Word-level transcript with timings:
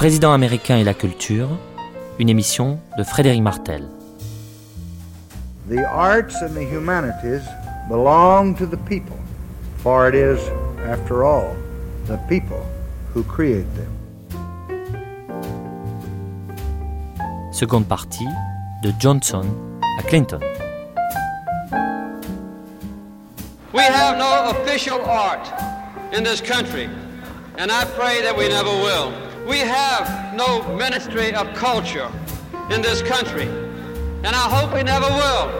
président 0.00 0.32
américain 0.32 0.78
et 0.78 0.82
la 0.82 0.94
culture, 0.94 1.50
une 2.18 2.30
émission 2.30 2.78
de 2.96 3.04
Frédéric 3.04 3.42
Martel. 3.42 3.86
The 5.68 5.84
arts 5.92 6.42
and 6.42 6.54
the 6.54 6.64
humanities 6.64 7.42
belong 7.86 8.56
to 8.56 8.64
the 8.64 8.78
people, 8.88 9.18
for 9.82 10.08
it 10.08 10.14
is, 10.14 10.38
after 10.88 11.22
all, 11.22 11.54
the 12.06 12.16
people 12.30 12.64
who 13.14 13.22
create 13.22 13.66
them. 13.74 13.92
Seconde 17.52 17.86
partie 17.86 18.24
de 18.82 18.92
Johnson 18.98 19.44
à 19.98 20.02
Clinton. 20.04 20.40
We 23.74 23.82
have 23.82 24.16
no 24.16 24.48
official 24.48 25.02
art 25.04 25.46
in 26.14 26.24
this 26.24 26.40
country, 26.40 26.88
and 27.58 27.70
I 27.70 27.84
pray 27.98 28.22
that 28.22 28.34
we 28.34 28.48
never 28.48 28.70
will. 28.70 29.29
We 29.50 29.58
have 29.58 30.32
no 30.36 30.62
ministry 30.76 31.34
of 31.34 31.52
culture 31.54 32.08
in 32.70 32.82
this 32.82 33.02
country, 33.02 33.48
and 33.48 34.28
I 34.28 34.48
hope 34.48 34.72
we 34.72 34.84
never 34.84 35.08
will. 35.08 35.50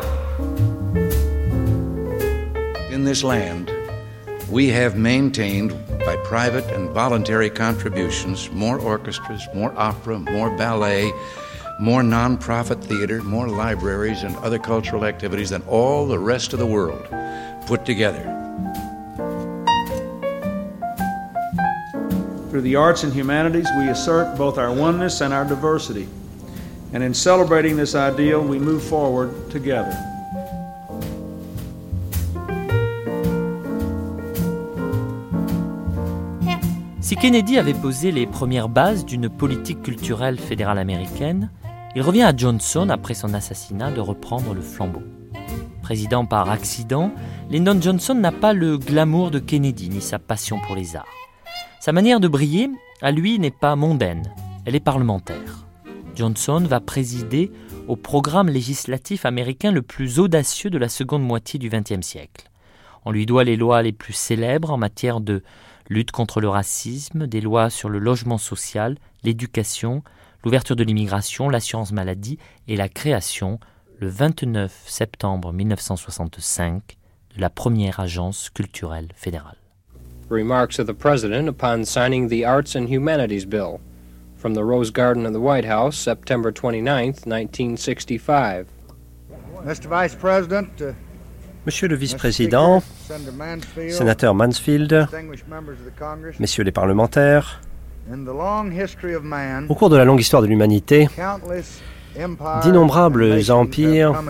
In 2.93 3.03
this 3.03 3.25
land, 3.25 3.69
we 4.49 4.69
have 4.69 4.97
maintained 4.97 5.73
by 6.07 6.15
private 6.19 6.67
and 6.67 6.91
voluntary 6.91 7.51
contributions 7.51 8.49
more 8.53 8.79
orchestras, 8.79 9.49
more 9.53 9.77
opera, 9.77 10.21
more 10.21 10.57
ballet, 10.57 11.11
more 11.81 12.03
nonprofit 12.03 12.81
theater, 12.85 13.21
more 13.25 13.49
libraries, 13.49 14.23
and 14.23 14.37
other 14.37 14.61
cultural 14.61 15.05
activities 15.05 15.51
than 15.51 15.63
all 15.63 16.07
the 16.07 16.21
rest 16.21 16.53
of 16.53 16.61
the 16.61 16.67
world 16.67 17.05
put 17.67 17.85
together. 17.85 18.40
Through 22.51 22.63
the 22.63 22.75
arts 22.75 23.05
and 23.05 23.13
humanities, 23.13 23.69
we 23.79 23.91
assert 23.91 24.37
both 24.37 24.59
our 24.59 24.73
oneness 24.73 25.21
and 25.21 25.33
our 25.33 25.45
diversity. 25.45 26.09
And 26.93 27.05
in 27.05 27.15
celebrating 27.15 27.77
this 27.77 27.95
ideal, 27.95 28.41
we 28.43 28.59
move 28.59 28.83
forward 28.83 29.31
together. 29.51 29.97
Si 37.01 37.15
Kennedy 37.15 37.57
avait 37.57 37.73
posé 37.73 38.11
les 38.11 38.27
premières 38.27 38.69
bases 38.69 39.05
d'une 39.05 39.29
politique 39.29 39.83
culturelle 39.83 40.39
fédérale 40.39 40.79
américaine, 40.79 41.51
il 41.95 42.03
revient 42.03 42.23
à 42.23 42.37
Johnson, 42.37 42.89
après 42.89 43.15
son 43.15 43.33
assassinat, 43.33 43.93
de 43.93 44.01
reprendre 44.01 44.55
le 44.55 44.61
flambeau. 44.61 45.03
Président 45.83 46.27
par 46.27 46.51
accident, 46.51 47.13
Lyndon 47.49 47.81
Johnson 47.81 48.15
n'a 48.15 48.33
pas 48.33 48.53
le 48.53 48.77
glamour 48.77 49.31
de 49.31 49.39
Kennedy 49.39 49.89
ni 49.89 50.01
sa 50.01 50.19
passion 50.19 50.59
pour 50.67 50.75
les 50.75 50.97
arts. 50.97 51.20
Sa 51.81 51.93
manière 51.93 52.21
de 52.21 52.29
briller, 52.29 52.69
à 53.01 53.11
lui, 53.11 53.39
n'est 53.39 53.51
pas 53.51 53.75
mondaine, 53.75 54.31
elle 54.67 54.75
est 54.75 54.81
parlementaire. 54.81 55.65
Johnson 56.15 56.61
va 56.61 56.79
présider 56.79 57.51
au 57.89 57.97
programme 57.97 58.51
législatif 58.51 59.25
américain 59.25 59.73
le 59.73 59.81
plus 59.81 60.19
audacieux 60.19 60.69
de 60.69 60.77
la 60.77 60.91
seconde 60.91 61.23
moitié 61.23 61.59
du 61.59 61.71
XXe 61.71 62.07
siècle. 62.07 62.51
On 63.07 63.11
lui 63.11 63.25
doit 63.25 63.45
les 63.45 63.57
lois 63.57 63.81
les 63.81 63.93
plus 63.93 64.13
célèbres 64.13 64.71
en 64.71 64.77
matière 64.77 65.23
de 65.23 65.43
lutte 65.89 66.11
contre 66.11 66.43
le 66.43 66.51
racisme, 66.51 67.27
des 67.27 67.41
lois 67.41 67.71
sur 67.71 67.89
le 67.89 67.99
logement 67.99 68.37
social, 68.37 68.99
l'éducation, 69.25 70.03
l'ouverture 70.45 70.77
de 70.77 70.85
l'immigration, 70.85 71.49
l'assurance 71.49 71.93
maladie 71.93 72.39
et 72.69 72.77
la 72.77 72.91
création, 72.91 73.59
le 73.99 74.09
29 74.09 74.85
septembre 74.87 75.55
1965, 75.55 76.99
de 77.37 77.41
la 77.41 77.49
première 77.49 78.01
agence 78.01 78.51
culturelle 78.51 79.09
fédérale. 79.15 79.60
Remarks 80.31 80.79
of 80.79 80.87
the 80.87 80.95
President 80.95 81.49
upon 81.49 81.85
signing 81.85 82.29
the 82.29 82.45
Arts 82.45 82.77
and 82.77 82.89
Humanities 82.89 83.45
Bill 83.45 83.81
from 84.37 84.55
the 84.55 84.65
Rose 84.65 84.91
Garden 84.91 85.27
of 85.27 85.33
the 85.33 85.41
White 85.41 85.65
House, 85.65 85.97
September 85.99 86.53
29, 86.53 87.07
1965. 87.25 88.69
Mr. 89.65 89.87
Vice 89.87 90.15
President, 90.15 90.69
uh, 90.81 90.93
Monsieur 91.67 91.89
le 91.89 91.97
vice-président, 91.97 92.81
Senator 92.81 93.33
Mansfield, 93.33 93.93
sénateur 93.93 94.35
Mansfield, 94.35 94.89
distinguished 94.89 95.49
members 95.49 95.79
of 95.81 95.85
the 95.85 95.99
Congress, 95.99 96.39
messieurs 96.39 96.65
les 96.65 96.73
parlementaires, 96.73 97.61
in 98.11 98.25
the 98.25 98.33
long 98.33 98.71
history 98.71 99.15
of 99.15 99.25
man, 99.25 99.67
au 99.69 99.75
cours 99.75 99.91
de 99.91 99.97
la 99.97 100.05
longue 100.05 100.21
histoire 100.21 100.43
de 100.43 100.47
l'humanité, 100.47 101.09
d'innombrables 102.63 103.51
empires 103.51 104.23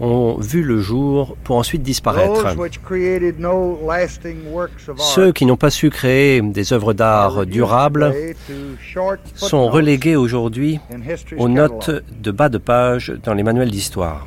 ont 0.00 0.36
vu 0.40 0.62
le 0.62 0.80
jour 0.80 1.36
pour 1.44 1.56
ensuite 1.56 1.82
disparaître. 1.82 2.54
Ceux 4.98 5.32
qui 5.32 5.46
n'ont 5.46 5.56
pas 5.56 5.70
su 5.70 5.90
créer 5.90 6.42
des 6.42 6.72
œuvres 6.72 6.92
d'art 6.92 7.46
durables 7.46 8.14
sont 9.34 9.68
relégués 9.68 10.16
aujourd'hui 10.16 10.80
aux 11.36 11.48
notes 11.48 11.90
de 12.20 12.30
bas 12.30 12.48
de 12.48 12.58
page 12.58 13.12
dans 13.22 13.34
les 13.34 13.42
manuels 13.42 13.70
d'histoire. 13.70 14.26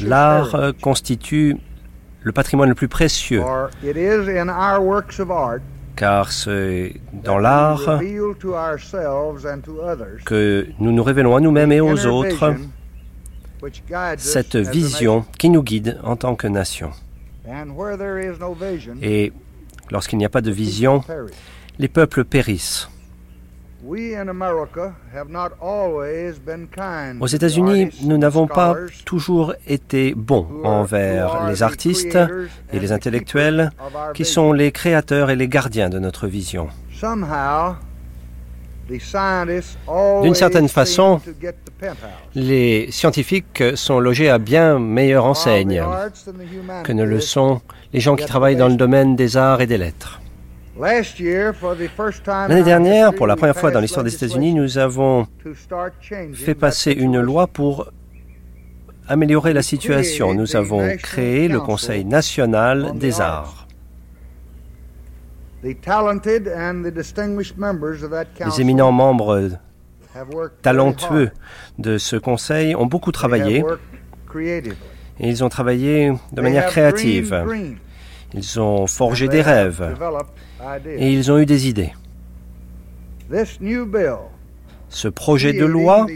L'art 0.00 0.56
constitue 0.80 1.56
le 2.22 2.32
patrimoine 2.32 2.68
le 2.68 2.74
plus 2.74 2.88
précieux, 2.88 3.42
car 5.96 6.32
c'est 6.32 6.94
dans 7.12 7.38
l'art 7.38 8.00
que 10.24 10.66
nous 10.78 10.92
nous 10.92 11.02
révélons 11.02 11.36
à 11.36 11.40
nous-mêmes 11.40 11.72
et 11.72 11.80
aux 11.80 12.06
autres 12.06 12.54
cette 14.16 14.56
vision 14.56 15.24
qui 15.38 15.50
nous 15.50 15.62
guide 15.62 15.98
en 16.02 16.16
tant 16.16 16.34
que 16.34 16.48
nation. 16.48 16.90
Et 19.02 19.32
lorsqu'il 19.90 20.18
n'y 20.18 20.24
a 20.24 20.28
pas 20.28 20.40
de 20.40 20.50
vision, 20.50 21.02
les 21.78 21.88
peuples 21.88 22.24
périssent. 22.24 22.88
Aux 27.20 27.26
États-Unis, 27.26 27.88
nous 28.04 28.16
n'avons 28.16 28.46
pas 28.46 28.76
toujours 29.04 29.54
été 29.66 30.14
bons 30.14 30.46
envers 30.62 31.48
les 31.48 31.64
artistes 31.64 32.18
et 32.72 32.78
les 32.78 32.92
intellectuels 32.92 33.70
qui 34.14 34.24
sont 34.24 34.52
les 34.52 34.70
créateurs 34.70 35.30
et 35.30 35.36
les 35.36 35.48
gardiens 35.48 35.90
de 35.90 35.98
notre 35.98 36.28
vision. 36.28 36.68
D'une 40.22 40.34
certaine 40.34 40.68
façon, 40.68 41.20
Les 42.34 42.90
scientifiques 42.92 43.62
sont 43.74 43.98
logés 43.98 44.30
à 44.30 44.38
bien 44.38 44.78
meilleure 44.78 45.24
enseigne 45.24 45.82
que 46.84 46.92
ne 46.92 47.04
le 47.04 47.20
sont 47.20 47.60
les 47.92 48.00
gens 48.00 48.14
qui 48.14 48.26
travaillent 48.26 48.56
dans 48.56 48.68
le 48.68 48.76
domaine 48.76 49.16
des 49.16 49.36
arts 49.36 49.60
et 49.60 49.66
des 49.66 49.78
lettres. 49.78 50.21
L'année 52.48 52.62
dernière, 52.64 53.14
pour 53.14 53.28
la 53.28 53.36
première 53.36 53.56
fois 53.56 53.70
dans 53.70 53.78
l'histoire 53.78 54.02
des 54.04 54.14
États-Unis, 54.14 54.52
nous 54.52 54.78
avons 54.78 55.28
fait 56.34 56.56
passer 56.56 56.90
une 56.90 57.20
loi 57.20 57.46
pour 57.46 57.92
améliorer 59.06 59.52
la 59.52 59.62
situation. 59.62 60.34
Nous 60.34 60.56
avons 60.56 60.96
créé 60.96 61.46
le 61.46 61.60
Conseil 61.60 62.04
national 62.04 62.98
des 62.98 63.20
arts. 63.20 63.68
Les 65.62 65.76
éminents 68.60 68.92
membres 68.92 69.50
talentueux 70.62 71.30
de 71.78 71.96
ce 71.96 72.16
conseil 72.16 72.74
ont 72.74 72.86
beaucoup 72.86 73.12
travaillé 73.12 73.64
et 75.20 75.28
ils 75.28 75.44
ont 75.44 75.48
travaillé 75.48 76.12
de 76.32 76.42
manière 76.42 76.66
créative. 76.66 77.44
Ils 78.34 78.60
ont 78.60 78.86
forgé 78.86 79.28
des 79.28 79.42
rêves 79.42 79.94
et 80.86 81.12
ils 81.12 81.30
ont 81.30 81.38
eu 81.38 81.46
des 81.46 81.68
idées. 81.68 81.92
Ce 84.88 85.08
projet 85.08 85.52
de 85.52 85.64
loi 85.64 86.06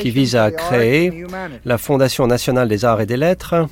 qui 0.00 0.10
vise 0.10 0.36
à 0.36 0.50
créer 0.50 1.24
la 1.64 1.78
Fondation 1.78 2.26
nationale 2.26 2.68
des 2.68 2.84
arts 2.84 3.00
et 3.00 3.06
des 3.06 3.16
lettres 3.16 3.66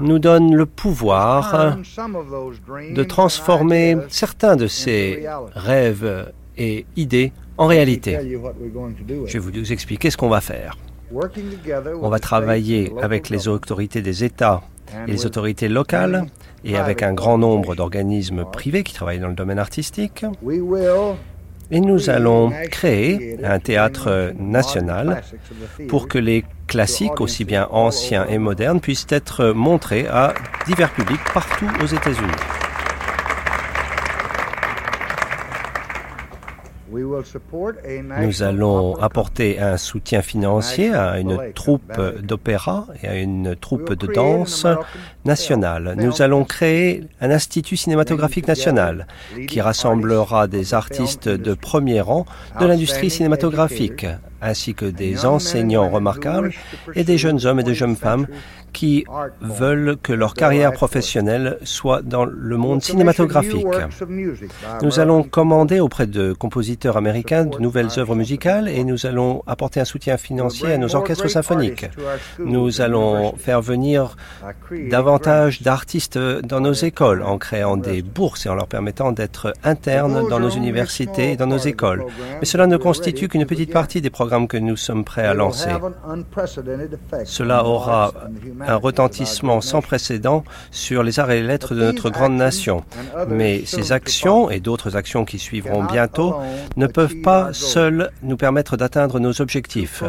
nous 0.00 0.18
donne 0.18 0.54
le 0.54 0.66
pouvoir 0.66 1.76
de 1.76 3.02
transformer 3.02 3.96
certains 4.08 4.56
de 4.56 4.66
ces 4.66 5.26
rêves 5.54 6.32
et 6.56 6.86
idées 6.96 7.32
en 7.58 7.66
réalité. 7.66 8.18
Je 9.26 9.38
vais 9.38 9.38
vous 9.38 9.72
expliquer 9.72 10.10
ce 10.10 10.16
qu'on 10.16 10.28
va 10.28 10.40
faire. 10.40 10.76
On 11.12 12.08
va 12.08 12.18
travailler 12.18 12.92
avec 13.00 13.28
les 13.28 13.46
autorités 13.46 14.02
des 14.02 14.24
États 14.24 14.62
les 15.06 15.26
autorités 15.26 15.68
locales 15.68 16.26
et 16.64 16.76
avec 16.76 17.02
un 17.02 17.12
grand 17.12 17.38
nombre 17.38 17.74
d'organismes 17.74 18.44
privés 18.44 18.82
qui 18.82 18.94
travaillent 18.94 19.20
dans 19.20 19.28
le 19.28 19.34
domaine 19.34 19.58
artistique. 19.58 20.24
Et 21.70 21.80
nous 21.80 22.10
allons 22.10 22.52
créer 22.70 23.38
un 23.44 23.58
théâtre 23.58 24.32
national 24.38 25.22
pour 25.88 26.06
que 26.06 26.18
les 26.18 26.44
classiques, 26.68 27.20
aussi 27.20 27.44
bien 27.44 27.66
anciens 27.70 28.26
et 28.26 28.38
modernes, 28.38 28.80
puissent 28.80 29.06
être 29.08 29.46
montrés 29.46 30.06
à 30.06 30.34
divers 30.66 30.92
publics 30.92 31.20
partout 31.34 31.68
aux 31.82 31.86
États-Unis. 31.86 32.65
Nous 38.20 38.42
allons 38.42 38.96
apporter 38.96 39.58
un 39.60 39.76
soutien 39.76 40.22
financier 40.22 40.94
à 40.94 41.18
une 41.18 41.52
troupe 41.54 42.00
d'opéra 42.22 42.86
et 43.02 43.08
à 43.08 43.14
une 43.16 43.56
troupe 43.56 43.92
de 43.94 44.06
danse 44.06 44.66
nationale. 45.24 45.94
Nous 45.98 46.22
allons 46.22 46.44
créer 46.44 47.04
un 47.20 47.30
institut 47.30 47.76
cinématographique 47.76 48.48
national 48.48 49.06
qui 49.48 49.60
rassemblera 49.60 50.46
des 50.46 50.74
artistes 50.74 51.28
de 51.28 51.54
premier 51.54 52.00
rang 52.00 52.26
de 52.60 52.66
l'industrie 52.66 53.10
cinématographique 53.10 54.06
ainsi 54.40 54.74
que 54.74 54.84
des 54.86 55.24
enseignants 55.24 55.88
remarquables 55.88 56.52
et 56.94 57.04
des 57.04 57.18
jeunes 57.18 57.44
hommes 57.46 57.60
et 57.60 57.64
des 57.64 57.74
jeunes 57.74 57.96
femmes 57.96 58.26
qui 58.72 59.06
veulent 59.40 59.96
que 60.02 60.12
leur 60.12 60.34
carrière 60.34 60.72
professionnelle 60.72 61.58
soit 61.64 62.02
dans 62.02 62.26
le 62.26 62.56
monde 62.58 62.82
cinématographique. 62.82 63.66
Nous 64.82 65.00
allons 65.00 65.22
commander 65.22 65.80
auprès 65.80 66.06
de 66.06 66.34
compositeurs 66.34 66.85
américains 66.94 67.46
de 67.46 67.58
nouvelles 67.58 67.88
œuvres 67.98 68.14
musicales 68.14 68.68
et 68.68 68.84
nous 68.84 69.06
allons 69.06 69.42
apporter 69.46 69.80
un 69.80 69.84
soutien 69.84 70.16
financier 70.16 70.72
à 70.72 70.78
nos 70.78 70.94
orchestres 70.94 71.28
symphoniques. 71.28 71.86
Nous 72.38 72.80
allons 72.80 73.34
faire 73.36 73.60
venir 73.60 74.16
davantage 74.90 75.62
d'artistes 75.62 76.18
dans 76.18 76.60
nos 76.60 76.72
écoles 76.72 77.22
en 77.22 77.38
créant 77.38 77.76
des 77.76 78.02
bourses 78.02 78.46
et 78.46 78.48
en 78.48 78.54
leur 78.54 78.68
permettant 78.68 79.12
d'être 79.12 79.52
internes 79.64 80.28
dans 80.28 80.38
nos 80.38 80.50
universités 80.50 81.32
et 81.32 81.36
dans 81.36 81.46
nos 81.46 81.58
écoles. 81.58 82.04
Mais 82.40 82.46
cela 82.46 82.66
ne 82.66 82.76
constitue 82.76 83.28
qu'une 83.28 83.46
petite 83.46 83.72
partie 83.72 84.00
des 84.00 84.10
programmes 84.10 84.48
que 84.48 84.56
nous 84.56 84.76
sommes 84.76 85.04
prêts 85.04 85.26
à 85.26 85.34
lancer. 85.34 85.70
Cela 87.24 87.64
aura 87.64 88.12
un 88.66 88.76
retentissement 88.76 89.60
sans 89.60 89.80
précédent 89.80 90.44
sur 90.70 91.02
les 91.02 91.18
arts 91.18 91.30
et 91.30 91.40
les 91.40 91.46
lettres 91.46 91.74
de 91.74 91.82
notre 91.82 92.10
grande 92.10 92.34
nation. 92.34 92.84
Mais 93.28 93.64
ces 93.64 93.92
actions 93.92 94.50
et 94.50 94.60
d'autres 94.60 94.96
actions 94.96 95.24
qui 95.24 95.38
suivront 95.38 95.84
bientôt 95.84 96.36
ne 96.76 96.86
peuvent 96.86 97.20
pas 97.22 97.52
seules 97.52 98.10
nous 98.22 98.36
permettre 98.36 98.76
d'atteindre 98.76 99.20
nos 99.20 99.40
objectifs. 99.40 100.02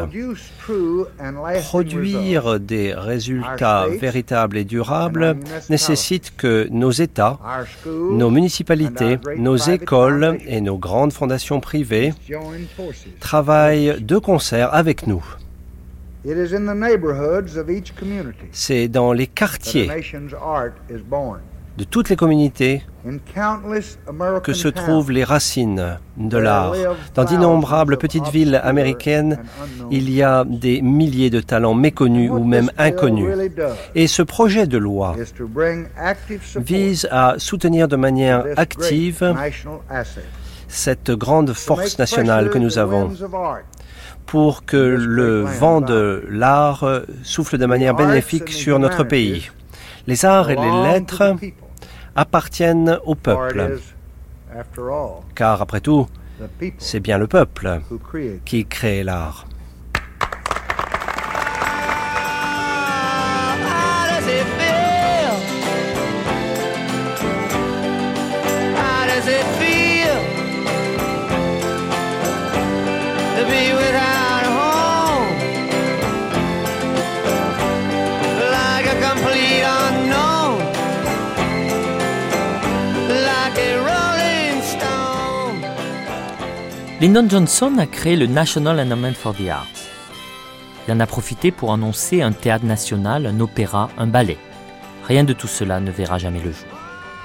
Produire 1.60 2.60
des 2.60 2.94
résultats 2.94 3.86
véritables 3.86 4.56
et 4.56 4.64
durables 4.64 5.36
nécessite 5.70 6.36
que 6.36 6.68
nos 6.70 6.90
États, 6.90 7.38
nos 7.86 8.30
municipalités, 8.30 9.18
nos 9.36 9.56
écoles 9.56 10.38
et 10.46 10.60
nos 10.60 10.78
grandes 10.78 11.12
fondations 11.12 11.60
privées 11.60 12.12
travaillent 13.20 14.00
de 14.00 14.18
concert 14.18 14.74
avec 14.74 15.06
nous. 15.06 15.24
C'est 18.52 18.88
dans 18.88 19.12
les 19.12 19.26
quartiers 19.26 19.88
de 21.78 21.84
toutes 21.84 22.08
les 22.08 22.16
communautés 22.16 22.82
que 24.42 24.52
se 24.52 24.66
trouvent 24.66 25.12
les 25.12 25.22
racines 25.22 25.98
de 26.16 26.36
l'art. 26.36 26.74
Dans 27.14 27.22
d'innombrables 27.22 27.96
petites 27.98 28.26
villes 28.28 28.60
américaines, 28.64 29.38
il 29.92 30.10
y 30.10 30.20
a 30.20 30.44
des 30.44 30.82
milliers 30.82 31.30
de 31.30 31.40
talents 31.40 31.74
méconnus 31.74 32.32
ou 32.32 32.42
même 32.42 32.72
inconnus. 32.78 33.32
Et 33.94 34.08
ce 34.08 34.22
projet 34.22 34.66
de 34.66 34.76
loi 34.76 35.14
vise 36.56 37.08
à 37.12 37.36
soutenir 37.38 37.86
de 37.86 37.96
manière 37.96 38.44
active 38.56 39.32
cette 40.66 41.12
grande 41.12 41.52
force 41.52 41.96
nationale 41.96 42.50
que 42.50 42.58
nous 42.58 42.78
avons 42.78 43.12
pour 44.26 44.64
que 44.64 44.76
le 44.76 45.42
vent 45.42 45.80
de 45.80 46.26
l'art 46.28 46.84
souffle 47.22 47.56
de 47.56 47.66
manière 47.66 47.94
bénéfique 47.94 48.50
sur 48.50 48.80
notre 48.80 49.04
pays. 49.04 49.48
Les 50.08 50.24
arts 50.24 50.50
et 50.50 50.56
les 50.56 50.82
lettres 50.82 51.36
appartiennent 52.14 52.98
au 53.04 53.14
peuple, 53.14 53.78
car 55.34 55.62
après 55.62 55.80
tout, 55.80 56.06
c'est 56.78 57.00
bien 57.00 57.18
le 57.18 57.26
peuple 57.26 57.80
qui 58.44 58.64
crée 58.66 59.02
l'art. 59.02 59.47
Lyndon 87.00 87.28
Johnson 87.28 87.78
a 87.78 87.86
créé 87.86 88.16
le 88.16 88.26
National 88.26 88.80
Endowment 88.80 89.12
for 89.12 89.32
the 89.32 89.48
Arts. 89.48 89.68
Il 90.84 90.92
en 90.92 90.98
a 90.98 91.06
profité 91.06 91.52
pour 91.52 91.72
annoncer 91.72 92.22
un 92.22 92.32
théâtre 92.32 92.64
national, 92.64 93.24
un 93.24 93.38
opéra, 93.38 93.88
un 93.98 94.08
ballet. 94.08 94.36
Rien 95.06 95.22
de 95.22 95.32
tout 95.32 95.46
cela 95.46 95.78
ne 95.78 95.92
verra 95.92 96.18
jamais 96.18 96.40
le 96.40 96.50
jour. 96.50 96.66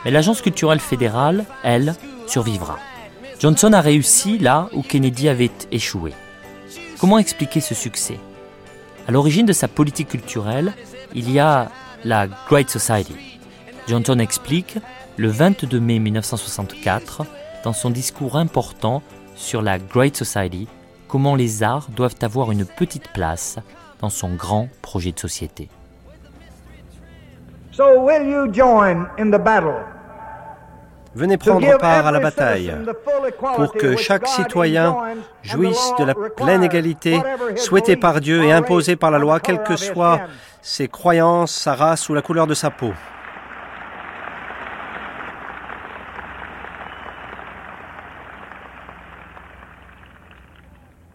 Mais 0.06 0.12
l'agence 0.12 0.44
culturelle 0.44 0.80
fédérale, 0.80 1.46
elle, 1.64 1.96
survivra. 2.28 2.78
Johnson 3.40 3.74
a 3.74 3.81
réussi 3.81 4.38
là 4.38 4.70
où 4.74 4.84
Kennedy 4.84 5.28
avait 5.28 5.50
échoué. 5.72 6.14
Comment 7.00 7.18
expliquer 7.18 7.60
ce 7.60 7.74
succès? 7.74 8.20
À 9.08 9.12
l'origine 9.12 9.48
de 9.48 9.54
sa 9.54 9.68
politique 9.68 10.10
culturelle, 10.10 10.74
il 11.16 11.31
y 11.31 11.40
a 11.40 11.72
la 12.04 12.28
Great 12.48 12.70
Society. 12.70 13.40
Johnson 13.88 14.20
explique, 14.20 14.78
le 15.18 15.30
22 15.30 15.80
mai 15.80 15.98
1964, 15.98 17.25
dans 17.64 17.74
son 17.74 17.90
discours 17.90 18.38
important 18.38 19.02
sur 19.35 19.62
la 19.62 19.80
Great 19.80 20.15
Society, 20.15 20.68
comment 21.07 21.35
les 21.35 21.63
arts 21.63 21.88
doivent 21.95 22.15
avoir 22.21 22.51
une 22.51 22.65
petite 22.65 23.12
place 23.13 23.57
dans 24.01 24.09
son 24.09 24.33
grand 24.33 24.68
projet 24.81 25.12
de 25.12 25.19
société. 25.19 25.69
Venez 31.15 31.38
prendre 31.38 31.77
part 31.77 32.07
à 32.07 32.12
la 32.12 32.19
bataille 32.19 32.75
pour 33.56 33.74
que 33.74 33.95
chaque 33.95 34.27
citoyen 34.27 34.97
jouisse 35.44 35.94
de 36.00 36.06
la 36.06 36.15
pleine 36.15 36.63
égalité 36.63 37.21
souhaitée 37.56 37.95
par 37.95 38.19
Dieu 38.19 38.44
et 38.44 38.51
imposée 38.51 38.95
par 38.95 39.12
la 39.12 39.19
loi, 39.19 39.39
quelles 39.39 39.63
que 39.63 39.75
soient 39.75 40.21
ses 40.62 40.88
croyances, 40.88 41.51
sa 41.51 41.75
race 41.75 42.10
ou 42.10 42.13
la 42.13 42.22
couleur 42.22 42.48
de 42.48 42.53
sa 42.53 42.72
peau. 42.72 42.93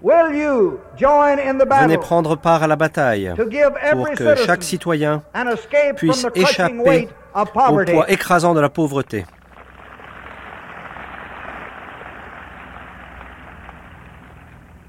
Venez 0.03 1.99
prendre 1.99 2.37
part 2.37 2.63
à 2.63 2.67
la 2.69 2.77
bataille 2.77 3.35
pour 3.93 4.11
que 4.11 4.35
chaque 4.37 4.63
citoyen 4.63 5.23
puisse 5.97 6.27
échapper 6.35 7.09
au 7.35 7.45
poids 7.85 8.11
écrasant 8.11 8.55
de 8.55 8.61
la 8.61 8.69
pauvreté. 8.69 9.25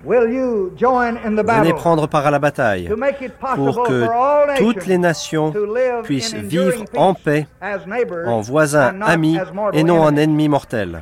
Venez 0.06 1.74
prendre 1.74 2.08
part 2.08 2.26
à 2.26 2.32
la 2.32 2.40
bataille 2.40 2.90
pour 3.56 3.84
que 3.84 4.58
toutes 4.58 4.86
les 4.86 4.98
nations 4.98 5.54
puissent 6.04 6.34
vivre 6.34 6.84
en 6.96 7.14
paix, 7.14 7.48
en 8.26 8.42
voisins 8.42 9.02
amis 9.02 9.38
et 9.74 9.84
non 9.84 10.02
en 10.02 10.16
ennemis 10.16 10.50
mortels. 10.50 11.02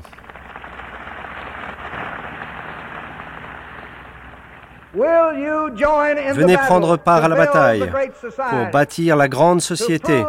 Venez 6.34 6.58
prendre 6.58 6.98
part 6.98 7.24
à 7.24 7.28
la 7.28 7.36
bataille 7.36 7.92
pour 8.36 8.72
bâtir 8.72 9.16
la 9.16 9.28
grande 9.28 9.62
société, 9.62 10.24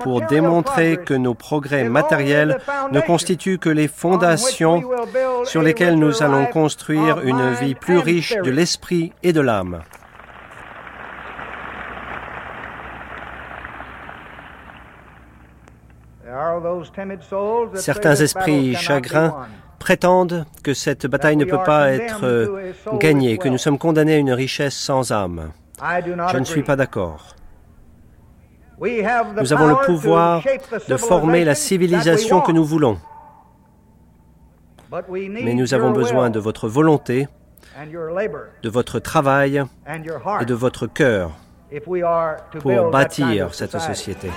pour 0.00 0.22
démontrer 0.22 0.96
que 0.96 1.14
nos 1.14 1.34
progrès 1.34 1.84
matériels 1.84 2.58
ne 2.90 3.00
constituent 3.00 3.58
que 3.58 3.68
les 3.68 3.88
fondations 3.88 4.82
sur 5.44 5.62
lesquelles 5.62 5.98
nous 5.98 6.22
allons 6.22 6.46
construire 6.46 7.20
une 7.20 7.52
vie 7.52 7.74
plus 7.74 7.98
riche 7.98 8.36
de 8.36 8.50
l'esprit 8.50 9.12
et 9.22 9.32
de 9.32 9.40
l'âme. 9.40 9.82
Certains 17.74 18.14
esprits 18.14 18.74
chagrins 18.74 19.46
prétendent 19.82 20.46
que 20.62 20.74
cette 20.74 21.08
bataille 21.08 21.36
ne 21.36 21.44
peut 21.44 21.64
pas 21.64 21.90
être 21.90 22.24
euh, 22.24 22.72
gagnée, 23.00 23.36
que 23.36 23.48
nous 23.48 23.58
sommes 23.58 23.78
condamnés 23.78 24.14
à 24.14 24.18
une 24.18 24.32
richesse 24.32 24.76
sans 24.76 25.10
âme. 25.10 25.50
Je 26.32 26.38
ne 26.38 26.44
suis 26.44 26.62
pas 26.62 26.76
d'accord. 26.76 27.34
Nous 28.80 29.52
avons 29.52 29.66
le 29.66 29.84
pouvoir 29.84 30.44
de 30.88 30.96
former 30.96 31.44
la 31.44 31.56
civilisation 31.56 32.40
que 32.40 32.52
nous 32.52 32.64
voulons. 32.64 32.96
Mais 35.08 35.54
nous 35.54 35.74
avons 35.74 35.90
besoin 35.90 36.30
de 36.30 36.38
votre 36.38 36.68
volonté, 36.68 37.26
de 38.62 38.68
votre 38.68 39.00
travail 39.00 39.64
et 40.40 40.44
de 40.44 40.54
votre 40.54 40.86
cœur 40.86 41.32
pour 42.60 42.90
bâtir 42.90 43.52
cette 43.52 43.78
société. 43.78 44.30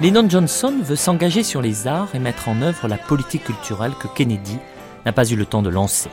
Lyndon 0.00 0.30
Johnson 0.30 0.74
veut 0.80 0.94
s'engager 0.94 1.42
sur 1.42 1.60
les 1.60 1.88
arts 1.88 2.14
et 2.14 2.20
mettre 2.20 2.48
en 2.48 2.62
œuvre 2.62 2.86
la 2.86 2.96
politique 2.96 3.42
culturelle 3.42 3.94
que 3.98 4.06
Kennedy 4.06 4.56
n'a 5.04 5.12
pas 5.12 5.28
eu 5.28 5.34
le 5.34 5.44
temps 5.44 5.60
de 5.60 5.70
lancer. 5.70 6.08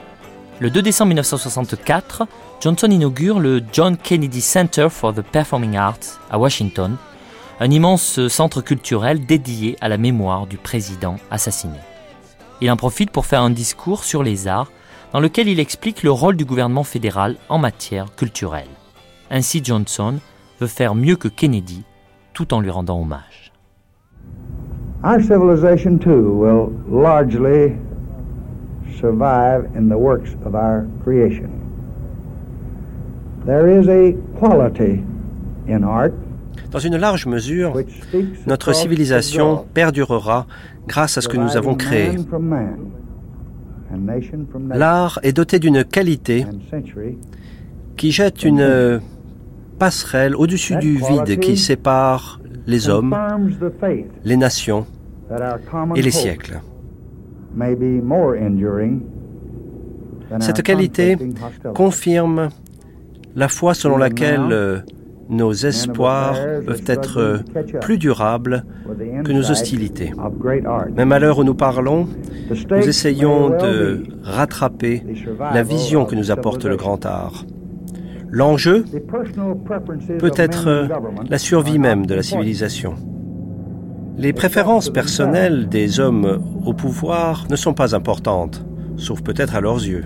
Le 0.60 0.72
2 0.72 0.82
décembre 0.82 1.10
1964, 1.10 2.24
Johnson 2.60 2.88
inaugure 2.90 3.40
le 3.40 3.62
John 3.72 3.96
Kennedy 3.96 4.42
Center 4.42 4.88
for 4.90 5.14
the 5.14 5.22
Performing 5.22 5.78
Arts 5.78 6.20
à 6.32 6.40
Washington, 6.40 6.98
un 7.60 7.70
immense 7.70 8.28
centre 8.28 8.62
culturel 8.62 9.24
dédié 9.24 9.78
à 9.82 9.88
la 9.88 9.98
mémoire 9.98 10.48
du 10.48 10.58
président 10.58 11.18
assassiné. 11.30 11.78
Il 12.62 12.72
en 12.72 12.78
profite 12.78 13.12
pour 13.12 13.28
faire 13.28 13.42
un 13.42 13.52
discours 13.52 14.04
sur 14.04 14.24
les 14.24 14.48
arts 14.48 14.72
dans 15.14 15.20
lequel 15.20 15.48
il 15.48 15.60
explique 15.60 16.02
le 16.02 16.12
rôle 16.12 16.38
du 16.38 16.46
gouvernement 16.46 16.84
fédéral 16.84 17.36
en 17.50 17.60
matière 17.60 18.16
culturelle. 18.16 18.66
Ainsi 19.30 19.62
Johnson 19.64 20.18
veut 20.60 20.66
faire 20.66 20.96
mieux 20.96 21.18
que 21.18 21.28
Kennedy 21.28 21.84
tout 22.34 22.52
en 22.52 22.62
lui 22.62 22.72
rendant 22.72 23.00
hommage. 23.00 23.35
Our 25.04 25.22
civilization 25.22 26.00
too 26.00 26.34
will 26.34 26.72
largely 26.88 27.78
survive 29.00 29.66
in 29.76 29.90
the 29.90 29.98
works 29.98 30.36
of 30.46 30.56
our 30.56 30.88
creation. 31.04 31.52
There 33.46 33.70
is 33.70 33.88
a 33.88 34.14
quality 34.40 35.04
in 35.68 35.84
art 35.84 36.14
Dans 36.72 36.80
une 36.80 36.98
large 36.98 37.26
mesure, 37.26 37.74
notre 38.48 38.74
civilisation 38.74 39.66
perdurera 39.74 40.48
grâce 40.88 41.18
à 41.18 41.22
ce 41.22 41.28
que 41.28 41.38
nous 41.38 41.56
avons 41.58 41.76
créé. 41.76 42.12
L'art 44.74 45.20
est 45.24 45.34
doté 45.34 45.60
d'une 45.60 45.84
qualité 45.84 46.46
qui 47.96 48.12
jette 48.12 48.44
une 48.44 49.00
passerelle 49.80 50.36
au-dessus 50.36 50.76
du 50.78 50.98
vide 50.98 51.40
qui 51.40 51.58
sépare 51.58 52.40
les 52.68 52.90
hommes, 52.90 53.16
les 54.24 54.38
nations 54.38 54.86
et 55.96 56.02
les 56.02 56.12
siècles. 56.12 56.62
Cette 60.40 60.62
qualité 60.64 61.18
confirme 61.74 62.50
la 63.36 63.48
foi 63.48 63.74
selon 63.74 63.98
laquelle 63.98 64.52
euh, 64.52 64.80
nos 65.30 65.54
espoirs 65.54 66.38
peuvent 66.66 66.84
être 66.88 67.44
plus 67.82 67.98
durables 67.98 68.64
que 69.24 69.32
nos 69.32 69.52
hostilités. 69.52 70.12
Même 70.96 71.12
à 71.12 71.20
l'heure 71.20 71.40
où 71.40 71.44
nous 71.44 71.56
parlons, 71.56 72.08
nous 72.50 72.90
essayons 72.90 73.50
de 73.50 74.04
rattraper 74.24 75.04
la 75.40 75.64
vision 75.64 76.06
que 76.06 76.16
nous 76.16 76.32
apporte 76.32 76.66
le 76.66 76.76
grand 76.76 77.06
art. 77.06 77.46
L'enjeu 78.36 78.84
peut 80.20 80.32
être 80.36 80.90
la 81.30 81.38
survie 81.38 81.80
même 81.80 82.06
de 82.06 82.16
la 82.16 82.22
civilisation. 82.22 82.96
Les 84.18 84.34
préférences 84.34 84.90
personnelles 84.90 85.70
des 85.70 86.02
hommes 86.02 86.44
au 86.66 86.74
pouvoir 86.74 87.46
ne 87.50 87.56
sont 87.56 87.74
pas 87.74 87.96
importantes, 87.96 88.66
sauf 88.98 89.22
peut-être 89.22 89.56
à 89.56 89.62
leurs 89.62 89.78
yeux. 89.78 90.04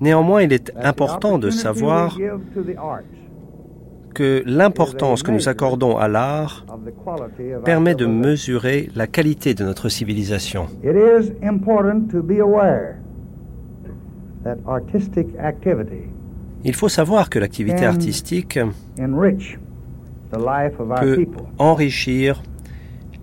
Néanmoins, 0.00 0.42
il 0.42 0.52
est 0.54 0.72
important 0.82 1.38
de 1.38 1.50
savoir 1.50 2.18
que 4.16 4.42
l'importance 4.46 5.22
que 5.22 5.30
nous 5.30 5.50
accordons 5.50 5.98
à 5.98 6.08
l'art 6.08 6.64
permet 7.66 7.94
de 7.94 8.06
mesurer 8.06 8.88
la 8.96 9.06
qualité 9.06 9.52
de 9.52 9.62
notre 9.62 9.90
civilisation. 9.90 10.68
Il 16.64 16.74
faut 16.74 16.88
savoir 16.88 17.28
que 17.28 17.38
l'activité 17.38 17.84
artistique 17.84 18.58
peut 20.30 21.26
enrichir 21.58 22.42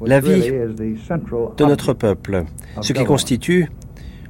la 0.05 0.19
vie 0.19 0.51
de 1.57 1.65
notre 1.65 1.93
peuple, 1.93 2.43
ce 2.81 2.93
qui 2.93 3.03
constitue 3.03 3.67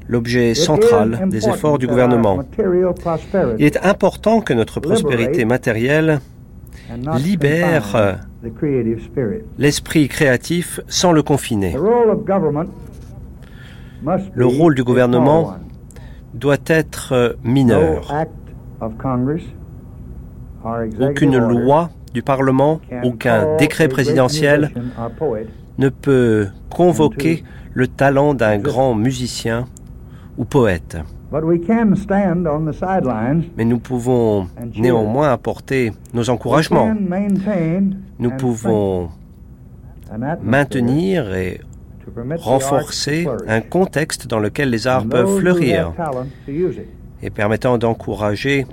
l'objet 0.08 0.53
central 0.53 1.27
des 1.29 1.50
efforts 1.50 1.77
du 1.77 1.88
gouvernement. 1.88 2.39
Il 3.60 3.65
est 3.65 3.86
important 3.86 4.39
que 4.39 4.53
notre 4.53 4.79
prospérité 4.79 5.43
matérielle 5.43 6.22
libère 7.18 8.20
l'esprit 9.58 10.08
créatif 10.08 10.80
sans 10.88 11.12
le 11.12 11.24
confiner. 11.24 11.75
Le 14.34 14.46
rôle 14.46 14.75
du 14.75 14.84
gouvernement 14.84 15.56
doit 16.34 16.58
être 16.68 17.38
mineur. 17.44 18.12
Aucune 21.00 21.38
loi 21.38 21.90
du 22.13 22.22
Parlement, 22.22 22.80
aucun 23.04 23.58
décret 23.58 23.88
présidentiel 23.88 24.72
ne 25.78 25.90
peut 25.90 26.48
convoquer 26.70 27.44
le 27.74 27.88
talent 27.88 28.34
d'un 28.34 28.58
grand 28.60 28.94
musicien 28.94 29.66
ou 30.38 30.46
poète. 30.46 30.98
Mais 33.58 33.66
nous 33.66 33.80
pouvons 33.80 34.48
néanmoins 34.75 35.32
apporter 35.32 35.92
nos 36.13 36.30
encouragements. 36.30 36.94
Nous 38.20 38.32
pouvons 38.32 39.10
maintenir 40.42 41.34
et 41.34 41.62
renforcer 42.38 43.28
un 43.48 43.62
contexte 43.62 44.28
dans 44.28 44.40
lequel 44.40 44.70
les 44.70 44.86
arts 44.88 45.08
peuvent 45.08 45.40
fleurir 45.40 45.94
et 47.24 47.30
permettant 47.30 47.78
d'encourager 47.78 48.68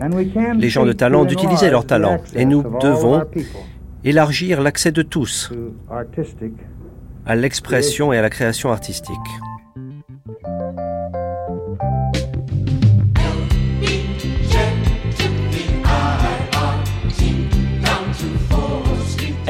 les 0.59 0.69
gens 0.69 0.85
de 0.85 0.93
talent 0.93 1.25
d'utiliser 1.25 1.71
leur 1.71 1.87
talent. 1.87 2.19
Et 2.35 2.45
nous 2.45 2.63
devons 2.81 3.25
élargir 4.05 4.61
l'accès 4.61 4.93
de 4.93 5.03
tous 5.03 5.51
à 7.27 7.37
l'expression 7.37 8.13
et 8.13 8.19
à 8.19 8.23
la 8.23 8.31
création 8.31 8.71
artistique. 8.71 9.17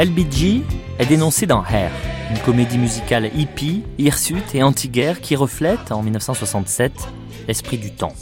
LBG 0.00 0.62
est 0.98 1.04
dénoncé 1.04 1.44
dans 1.44 1.62
Hair, 1.62 1.90
une 2.30 2.38
comédie 2.38 2.78
musicale 2.78 3.30
hippie, 3.36 3.82
hirsute 3.98 4.54
et 4.54 4.62
anti-guerre 4.62 5.20
qui 5.20 5.36
reflète, 5.36 5.92
en 5.92 6.02
1967, 6.02 6.90
l'esprit 7.46 7.76
du 7.76 7.92
temps. 7.92 8.14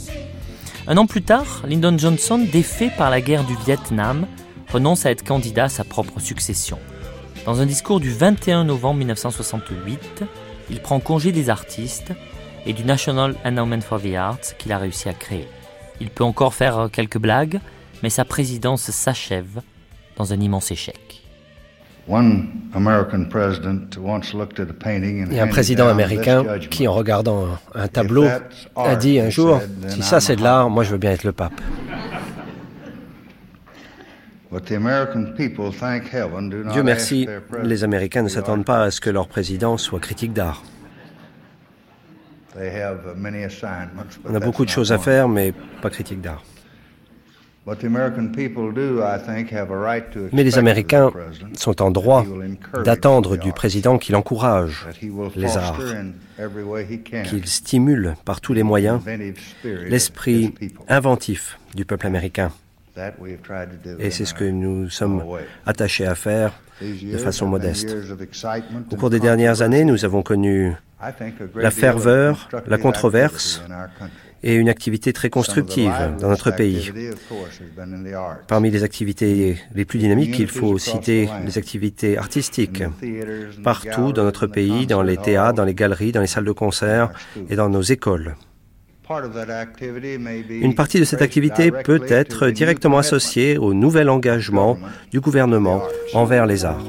Un 0.87 0.97
an 0.97 1.05
plus 1.05 1.21
tard, 1.21 1.63
Lyndon 1.65 1.97
Johnson, 1.97 2.45
défait 2.51 2.91
par 2.97 3.09
la 3.09 3.21
guerre 3.21 3.45
du 3.45 3.55
Vietnam, 3.65 4.27
renonce 4.73 5.05
à 5.05 5.11
être 5.11 5.23
candidat 5.23 5.65
à 5.65 5.69
sa 5.69 5.85
propre 5.85 6.19
succession. 6.19 6.79
Dans 7.45 7.61
un 7.61 7.65
discours 7.65 8.01
du 8.01 8.11
21 8.11 8.65
novembre 8.65 8.97
1968, 8.97 10.25
il 10.69 10.81
prend 10.81 10.99
congé 10.99 11.31
des 11.31 11.49
artistes 11.49 12.11
et 12.65 12.73
du 12.73 12.83
National 12.83 13.35
Endowment 13.45 13.79
for 13.79 14.01
the 14.01 14.15
Arts 14.15 14.57
qu'il 14.57 14.73
a 14.73 14.79
réussi 14.79 15.07
à 15.07 15.13
créer. 15.13 15.47
Il 16.01 16.09
peut 16.09 16.25
encore 16.25 16.53
faire 16.53 16.89
quelques 16.91 17.19
blagues, 17.19 17.61
mais 18.03 18.09
sa 18.09 18.25
présidence 18.25 18.91
s'achève 18.91 19.61
dans 20.17 20.33
un 20.33 20.41
immense 20.41 20.71
échec. 20.71 21.08
Il 22.11 22.17
y 25.31 25.39
a 25.39 25.43
un 25.43 25.47
président 25.47 25.87
américain 25.87 26.43
qui, 26.69 26.87
en 26.87 26.93
regardant 26.93 27.47
un 27.75 27.87
tableau, 27.87 28.25
a 28.75 28.95
dit 28.95 29.19
un 29.19 29.29
jour, 29.29 29.61
si 29.87 30.01
ça 30.01 30.19
c'est 30.19 30.35
de 30.35 30.41
l'art, 30.41 30.71
moi 30.71 30.83
je 30.83 30.91
veux 30.91 30.97
bien 30.97 31.11
être 31.11 31.23
le 31.23 31.33
pape. 31.33 31.61
Dieu 36.71 36.83
merci, 36.83 37.27
les 37.63 37.83
Américains 37.83 38.23
ne 38.23 38.29
s'attendent 38.29 38.65
pas 38.65 38.83
à 38.83 38.91
ce 38.91 38.99
que 38.99 39.11
leur 39.11 39.27
président 39.27 39.77
soit 39.77 39.99
critique 39.99 40.33
d'art. 40.33 40.63
On 44.25 44.33
a 44.35 44.39
beaucoup 44.39 44.65
de 44.65 44.69
choses 44.69 44.91
à 44.91 44.97
faire, 44.97 45.29
mais 45.29 45.53
pas 45.83 45.91
critique 45.91 46.21
d'art. 46.21 46.43
Mais 50.31 50.43
les 50.43 50.57
Américains 50.57 51.11
sont 51.53 51.81
en 51.81 51.91
droit 51.91 52.25
d'attendre 52.83 53.37
du 53.37 53.51
président 53.53 53.97
qu'il 53.97 54.15
encourage 54.15 54.87
les 55.35 55.57
arts, 55.57 55.79
qu'il 57.25 57.45
stimule 57.47 58.15
par 58.25 58.41
tous 58.41 58.53
les 58.53 58.63
moyens 58.63 59.01
l'esprit 59.63 60.53
inventif 60.87 61.59
du 61.75 61.85
peuple 61.85 62.07
américain. 62.07 62.51
Et 63.99 64.11
c'est 64.11 64.25
ce 64.25 64.33
que 64.33 64.43
nous 64.43 64.89
sommes 64.89 65.23
attachés 65.65 66.05
à 66.05 66.15
faire 66.15 66.53
de 66.81 67.17
façon 67.17 67.47
modeste. 67.47 67.95
Au 68.91 68.95
cours 68.95 69.09
des 69.09 69.19
dernières 69.19 69.61
années, 69.61 69.85
nous 69.85 70.05
avons 70.05 70.21
connu 70.21 70.73
la 71.55 71.71
ferveur, 71.71 72.49
la 72.67 72.77
controverse 72.77 73.61
et 74.43 74.55
une 74.55 74.69
activité 74.69 75.13
très 75.13 75.29
constructive 75.29 75.93
dans 76.19 76.29
notre 76.29 76.51
pays. 76.51 76.91
Parmi 78.47 78.71
les 78.71 78.83
activités 78.83 79.57
les 79.73 79.85
plus 79.85 79.99
dynamiques, 79.99 80.39
il 80.39 80.47
faut 80.47 80.77
citer 80.77 81.29
les 81.45 81.57
activités 81.57 82.17
artistiques. 82.17 82.83
Partout 83.63 84.13
dans 84.13 84.23
notre 84.23 84.47
pays, 84.47 84.87
dans 84.87 85.01
les 85.01 85.17
théâtres, 85.17 85.55
dans 85.55 85.65
les 85.65 85.75
galeries, 85.75 86.11
dans 86.11 86.21
les 86.21 86.27
salles 86.27 86.45
de 86.45 86.51
concert 86.51 87.11
et 87.49 87.55
dans 87.55 87.69
nos 87.69 87.81
écoles. 87.81 88.35
Une 90.49 90.75
partie 90.75 90.99
de 90.99 91.05
cette 91.05 91.23
activité 91.23 91.71
peut 91.71 92.01
être 92.07 92.49
directement 92.49 92.99
associée 92.99 93.57
au 93.57 93.73
nouvel 93.73 94.07
engagement 94.07 94.77
du 95.11 95.19
gouvernement 95.19 95.81
envers 96.13 96.45
les 96.45 96.63
arts. 96.63 96.85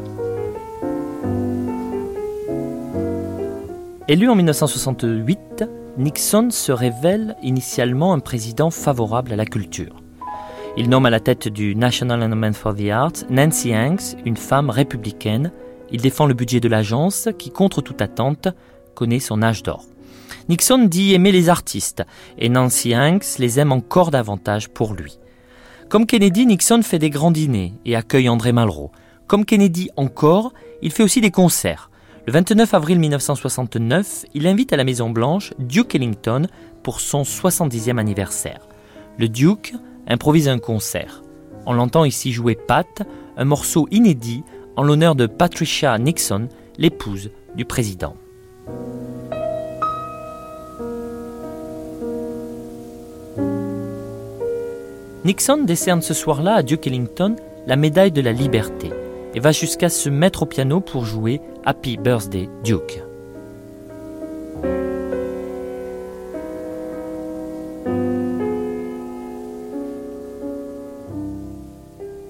Élu 4.06 4.28
en 4.28 4.34
1968, 4.34 5.64
Nixon 5.98 6.50
se 6.50 6.70
révèle 6.72 7.36
initialement 7.42 8.12
un 8.12 8.20
président 8.20 8.70
favorable 8.70 9.32
à 9.32 9.36
la 9.36 9.44
culture. 9.44 9.96
Il 10.76 10.88
nomme 10.88 11.06
à 11.06 11.10
la 11.10 11.20
tête 11.20 11.48
du 11.48 11.74
National 11.74 12.22
Endowment 12.22 12.52
for 12.52 12.74
the 12.74 12.88
Arts 12.90 13.24
Nancy 13.28 13.74
Hanks, 13.74 14.16
une 14.24 14.36
femme 14.36 14.70
républicaine. 14.70 15.50
Il 15.90 16.00
défend 16.00 16.26
le 16.26 16.34
budget 16.34 16.60
de 16.60 16.68
l'agence 16.68 17.28
qui, 17.38 17.50
contre 17.50 17.82
toute 17.82 18.00
attente, 18.00 18.48
connaît 18.94 19.18
son 19.18 19.42
âge 19.42 19.64
d'or. 19.64 19.84
Nixon 20.48 20.86
dit 20.86 21.12
aimer 21.12 21.32
les 21.32 21.48
artistes 21.48 22.04
et 22.38 22.48
Nancy 22.48 22.96
Hanks 22.96 23.38
les 23.38 23.58
aime 23.58 23.72
encore 23.72 24.12
davantage 24.12 24.68
pour 24.68 24.94
lui. 24.94 25.18
Comme 25.88 26.06
Kennedy, 26.06 26.46
Nixon 26.46 26.82
fait 26.82 27.00
des 27.00 27.10
grands 27.10 27.32
dîners 27.32 27.74
et 27.84 27.96
accueille 27.96 28.28
André 28.28 28.52
Malraux. 28.52 28.92
Comme 29.26 29.44
Kennedy 29.44 29.90
encore, 29.96 30.52
il 30.82 30.92
fait 30.92 31.02
aussi 31.02 31.20
des 31.20 31.32
concerts. 31.32 31.89
Le 32.26 32.34
29 32.34 32.74
avril 32.74 32.98
1969, 32.98 34.26
il 34.34 34.46
invite 34.46 34.74
à 34.74 34.76
la 34.76 34.84
Maison 34.84 35.08
Blanche 35.08 35.54
Duke 35.58 35.94
Ellington 35.94 36.48
pour 36.82 37.00
son 37.00 37.22
70e 37.22 37.96
anniversaire. 37.96 38.68
Le 39.18 39.26
Duke 39.26 39.72
improvise 40.06 40.46
un 40.48 40.58
concert. 40.58 41.22
On 41.64 41.72
l'entend 41.72 42.04
ici 42.04 42.32
jouer 42.32 42.56
Pat, 42.56 43.02
un 43.38 43.44
morceau 43.46 43.88
inédit 43.90 44.42
en 44.76 44.82
l'honneur 44.82 45.14
de 45.14 45.26
Patricia 45.26 45.96
Nixon, 45.98 46.48
l'épouse 46.76 47.30
du 47.56 47.64
président. 47.64 48.14
Nixon 55.24 55.64
décerne 55.64 56.02
ce 56.02 56.12
soir-là 56.12 56.56
à 56.56 56.62
Duke 56.62 56.86
Ellington 56.86 57.36
la 57.66 57.76
médaille 57.76 58.12
de 58.12 58.20
la 58.20 58.32
liberté 58.32 58.90
et 59.34 59.40
va 59.40 59.52
jusqu'à 59.52 59.88
se 59.88 60.08
mettre 60.08 60.42
au 60.42 60.46
piano 60.46 60.80
pour 60.80 61.04
jouer 61.04 61.40
Happy 61.64 61.96
Birthday 61.96 62.48
Duke. 62.64 63.02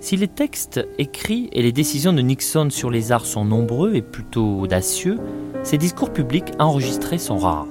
Si 0.01 0.17
les 0.17 0.29
textes 0.29 0.85
écrits 0.99 1.49
et 1.53 1.63
les 1.63 1.71
décisions 1.71 2.13
de 2.13 2.21
Nixon 2.21 2.69
sur 2.71 2.91
les 2.91 3.13
arts 3.13 3.27
sont 3.27 3.45
nombreux 3.45 3.95
et 3.95 4.03
plutôt 4.03 4.59
audacieux, 4.59 5.19
ses 5.63 5.79
discours 5.79 6.13
publics 6.13 6.53
enregistrés 6.59 7.19
sont 7.19 7.39
rares. 7.39 7.69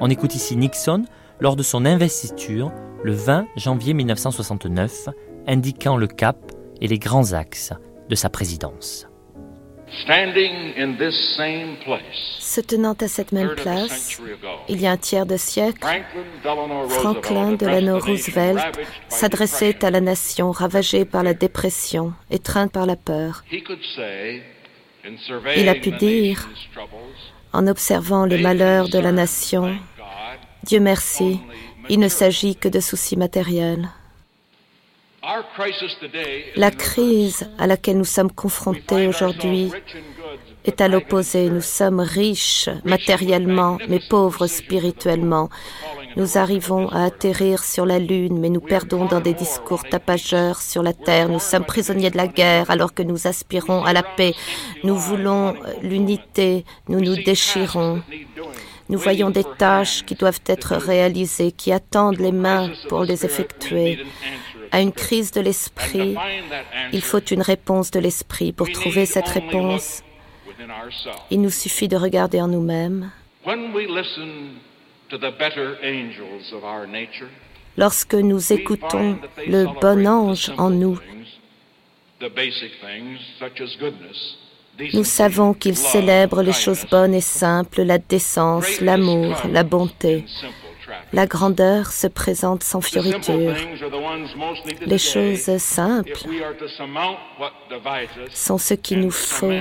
On 0.00 0.08
écoute 0.08 0.34
ici 0.34 0.56
Nixon 0.56 1.04
lors 1.38 1.56
de 1.56 1.62
son 1.62 1.84
investiture 1.84 2.72
le 3.02 3.12
20 3.12 3.46
janvier 3.56 3.92
1969, 3.92 5.10
indiquant 5.46 5.98
le 5.98 6.06
cap 6.06 6.38
et 6.80 6.88
les 6.88 6.98
grands 6.98 7.34
axes 7.34 7.74
de 8.10 8.16
sa 8.16 8.28
présidence. 8.28 9.06
Se 12.40 12.60
tenant 12.60 12.92
à 12.92 13.08
cette 13.08 13.32
même 13.32 13.54
place, 13.56 14.20
il 14.68 14.80
y 14.80 14.86
a 14.86 14.92
un 14.92 14.96
tiers 14.96 15.26
de 15.26 15.36
siècle, 15.36 15.84
Franklin 16.88 17.52
Delano 17.52 17.98
Roosevelt 17.98 18.60
s'adressait 19.08 19.84
à 19.84 19.90
la 19.90 20.00
nation 20.00 20.52
ravagée 20.52 21.04
par 21.04 21.22
la 21.22 21.34
dépression, 21.34 22.12
étreinte 22.30 22.72
par 22.72 22.86
la 22.86 22.96
peur. 22.96 23.42
Il 25.56 25.68
a 25.68 25.74
pu 25.74 25.90
dire, 25.92 26.48
en 27.52 27.66
observant 27.66 28.26
les 28.26 28.38
malheurs 28.38 28.88
de 28.88 28.98
la 28.98 29.12
nation, 29.12 29.76
Dieu 30.62 30.78
merci, 30.78 31.40
il 31.88 31.98
ne 31.98 32.08
s'agit 32.08 32.54
que 32.54 32.68
de 32.68 32.80
soucis 32.80 33.16
matériels. 33.16 33.88
La 36.56 36.70
crise 36.70 37.48
à 37.58 37.66
laquelle 37.66 37.98
nous 37.98 38.04
sommes 38.04 38.32
confrontés 38.32 39.06
aujourd'hui 39.06 39.70
est 40.64 40.80
à 40.80 40.88
l'opposé. 40.88 41.50
Nous 41.50 41.60
sommes 41.60 42.00
riches 42.00 42.70
matériellement, 42.84 43.78
mais 43.88 44.00
pauvres 44.08 44.46
spirituellement. 44.46 45.50
Nous 46.16 46.38
arrivons 46.38 46.88
à 46.88 47.04
atterrir 47.04 47.62
sur 47.62 47.84
la 47.84 47.98
Lune, 47.98 48.40
mais 48.40 48.48
nous 48.48 48.60
perdons 48.60 49.04
dans 49.04 49.20
des 49.20 49.34
discours 49.34 49.84
tapageurs 49.84 50.60
sur 50.62 50.82
la 50.82 50.94
Terre. 50.94 51.28
Nous 51.28 51.38
sommes 51.38 51.64
prisonniers 51.64 52.10
de 52.10 52.16
la 52.16 52.26
guerre 52.26 52.70
alors 52.70 52.94
que 52.94 53.02
nous 53.02 53.26
aspirons 53.26 53.84
à 53.84 53.92
la 53.92 54.02
paix. 54.02 54.34
Nous 54.84 54.96
voulons 54.96 55.54
l'unité, 55.82 56.64
nous 56.88 57.00
nous 57.00 57.16
déchirons. 57.16 58.02
Nous 58.88 58.98
voyons 58.98 59.30
des 59.30 59.44
tâches 59.44 60.04
qui 60.04 60.16
doivent 60.16 60.42
être 60.46 60.74
réalisées, 60.74 61.52
qui 61.52 61.70
attendent 61.70 62.18
les 62.18 62.32
mains 62.32 62.72
pour 62.88 63.04
les 63.04 63.24
effectuer 63.24 64.00
à 64.72 64.80
une 64.80 64.92
crise 64.92 65.32
de 65.32 65.40
l'esprit, 65.40 66.16
il 66.92 67.02
faut 67.02 67.20
une 67.20 67.42
réponse 67.42 67.90
de 67.90 68.00
l'esprit. 68.00 68.52
Pour 68.52 68.70
trouver 68.70 69.06
cette 69.06 69.28
réponse, 69.28 70.02
il 71.30 71.40
nous 71.40 71.50
suffit 71.50 71.88
de 71.88 71.96
regarder 71.96 72.40
en 72.40 72.48
nous-mêmes. 72.48 73.10
Lorsque 77.76 78.14
nous 78.14 78.52
écoutons 78.52 79.18
le 79.46 79.64
bon 79.80 80.06
ange 80.06 80.52
en 80.58 80.70
nous, 80.70 80.98
nous 84.92 85.04
savons 85.04 85.54
qu'il 85.54 85.76
célèbre 85.76 86.42
les 86.42 86.52
choses 86.52 86.84
bonnes 86.90 87.14
et 87.14 87.20
simples, 87.20 87.82
la 87.82 87.98
décence, 87.98 88.80
l'amour, 88.80 89.36
la 89.50 89.62
bonté. 89.62 90.24
La 91.12 91.26
grandeur 91.26 91.92
se 91.92 92.06
présente 92.06 92.62
sans 92.62 92.80
fioriture. 92.80 93.54
Les 94.80 94.98
choses 94.98 95.56
simples 95.58 96.12
sont 98.30 98.58
ce 98.58 98.74
qu'il 98.74 99.00
nous 99.00 99.10
faut 99.10 99.60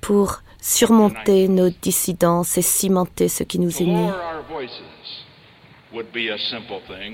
pour 0.00 0.42
surmonter 0.60 1.48
nos 1.48 1.70
dissidences 1.70 2.56
et 2.58 2.62
cimenter 2.62 3.28
ce 3.28 3.42
qui 3.42 3.58
nous 3.58 3.76
unit. 3.78 4.10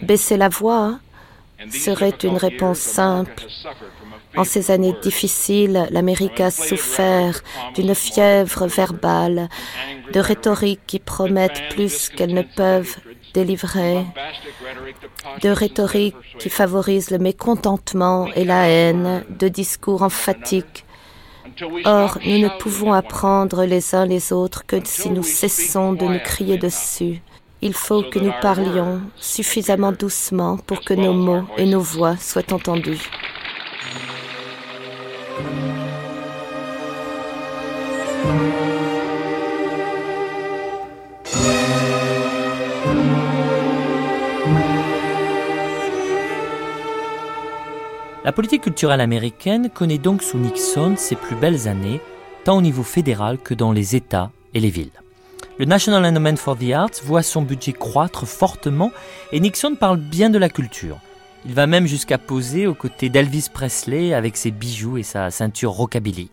Baisser 0.02 0.36
la 0.36 0.48
voix 0.48 0.98
serait 1.70 2.16
une 2.22 2.36
réponse 2.36 2.78
simple. 2.78 3.46
En 4.36 4.44
ces 4.44 4.70
années 4.70 4.94
difficiles, 5.02 5.88
l'Amérique 5.90 6.40
a 6.40 6.50
souffert 6.50 7.40
d'une 7.74 7.94
fièvre 7.94 8.66
verbale, 8.66 9.48
de 10.12 10.20
rhétoriques 10.20 10.86
qui 10.86 10.98
promettent 11.00 11.62
plus 11.70 12.10
qu'elles 12.10 12.34
ne 12.34 12.42
peuvent 12.42 12.96
délivrer, 13.34 14.04
de 15.42 15.48
rhétorique 15.48 16.16
qui 16.38 16.50
favorise 16.50 17.10
le 17.10 17.18
mécontentement 17.18 18.28
et 18.34 18.44
la 18.44 18.68
haine, 18.68 19.24
de 19.30 19.48
discours 19.48 20.02
emphatiques. 20.02 20.84
Or, 21.84 22.18
nous 22.24 22.38
ne 22.38 22.48
pouvons 22.58 22.92
apprendre 22.92 23.64
les 23.64 23.94
uns 23.94 24.06
les 24.06 24.32
autres 24.32 24.64
que 24.66 24.76
si 24.84 25.10
nous 25.10 25.22
cessons 25.22 25.92
de 25.92 26.04
nous 26.04 26.20
crier 26.20 26.56
dessus. 26.56 27.20
Il 27.60 27.74
faut 27.74 28.04
que 28.04 28.20
nous 28.20 28.32
parlions 28.40 29.00
suffisamment 29.16 29.90
doucement 29.90 30.58
pour 30.58 30.80
que 30.80 30.94
nos 30.94 31.12
mots 31.12 31.44
et 31.56 31.66
nos 31.66 31.80
voix 31.80 32.16
soient 32.16 32.52
entendus. 32.52 33.10
La 48.28 48.32
politique 48.32 48.64
culturelle 48.64 49.00
américaine 49.00 49.70
connaît 49.70 49.96
donc 49.96 50.22
sous 50.22 50.36
Nixon 50.36 50.96
ses 50.98 51.16
plus 51.16 51.34
belles 51.34 51.66
années, 51.66 51.98
tant 52.44 52.58
au 52.58 52.60
niveau 52.60 52.82
fédéral 52.82 53.38
que 53.38 53.54
dans 53.54 53.72
les 53.72 53.96
États 53.96 54.30
et 54.52 54.60
les 54.60 54.68
villes. 54.68 54.92
Le 55.58 55.64
National 55.64 56.04
Endowment 56.04 56.36
for 56.36 56.54
the 56.54 56.70
Arts 56.74 57.02
voit 57.04 57.22
son 57.22 57.40
budget 57.40 57.72
croître 57.72 58.26
fortement 58.26 58.92
et 59.32 59.40
Nixon 59.40 59.76
parle 59.76 59.96
bien 59.96 60.28
de 60.28 60.36
la 60.36 60.50
culture. 60.50 60.98
Il 61.46 61.54
va 61.54 61.66
même 61.66 61.86
jusqu'à 61.86 62.18
poser 62.18 62.66
aux 62.66 62.74
côtés 62.74 63.08
d'Elvis 63.08 63.48
Presley 63.50 64.12
avec 64.12 64.36
ses 64.36 64.50
bijoux 64.50 64.98
et 64.98 65.04
sa 65.04 65.30
ceinture 65.30 65.72
rockabilly 65.72 66.28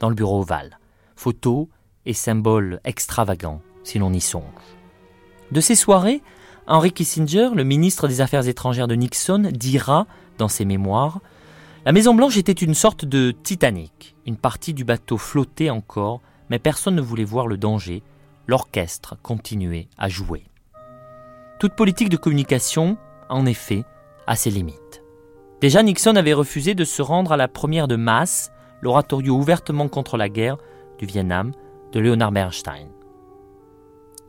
dans 0.00 0.10
le 0.10 0.14
bureau 0.14 0.40
ovale. 0.40 0.78
Photos 1.16 1.66
et 2.04 2.12
symboles 2.12 2.78
extravagants 2.84 3.62
si 3.84 3.98
l'on 3.98 4.12
y 4.12 4.20
songe. 4.20 4.42
De 5.50 5.62
ces 5.62 5.76
soirées, 5.76 6.20
Henry 6.66 6.92
Kissinger, 6.92 7.48
le 7.54 7.64
ministre 7.64 8.06
des 8.06 8.20
Affaires 8.20 8.48
étrangères 8.48 8.86
de 8.86 8.96
Nixon, 8.96 9.48
dira 9.50 10.06
dans 10.36 10.48
ses 10.48 10.66
mémoires 10.66 11.20
la 11.84 11.92
Maison 11.92 12.14
Blanche 12.14 12.36
était 12.36 12.52
une 12.52 12.74
sorte 12.74 13.04
de 13.04 13.30
Titanic. 13.30 14.16
Une 14.26 14.36
partie 14.36 14.74
du 14.74 14.84
bateau 14.84 15.16
flottait 15.16 15.70
encore, 15.70 16.20
mais 16.50 16.58
personne 16.58 16.96
ne 16.96 17.00
voulait 17.00 17.24
voir 17.24 17.46
le 17.46 17.56
danger. 17.56 18.02
L'orchestre 18.46 19.16
continuait 19.22 19.88
à 19.96 20.08
jouer. 20.08 20.44
Toute 21.60 21.74
politique 21.74 22.08
de 22.08 22.16
communication, 22.16 22.96
en 23.28 23.46
effet, 23.46 23.84
a 24.26 24.36
ses 24.36 24.50
limites. 24.50 25.02
Déjà, 25.60 25.82
Nixon 25.82 26.16
avait 26.16 26.34
refusé 26.34 26.74
de 26.74 26.84
se 26.84 27.02
rendre 27.02 27.32
à 27.32 27.36
la 27.36 27.48
première 27.48 27.88
de 27.88 27.96
masse, 27.96 28.52
l'oratorio 28.80 29.34
ouvertement 29.34 29.88
contre 29.88 30.16
la 30.16 30.28
guerre 30.28 30.56
du 30.98 31.06
Vietnam 31.06 31.52
de 31.92 32.00
Leonard 32.00 32.32
Bernstein. 32.32 32.88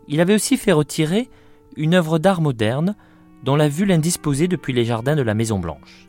Il 0.07 0.21
avait 0.21 0.33
aussi 0.33 0.57
fait 0.57 0.71
retirer 0.71 1.29
une 1.75 1.93
œuvre 1.93 2.19
d'art 2.19 2.41
moderne 2.41 2.95
dont 3.43 3.55
la 3.55 3.69
vue 3.69 3.85
l'indisposait 3.85 4.47
depuis 4.47 4.73
les 4.73 4.85
jardins 4.85 5.15
de 5.15 5.21
la 5.21 5.33
Maison 5.33 5.59
Blanche. 5.59 6.08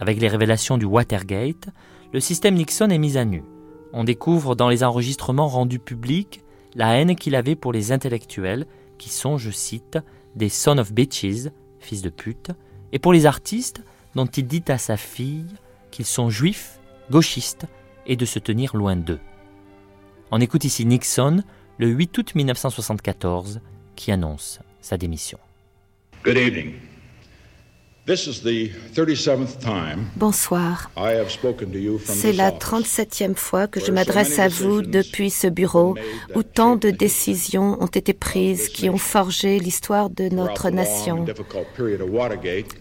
Avec 0.00 0.20
les 0.20 0.28
révélations 0.28 0.78
du 0.78 0.84
Watergate, 0.84 1.68
le 2.12 2.20
système 2.20 2.54
Nixon 2.54 2.90
est 2.90 2.98
mis 2.98 3.16
à 3.16 3.24
nu. 3.24 3.42
On 3.92 4.04
découvre 4.04 4.54
dans 4.56 4.68
les 4.68 4.82
enregistrements 4.82 5.48
rendus 5.48 5.78
publics 5.78 6.42
la 6.74 6.98
haine 6.98 7.14
qu'il 7.14 7.36
avait 7.36 7.54
pour 7.54 7.72
les 7.72 7.92
intellectuels, 7.92 8.66
qui 8.98 9.08
sont, 9.08 9.38
je 9.38 9.50
cite, 9.50 9.98
des 10.34 10.48
son 10.48 10.78
of 10.78 10.92
bitches, 10.92 11.48
fils 11.78 12.02
de 12.02 12.10
pute, 12.10 12.50
et 12.92 12.98
pour 12.98 13.12
les 13.12 13.26
artistes, 13.26 13.82
dont 14.14 14.26
il 14.26 14.46
dit 14.46 14.64
à 14.68 14.78
sa 14.78 14.96
fille 14.96 15.46
qu'ils 15.90 16.04
sont 16.04 16.30
juifs, 16.30 16.80
gauchistes, 17.10 17.66
et 18.06 18.16
de 18.16 18.24
se 18.24 18.38
tenir 18.38 18.76
loin 18.76 18.96
d'eux. 18.96 19.20
On 20.30 20.40
écoute 20.40 20.64
ici 20.64 20.84
Nixon 20.84 21.42
le 21.78 21.88
8 21.88 22.18
août 22.18 22.34
1974 22.34 23.60
qui 23.96 24.12
annonce 24.12 24.60
sa 24.80 24.96
démission. 24.96 25.38
Good 26.24 26.36
evening. 26.36 26.93
Bonsoir. 30.16 30.90
C'est 32.04 32.32
la 32.32 32.50
37e 32.50 33.34
fois 33.34 33.66
que 33.66 33.80
je 33.80 33.92
m'adresse 33.92 34.38
à 34.38 34.48
vous 34.48 34.82
depuis 34.82 35.30
ce 35.30 35.46
bureau 35.46 35.96
où 36.34 36.42
tant 36.42 36.76
de 36.76 36.90
décisions 36.90 37.82
ont 37.82 37.86
été 37.86 38.12
prises 38.12 38.68
qui 38.68 38.90
ont 38.90 38.98
forgé 38.98 39.58
l'histoire 39.58 40.10
de 40.10 40.28
notre 40.28 40.68
nation. 40.68 41.24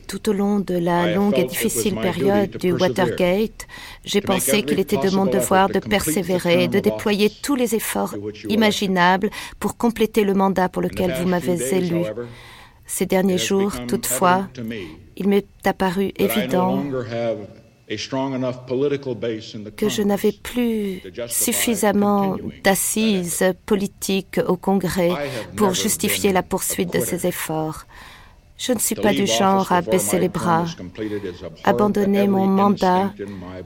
Tout 0.10 0.30
au 0.30 0.34
long 0.34 0.60
de 0.60 0.76
la 0.76 1.14
longue 1.16 1.40
et 1.40 1.46
difficile 1.46 1.96
période 1.96 2.58
du 2.58 2.74
Watergate, 2.74 3.68
j'ai 4.04 4.20
pensé 4.20 4.64
qu'il 4.64 4.82
était 4.82 4.98
de 4.98 5.16
mon 5.16 5.26
devoir 5.26 5.70
de 5.70 5.80
persévérer 5.80 6.66
et 6.66 6.68
de 6.68 6.82
déployer 6.82 7.32
tous 7.42 7.56
les 7.56 7.76
efforts 7.76 8.16
imaginables 8.50 9.30
pour 9.62 9.78
compléter 9.78 10.26
le 10.26 10.34
mandat 10.34 10.68
pour 10.68 10.82
lequel 10.82 11.14
vous 11.14 11.30
m'avez 11.30 11.78
élu. 11.78 12.04
Ces 12.86 13.06
derniers 13.06 13.38
jours, 13.38 13.74
toutefois, 13.88 14.50
il 15.18 15.28
m'est 15.28 15.46
apparu 15.66 16.12
évident 16.18 16.84
que 19.78 19.90
je 19.90 20.02
n'avais 20.02 20.32
plus 20.32 21.02
suffisamment 21.28 22.38
d'assises 22.64 23.44
politiques 23.66 24.40
au 24.48 24.56
Congrès 24.56 25.12
pour 25.56 25.74
justifier 25.74 26.32
la 26.32 26.44
poursuite 26.44 26.94
de 26.94 27.00
ces 27.00 27.28
efforts. 27.28 27.86
Je 28.58 28.72
ne 28.72 28.80
suis 28.80 28.96
pas 28.96 29.12
du 29.12 29.28
genre 29.28 29.72
à 29.72 29.82
baisser 29.82 30.20
les 30.20 30.30
bras. 30.30 30.66
Abandonner 31.64 32.28
mon 32.28 32.46
mandat 32.46 33.12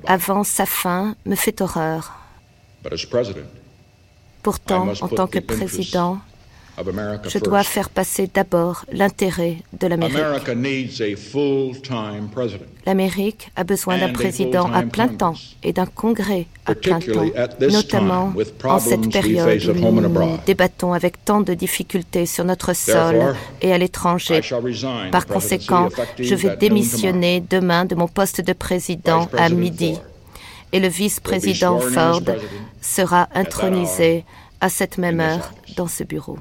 avant 0.05 0.43
sa 0.43 0.65
fin 0.65 1.15
me 1.25 1.35
fait 1.35 1.61
horreur. 1.61 2.13
Pourtant, 4.41 4.87
en 5.01 5.07
tant 5.07 5.27
que 5.27 5.39
président, 5.39 6.19
je 7.27 7.39
dois 7.39 7.63
faire 7.63 7.89
passer 7.89 8.29
d'abord 8.31 8.85
l'intérêt 8.91 9.57
de 9.79 9.87
l'Amérique. 9.87 10.17
L'Amérique 12.85 13.51
a 13.55 13.63
besoin 13.63 13.97
d'un 13.97 14.13
président 14.13 14.71
à 14.71 14.83
plein 14.83 15.07
temps 15.07 15.33
et 15.63 15.73
d'un 15.73 15.87
congrès 15.87 16.45
à 16.65 16.75
plein 16.75 16.99
temps, 16.99 17.25
notamment 17.59 18.33
en 18.65 18.79
cette 18.79 19.11
période 19.11 19.63
où 19.65 19.91
nous 19.91 20.37
débattons 20.45 20.93
avec 20.93 21.23
tant 21.25 21.41
de 21.41 21.53
difficultés 21.53 22.25
sur 22.25 22.45
notre 22.45 22.75
sol 22.75 23.35
et 23.61 23.73
à 23.73 23.77
l'étranger. 23.77 24.41
Par 25.11 25.25
conséquent, 25.25 25.89
je 26.19 26.35
vais 26.35 26.57
démissionner 26.57 27.43
demain 27.49 27.85
de 27.85 27.95
mon 27.95 28.07
poste 28.07 28.41
de 28.41 28.53
président 28.53 29.27
à 29.35 29.49
midi. 29.49 29.97
Et 30.73 30.79
le 30.79 30.89
vice-président 30.89 31.79
Ford 31.79 32.21
sera 32.81 33.29
intronisé 33.33 34.25
à 34.59 34.69
cette 34.69 34.97
même 34.97 35.21
heure 35.21 35.51
dans 35.77 35.87
ce 35.87 36.03
bureau. 36.03 36.37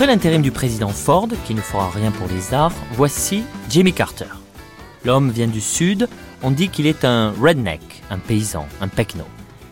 Après 0.00 0.14
l'intérim 0.14 0.40
du 0.40 0.50
président 0.50 0.88
Ford, 0.88 1.28
qui 1.44 1.54
ne 1.54 1.60
fera 1.60 1.90
rien 1.90 2.10
pour 2.10 2.26
les 2.26 2.54
arts, 2.54 2.72
voici 2.92 3.42
Jimmy 3.68 3.92
Carter. 3.92 4.32
L'homme 5.04 5.30
vient 5.30 5.46
du 5.46 5.60
Sud, 5.60 6.08
on 6.42 6.50
dit 6.50 6.70
qu'il 6.70 6.86
est 6.86 7.04
un 7.04 7.32
redneck, 7.38 7.82
un 8.08 8.16
paysan, 8.16 8.66
un 8.80 8.88
pecno. 8.88 9.24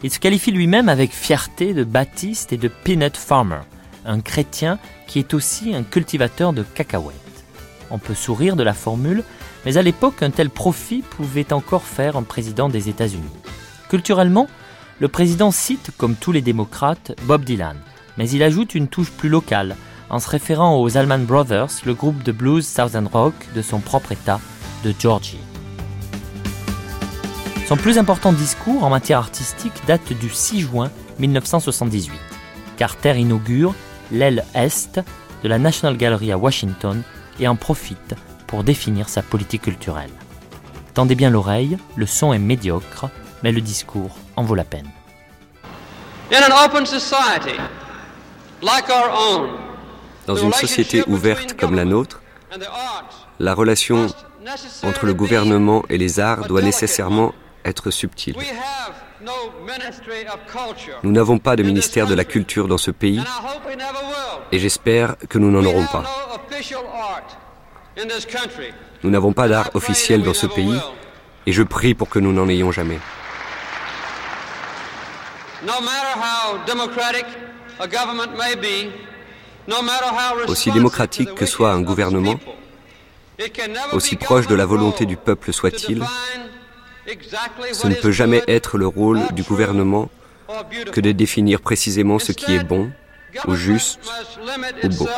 Il 0.02 0.10
se 0.10 0.18
qualifie 0.18 0.50
lui-même 0.50 0.90
avec 0.90 1.14
fierté 1.14 1.72
de 1.72 1.82
baptiste 1.82 2.52
et 2.52 2.58
de 2.58 2.68
peanut 2.68 3.16
farmer, 3.16 3.60
un 4.04 4.20
chrétien 4.20 4.78
qui 5.06 5.18
est 5.18 5.32
aussi 5.32 5.74
un 5.74 5.82
cultivateur 5.82 6.52
de 6.52 6.62
cacahuètes. 6.62 7.16
On 7.90 7.96
peut 7.96 8.12
sourire 8.12 8.54
de 8.54 8.62
la 8.62 8.74
formule, 8.74 9.24
mais 9.64 9.78
à 9.78 9.82
l'époque, 9.82 10.22
un 10.22 10.28
tel 10.28 10.50
profit 10.50 11.00
pouvait 11.00 11.54
encore 11.54 11.84
faire 11.84 12.18
un 12.18 12.22
président 12.22 12.68
des 12.68 12.90
États-Unis. 12.90 13.24
Culturellement, 13.88 14.46
le 15.00 15.08
président 15.08 15.50
cite, 15.52 15.90
comme 15.96 16.16
tous 16.16 16.32
les 16.32 16.42
démocrates, 16.42 17.12
Bob 17.22 17.44
Dylan, 17.44 17.78
mais 18.18 18.28
il 18.28 18.42
ajoute 18.42 18.74
une 18.74 18.88
touche 18.88 19.10
plus 19.10 19.30
locale, 19.30 19.74
en 20.10 20.18
se 20.18 20.28
référant 20.28 20.80
aux 20.80 20.96
Allman 20.96 21.24
Brothers, 21.24 21.70
le 21.84 21.94
groupe 21.94 22.22
de 22.22 22.32
blues 22.32 22.66
Southern 22.66 23.06
Rock 23.06 23.34
de 23.54 23.62
son 23.62 23.80
propre 23.80 24.12
État, 24.12 24.40
de 24.84 24.94
Georgie. 24.98 25.40
Son 27.66 27.76
plus 27.76 27.98
important 27.98 28.32
discours 28.32 28.84
en 28.84 28.90
matière 28.90 29.18
artistique 29.18 29.74
date 29.86 30.12
du 30.12 30.30
6 30.30 30.60
juin 30.60 30.90
1978. 31.18 32.18
Carter 32.76 33.18
inaugure 33.18 33.74
l'aile 34.10 34.44
Est 34.54 35.00
de 35.42 35.48
la 35.48 35.58
National 35.58 35.96
Gallery 35.96 36.32
à 36.32 36.38
Washington 36.38 37.02
et 37.40 37.48
en 37.48 37.56
profite 37.56 38.14
pour 38.46 38.64
définir 38.64 39.08
sa 39.08 39.22
politique 39.22 39.62
culturelle. 39.62 40.10
Tendez 40.94 41.14
bien 41.14 41.30
l'oreille, 41.30 41.76
le 41.96 42.06
son 42.06 42.32
est 42.32 42.38
médiocre, 42.38 43.10
mais 43.42 43.52
le 43.52 43.60
discours 43.60 44.16
en 44.36 44.42
vaut 44.42 44.54
la 44.54 44.64
peine. 44.64 44.88
Dans 50.28 50.36
une 50.36 50.52
société 50.52 51.02
ouverte 51.06 51.54
comme 51.54 51.74
la 51.74 51.86
nôtre, 51.86 52.20
la 53.38 53.54
relation 53.54 54.08
entre 54.82 55.06
le 55.06 55.14
gouvernement 55.14 55.84
et 55.88 55.96
les 55.96 56.20
arts 56.20 56.46
doit 56.46 56.60
nécessairement 56.60 57.34
être 57.64 57.90
subtil. 57.90 58.36
Nous 61.02 61.12
n'avons 61.12 61.38
pas 61.38 61.56
de 61.56 61.62
ministère 61.62 62.06
de 62.06 62.14
la 62.14 62.26
culture 62.26 62.68
dans 62.68 62.76
ce 62.76 62.90
pays 62.90 63.22
et 64.52 64.58
j'espère 64.58 65.16
que 65.30 65.38
nous 65.38 65.50
n'en 65.50 65.64
aurons 65.64 65.86
pas. 65.86 66.04
Nous 69.02 69.10
n'avons 69.10 69.32
pas 69.32 69.48
d'art 69.48 69.70
officiel 69.72 70.22
dans 70.22 70.34
ce 70.34 70.46
pays 70.46 70.78
et 71.46 71.52
je 71.52 71.62
prie 71.62 71.94
pour 71.94 72.10
que 72.10 72.18
nous 72.18 72.34
n'en 72.34 72.50
ayons 72.50 72.70
jamais. 72.70 73.00
Aussi 80.48 80.70
démocratique 80.70 81.34
que 81.34 81.46
soit 81.46 81.72
un 81.72 81.80
gouvernement, 81.82 82.38
aussi 83.92 84.16
proche 84.16 84.46
de 84.46 84.54
la 84.54 84.66
volonté 84.66 85.06
du 85.06 85.16
peuple 85.16 85.52
soit-il, 85.52 86.04
ce 87.72 87.86
ne 87.86 87.94
peut 87.94 88.12
jamais 88.12 88.42
être 88.48 88.78
le 88.78 88.86
rôle 88.86 89.20
du 89.32 89.42
gouvernement 89.42 90.10
que 90.92 91.00
de 91.00 91.12
définir 91.12 91.60
précisément 91.60 92.18
ce 92.18 92.32
qui 92.32 92.54
est 92.54 92.64
bon, 92.64 92.90
ou 93.46 93.54
juste, 93.54 94.00
ou 94.82 94.88
beau. 94.88 95.08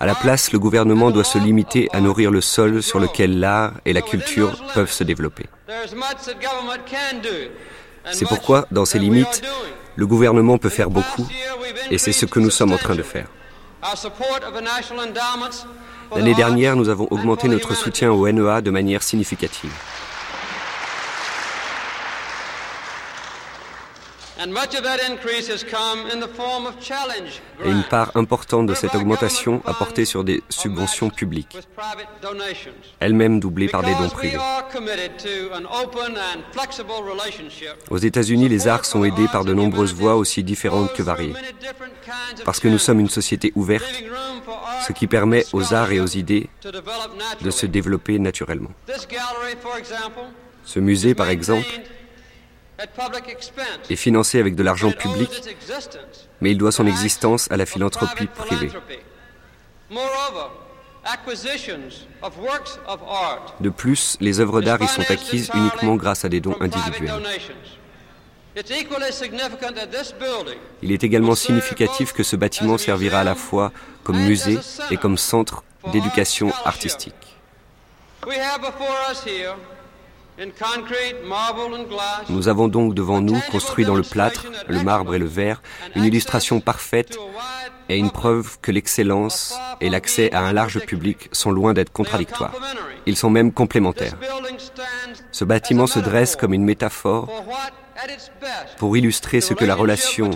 À 0.00 0.06
la 0.06 0.14
place, 0.14 0.52
le 0.52 0.58
gouvernement 0.58 1.10
doit 1.12 1.24
se 1.24 1.38
limiter 1.38 1.88
à 1.92 2.00
nourrir 2.00 2.30
le 2.30 2.40
sol 2.40 2.82
sur 2.82 2.98
lequel 2.98 3.38
l'art 3.38 3.74
et 3.84 3.92
la 3.92 4.02
culture 4.02 4.60
peuvent 4.74 4.90
se 4.90 5.04
développer. 5.04 5.46
C'est 8.12 8.26
pourquoi, 8.26 8.66
dans 8.70 8.84
ces 8.84 8.98
limites, 8.98 9.42
le 9.96 10.06
gouvernement 10.06 10.58
peut 10.58 10.68
faire 10.68 10.90
beaucoup, 10.90 11.26
et 11.90 11.98
c'est 11.98 12.12
ce 12.12 12.26
que 12.26 12.40
nous 12.40 12.50
sommes 12.50 12.72
en 12.72 12.78
train 12.78 12.94
de 12.94 13.02
faire. 13.02 13.26
L'année 16.14 16.34
dernière, 16.34 16.76
nous 16.76 16.88
avons 16.88 17.08
augmenté 17.10 17.48
notre 17.48 17.74
soutien 17.74 18.10
au 18.12 18.28
NEA 18.30 18.60
de 18.60 18.70
manière 18.70 19.02
significative. 19.02 19.72
Et 27.64 27.70
une 27.70 27.84
part 27.84 28.10
importante 28.16 28.66
de 28.66 28.74
cette 28.74 28.94
augmentation 28.94 29.62
a 29.64 29.74
porté 29.74 30.04
sur 30.04 30.24
des 30.24 30.42
subventions 30.48 31.08
publiques, 31.08 31.56
elles-mêmes 32.98 33.38
doublées 33.38 33.68
par 33.68 33.82
des 33.84 33.94
dons 33.94 34.08
privés. 34.08 34.38
Aux 37.90 37.98
États-Unis, 37.98 38.48
les 38.48 38.66
arts 38.66 38.84
sont 38.84 39.04
aidés 39.04 39.28
par 39.30 39.44
de 39.44 39.54
nombreuses 39.54 39.94
voies 39.94 40.16
aussi 40.16 40.42
différentes 40.42 40.92
que 40.94 41.02
variées. 41.02 41.34
Parce 42.44 42.58
que 42.58 42.66
nous 42.68 42.78
sommes 42.78 42.98
une 43.00 43.08
société 43.10 43.52
ouverte, 43.54 44.02
ce 44.86 44.92
qui 44.92 45.06
permet 45.06 45.44
aux 45.52 45.74
arts 45.74 45.92
et 45.92 46.00
aux 46.00 46.06
idées 46.06 46.48
de 47.40 47.50
se 47.50 47.66
développer 47.66 48.18
naturellement. 48.18 48.70
Ce 50.64 50.80
musée, 50.80 51.14
par 51.14 51.28
exemple, 51.28 51.68
est 53.90 53.96
financé 53.96 54.40
avec 54.40 54.54
de 54.54 54.62
l'argent 54.62 54.90
public, 54.90 55.30
mais 56.40 56.50
il 56.50 56.58
doit 56.58 56.72
son 56.72 56.86
existence 56.86 57.50
à 57.50 57.56
la 57.56 57.66
philanthropie 57.66 58.26
privée. 58.26 58.70
De 63.60 63.68
plus, 63.68 64.16
les 64.20 64.40
œuvres 64.40 64.60
d'art 64.60 64.82
y 64.82 64.88
sont 64.88 65.08
acquises 65.08 65.50
uniquement 65.54 65.96
grâce 65.96 66.24
à 66.24 66.28
des 66.28 66.40
dons 66.40 66.56
individuels. 66.60 67.22
Il 70.82 70.92
est 70.92 71.04
également 71.04 71.34
significatif 71.34 72.12
que 72.12 72.22
ce 72.22 72.36
bâtiment 72.36 72.78
servira 72.78 73.20
à 73.20 73.24
la 73.24 73.34
fois 73.34 73.72
comme 74.04 74.18
musée 74.18 74.58
et 74.90 74.96
comme 74.96 75.18
centre 75.18 75.64
d'éducation 75.92 76.52
artistique. 76.64 77.14
Nous 82.28 82.48
avons 82.48 82.68
donc 82.68 82.94
devant 82.94 83.20
nous, 83.20 83.38
construit 83.52 83.84
dans 83.84 83.94
le 83.94 84.02
plâtre, 84.02 84.46
le 84.68 84.82
marbre 84.82 85.14
et 85.14 85.18
le 85.18 85.26
verre, 85.26 85.62
une 85.94 86.04
illustration 86.04 86.60
parfaite 86.60 87.16
et 87.88 87.96
une 87.98 88.10
preuve 88.10 88.58
que 88.60 88.72
l'excellence 88.72 89.54
et 89.80 89.90
l'accès 89.90 90.32
à 90.32 90.40
un 90.40 90.52
large 90.52 90.80
public 90.80 91.28
sont 91.32 91.52
loin 91.52 91.72
d'être 91.72 91.92
contradictoires. 91.92 92.54
Ils 93.06 93.16
sont 93.16 93.30
même 93.30 93.52
complémentaires. 93.52 94.16
Ce 95.30 95.44
bâtiment 95.44 95.86
se 95.86 96.00
dresse 96.00 96.34
comme 96.34 96.54
une 96.54 96.64
métaphore 96.64 97.30
pour 98.78 98.96
illustrer 98.96 99.40
ce 99.40 99.54
que 99.54 99.64
la 99.64 99.74
relation 99.74 100.30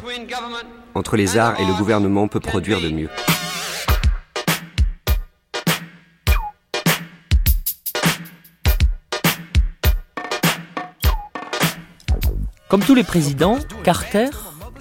entre 0.95 1.17
les 1.17 1.39
arts 1.39 1.61
et 1.61 1.65
le 1.65 1.75
gouvernement 1.75 2.29
peut 2.29 2.41
produire 2.41 2.81
de 2.81 2.89
mieux. 2.89 3.11
Comme 12.69 12.85
tous 12.85 12.95
les 12.95 13.05
présidents, 13.05 13.59
Carter 13.83 14.29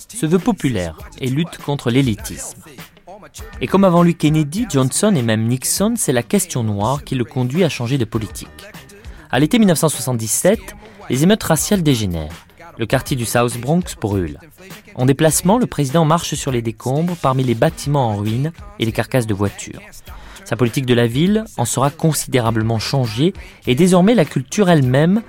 se 0.10 0.26
veut 0.26 0.40
populaire 0.40 0.98
et 1.20 1.30
lutte 1.30 1.58
contre 1.58 1.90
l'élitisme. 1.90 2.62
Et 3.62 3.68
comme 3.68 3.86
avant 3.86 4.04
lui 4.04 4.16
Kennedy, 4.16 4.66
Johnson 4.70 5.14
et 5.16 5.22
même 5.22 5.48
Nixon, 5.48 5.94
c'est 5.96 6.12
la 6.12 6.24
question 6.24 6.64
noire 6.64 7.04
qui 7.06 7.16
le 7.16 7.24
conduit 7.24 7.64
à 7.64 7.70
changer 7.70 7.98
de 7.98 8.06
politique. 8.06 8.50
À 9.32 9.40
l'été 9.40 9.58
1977, 9.58 10.60
les 11.10 11.24
émeutes 11.24 11.44
raciales 11.44 11.82
dégénèrent. 11.82 12.46
Le 12.78 12.86
quartier 12.86 13.16
du 13.16 13.26
South 13.26 13.58
Bronx 13.58 13.96
brûle. 14.00 14.40
En 14.96 15.06
déplacement, 15.06 15.58
le 15.58 15.66
président 15.66 16.04
marche 16.04 16.36
sur 16.36 16.52
les 16.52 16.62
décombres 16.62 17.16
parmi 17.16 17.44
les 17.44 17.56
bâtiments 17.56 18.10
en 18.10 18.18
ruine 18.18 18.52
et 18.80 18.86
les 18.86 18.92
carcasses 18.92 19.28
de 19.28 19.34
voitures. 19.34 19.82
Sa 20.44 20.56
politique 20.56 20.86
de 20.86 20.94
la 20.94 21.08
ville 21.08 21.46
en 21.58 21.66
sera 21.66 21.90
considérablement 21.90 22.80
changée 22.80 23.34
et 23.66 23.76
désormais 23.76 24.16
la 24.16 24.26
culture 24.26 24.70
elle-même 24.70 25.22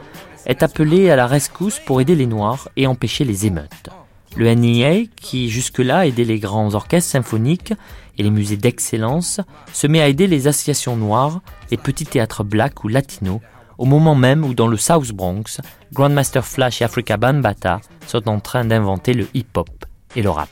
est 0.46 0.62
appelé 0.62 1.10
à 1.10 1.16
la 1.16 1.26
rescousse 1.26 1.80
pour 1.80 2.00
aider 2.00 2.14
les 2.14 2.26
Noirs 2.26 2.68
et 2.76 2.86
empêcher 2.86 3.24
les 3.24 3.46
émeutes. 3.46 3.90
Le 4.36 4.54
NEA, 4.54 5.06
qui 5.16 5.48
jusque-là 5.48 6.06
aidait 6.06 6.24
les 6.24 6.38
grands 6.38 6.74
orchestres 6.74 7.10
symphoniques 7.10 7.72
et 8.18 8.22
les 8.22 8.30
musées 8.30 8.56
d'excellence, 8.56 9.40
se 9.72 9.86
met 9.86 10.00
à 10.00 10.08
aider 10.08 10.26
les 10.26 10.46
associations 10.46 10.96
noires, 10.96 11.40
les 11.70 11.76
petits 11.76 12.04
théâtres 12.04 12.44
blacks 12.44 12.84
ou 12.84 12.88
latinos, 12.88 13.40
au 13.78 13.84
moment 13.84 14.14
même 14.14 14.44
où 14.44 14.54
dans 14.54 14.66
le 14.66 14.76
South 14.76 15.12
Bronx, 15.12 15.60
Grandmaster 15.92 16.44
Flash 16.44 16.82
et 16.82 16.84
Africa 16.84 17.16
Bambata 17.16 17.80
sont 18.06 18.28
en 18.28 18.40
train 18.40 18.64
d'inventer 18.64 19.14
le 19.14 19.28
hip-hop 19.34 19.68
et 20.16 20.22
le 20.22 20.30
rap. 20.30 20.50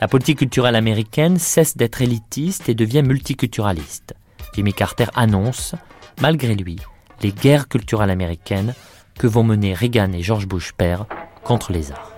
La 0.00 0.08
politique 0.08 0.38
culturelle 0.38 0.76
américaine 0.76 1.38
cesse 1.38 1.76
d'être 1.76 2.00
élitiste 2.00 2.70
et 2.70 2.74
devient 2.74 3.02
multiculturaliste. 3.02 4.14
Jimmy 4.54 4.72
Carter 4.72 5.06
annonce, 5.14 5.74
malgré 6.22 6.54
lui, 6.54 6.76
les 7.22 7.32
guerres 7.32 7.68
culturelles 7.68 8.10
américaines 8.10 8.74
que 9.18 9.26
vont 9.26 9.42
mener 9.42 9.74
Reagan 9.74 10.12
et 10.12 10.22
George 10.22 10.46
Bush 10.46 10.72
père 10.72 11.06
contre 11.44 11.72
les 11.72 11.92
arts. 11.92 12.12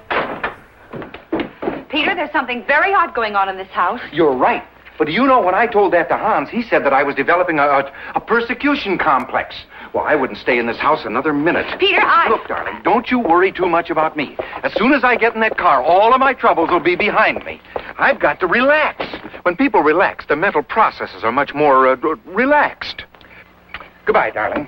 Peter, 1.88 2.14
there's 2.14 2.32
something 2.32 2.64
very 2.66 2.94
odd 2.94 3.14
going 3.14 3.34
on 3.34 3.48
in 3.48 3.56
this 3.56 3.70
house. 3.74 4.00
You're 4.12 4.34
right. 4.34 4.62
But 4.98 5.06
do 5.06 5.12
you 5.12 5.26
know 5.26 5.40
when 5.40 5.54
I 5.54 5.66
told 5.66 5.92
that 5.94 6.08
to 6.10 6.16
Hans, 6.16 6.48
he 6.48 6.62
said 6.62 6.84
that 6.84 6.92
I 6.92 7.02
was 7.02 7.14
developing 7.16 7.58
a, 7.58 7.64
a, 7.64 7.92
a 8.14 8.20
persecution 8.20 8.98
complex. 8.98 9.56
Well, 9.92 10.04
I 10.04 10.14
wouldn't 10.14 10.38
stay 10.38 10.58
in 10.58 10.66
this 10.66 10.78
house 10.78 11.04
another 11.04 11.32
minute. 11.32 11.66
Peter, 11.78 12.00
I... 12.00 12.28
Look, 12.28 12.46
darling, 12.46 12.80
don't 12.84 13.10
you 13.10 13.18
worry 13.18 13.52
too 13.52 13.66
much 13.66 13.90
about 13.90 14.16
me. 14.16 14.36
As 14.62 14.72
soon 14.74 14.92
as 14.92 15.04
I 15.04 15.16
get 15.16 15.34
in 15.34 15.40
that 15.40 15.58
car, 15.58 15.82
all 15.82 16.14
of 16.14 16.20
my 16.20 16.32
troubles 16.34 16.70
will 16.70 16.80
be 16.80 16.96
behind 16.96 17.44
me. 17.44 17.60
I've 17.98 18.20
got 18.20 18.40
to 18.40 18.46
relax. 18.46 19.04
When 19.42 19.56
people 19.56 19.80
relax, 19.82 20.24
the 20.26 20.36
mental 20.36 20.62
processes 20.62 21.24
are 21.24 21.32
much 21.32 21.52
more 21.52 21.88
uh, 21.88 21.96
relaxed. 22.24 23.04
Goodbye, 24.06 24.32
darling. 24.34 24.66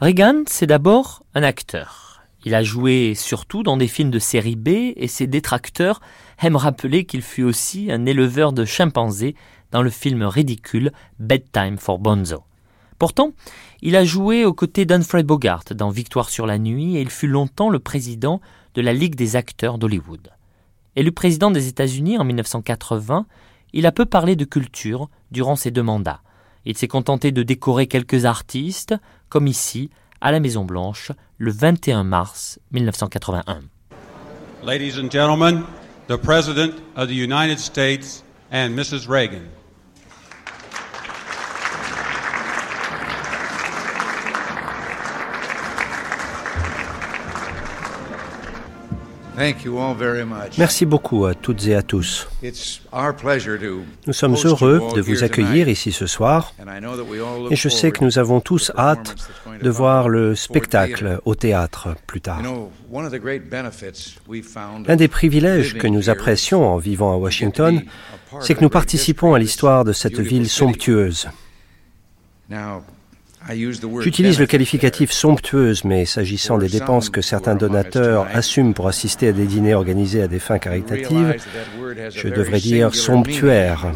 Reagan, 0.00 0.42
c'est 0.46 0.66
d'abord 0.66 1.22
un 1.34 1.42
acteur. 1.42 2.22
Il 2.44 2.54
a 2.54 2.62
joué 2.62 3.14
surtout 3.14 3.62
dans 3.62 3.76
des 3.76 3.88
films 3.88 4.10
de 4.10 4.18
série 4.18 4.54
B 4.54 4.68
et 4.68 5.08
ses 5.08 5.26
détracteurs 5.26 6.00
aiment 6.42 6.56
rappeler 6.56 7.04
qu'il 7.04 7.22
fut 7.22 7.42
aussi 7.42 7.90
un 7.90 8.06
éleveur 8.06 8.52
de 8.52 8.64
chimpanzés 8.64 9.34
dans 9.70 9.82
le 9.82 9.90
film 9.90 10.22
ridicule 10.22 10.92
Bedtime 11.18 11.78
for 11.78 11.98
Bonzo. 11.98 12.44
Pourtant, 12.98 13.32
il 13.80 13.96
a 13.96 14.04
joué 14.04 14.44
aux 14.44 14.52
côtés 14.52 14.84
d'Humphrey 14.84 15.22
Bogart 15.22 15.64
dans 15.70 15.90
Victoire 15.90 16.28
sur 16.28 16.46
la 16.46 16.58
nuit 16.58 16.96
et 16.96 17.00
il 17.00 17.10
fut 17.10 17.28
longtemps 17.28 17.70
le 17.70 17.78
président 17.78 18.40
de 18.74 18.82
la 18.82 18.92
Ligue 18.92 19.14
des 19.14 19.36
acteurs 19.36 19.78
d'Hollywood. 19.78 20.30
Élu 20.96 21.12
président 21.12 21.50
des 21.50 21.68
États-Unis 21.68 22.18
en 22.18 22.24
1980, 22.24 23.26
il 23.72 23.86
a 23.86 23.92
peu 23.92 24.04
parlé 24.04 24.36
de 24.36 24.44
culture 24.44 25.08
durant 25.30 25.56
ses 25.56 25.70
deux 25.70 25.82
mandats. 25.82 26.20
Il 26.68 26.76
s'est 26.76 26.86
contenté 26.86 27.32
de 27.32 27.42
décorer 27.42 27.86
quelques 27.86 28.26
artistes, 28.26 28.94
comme 29.30 29.46
ici, 29.46 29.88
à 30.20 30.32
la 30.32 30.38
Maison 30.38 30.66
Blanche, 30.66 31.12
le 31.38 31.50
21 31.50 32.04
mars 32.04 32.60
1981. 32.72 33.62
Ladies 34.62 34.98
and 34.98 35.10
gentlemen, 35.10 35.62
the 36.08 36.18
President 36.18 36.74
of 36.94 37.08
the 37.08 37.14
United 37.14 37.58
States 37.58 38.22
and 38.52 38.76
Mrs. 38.76 39.08
Reagan. 39.08 39.44
Merci 50.58 50.86
beaucoup 50.86 51.26
à 51.26 51.34
toutes 51.34 51.66
et 51.66 51.74
à 51.74 51.82
tous. 51.82 52.28
Nous 54.06 54.12
sommes 54.12 54.36
heureux 54.44 54.82
de 54.96 55.00
vous 55.00 55.22
accueillir 55.22 55.68
ici 55.68 55.92
ce 55.92 56.06
soir 56.06 56.54
et 57.50 57.56
je 57.56 57.68
sais 57.68 57.90
que 57.90 58.04
nous 58.04 58.18
avons 58.18 58.40
tous 58.40 58.72
hâte 58.76 59.14
de 59.62 59.70
voir 59.70 60.08
le 60.08 60.34
spectacle 60.34 61.20
au 61.24 61.34
théâtre 61.34 61.94
plus 62.06 62.20
tard. 62.20 62.42
L'un 64.86 64.96
des 64.96 65.08
privilèges 65.08 65.74
que 65.78 65.86
nous 65.86 66.10
apprécions 66.10 66.66
en 66.66 66.78
vivant 66.78 67.12
à 67.12 67.16
Washington, 67.16 67.82
c'est 68.40 68.54
que 68.54 68.62
nous 68.62 68.70
participons 68.70 69.34
à 69.34 69.38
l'histoire 69.38 69.84
de 69.84 69.92
cette 69.92 70.18
ville 70.18 70.48
somptueuse. 70.48 71.28
J'utilise 74.00 74.38
le 74.38 74.46
qualificatif 74.46 75.10
somptueuse, 75.10 75.84
mais 75.84 76.04
s'agissant 76.04 76.58
des 76.58 76.68
dépenses 76.68 77.08
que 77.08 77.20
certains 77.20 77.54
donateurs 77.54 78.26
assument 78.32 78.74
pour 78.74 78.88
assister 78.88 79.28
à 79.28 79.32
des 79.32 79.46
dîners 79.46 79.74
organisés 79.74 80.22
à 80.22 80.28
des 80.28 80.38
fins 80.38 80.58
caritatives, 80.58 81.36
je 82.10 82.28
devrais 82.28 82.60
dire 82.60 82.94
somptuaire. 82.94 83.92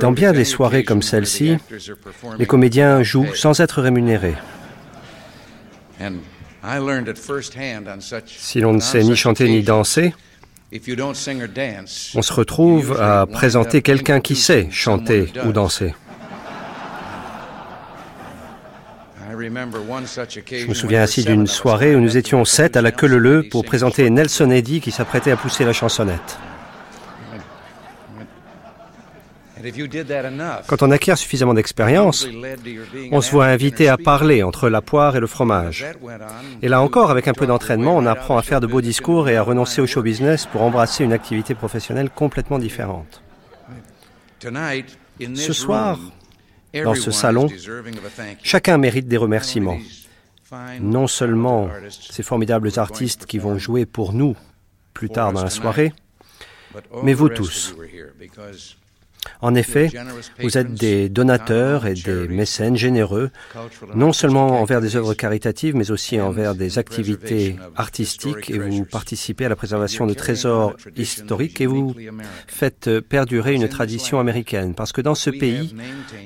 Dans 0.00 0.12
bien 0.12 0.32
des 0.32 0.44
soirées 0.44 0.84
comme 0.84 1.02
celle-ci, 1.02 1.56
les 2.38 2.46
comédiens 2.46 3.02
jouent 3.02 3.34
sans 3.34 3.60
être 3.60 3.82
rémunérés. 3.82 4.36
Si 8.26 8.60
l'on 8.60 8.72
ne 8.74 8.80
sait 8.80 9.02
ni 9.02 9.16
chanter 9.16 9.48
ni 9.48 9.62
danser, 9.62 10.14
on 10.72 12.22
se 12.22 12.32
retrouve 12.32 13.00
à 13.00 13.26
présenter 13.26 13.82
quelqu'un 13.82 14.20
qui 14.20 14.36
sait 14.36 14.68
chanter 14.70 15.32
ou 15.44 15.52
danser. 15.52 15.94
Je 19.32 20.66
me 20.68 20.74
souviens 20.74 21.02
ainsi 21.02 21.24
d'une 21.24 21.46
soirée 21.46 21.96
où 21.96 22.00
nous 22.00 22.16
étions 22.16 22.44
sept 22.44 22.76
à 22.76 22.82
la 22.82 22.92
queue 22.92 23.06
leu 23.06 23.48
pour 23.50 23.64
présenter 23.64 24.08
Nelson 24.10 24.50
Eddy 24.50 24.80
qui 24.80 24.92
s'apprêtait 24.92 25.32
à 25.32 25.36
pousser 25.36 25.64
la 25.64 25.72
chansonnette. 25.72 26.38
Quand 30.66 30.82
on 30.82 30.90
acquiert 30.90 31.18
suffisamment 31.18 31.54
d'expérience, 31.54 32.26
on 33.12 33.20
se 33.20 33.30
voit 33.30 33.46
invité 33.46 33.88
à 33.88 33.96
parler 33.96 34.42
entre 34.42 34.68
la 34.68 34.82
poire 34.82 35.16
et 35.16 35.20
le 35.20 35.26
fromage. 35.26 35.86
Et 36.62 36.68
là 36.68 36.80
encore, 36.80 37.10
avec 37.10 37.28
un 37.28 37.32
peu 37.32 37.46
d'entraînement, 37.46 37.96
on 37.96 38.06
apprend 38.06 38.36
à 38.36 38.42
faire 38.42 38.60
de 38.60 38.66
beaux 38.66 38.80
discours 38.80 39.28
et 39.28 39.36
à 39.36 39.42
renoncer 39.42 39.80
au 39.80 39.86
show 39.86 40.02
business 40.02 40.46
pour 40.46 40.62
embrasser 40.62 41.04
une 41.04 41.12
activité 41.12 41.54
professionnelle 41.54 42.10
complètement 42.10 42.58
différente. 42.58 43.22
Ce 45.34 45.52
soir, 45.52 45.98
dans 46.72 46.94
ce 46.94 47.10
salon, 47.10 47.48
chacun 48.42 48.78
mérite 48.78 49.08
des 49.08 49.16
remerciements. 49.16 49.78
Non 50.80 51.06
seulement 51.06 51.68
ces 51.90 52.22
formidables 52.22 52.70
artistes 52.76 53.26
qui 53.26 53.38
vont 53.38 53.58
jouer 53.58 53.86
pour 53.86 54.12
nous 54.12 54.36
plus 54.94 55.08
tard 55.08 55.32
dans 55.32 55.44
la 55.44 55.50
soirée, 55.50 55.92
mais 57.02 57.14
vous 57.14 57.28
tous. 57.28 57.76
En 59.42 59.54
effet, 59.54 59.90
vous 60.42 60.58
êtes 60.58 60.74
des 60.74 61.08
donateurs 61.08 61.86
et 61.86 61.94
des 61.94 62.28
mécènes 62.28 62.76
généreux, 62.76 63.30
non 63.94 64.12
seulement 64.12 64.60
envers 64.60 64.80
des 64.80 64.96
œuvres 64.96 65.14
caritatives, 65.14 65.74
mais 65.76 65.90
aussi 65.90 66.20
envers 66.20 66.54
des 66.54 66.78
activités 66.78 67.56
artistiques, 67.76 68.50
et 68.50 68.58
vous 68.58 68.84
participez 68.84 69.46
à 69.46 69.48
la 69.48 69.56
préservation 69.56 70.06
de 70.06 70.14
trésors 70.14 70.74
historiques 70.96 71.60
et 71.60 71.66
vous 71.66 71.94
faites 72.46 73.00
perdurer 73.00 73.54
une 73.54 73.68
tradition 73.68 74.20
américaine. 74.20 74.74
Parce 74.74 74.92
que 74.92 75.00
dans 75.00 75.14
ce 75.14 75.30
pays, 75.30 75.74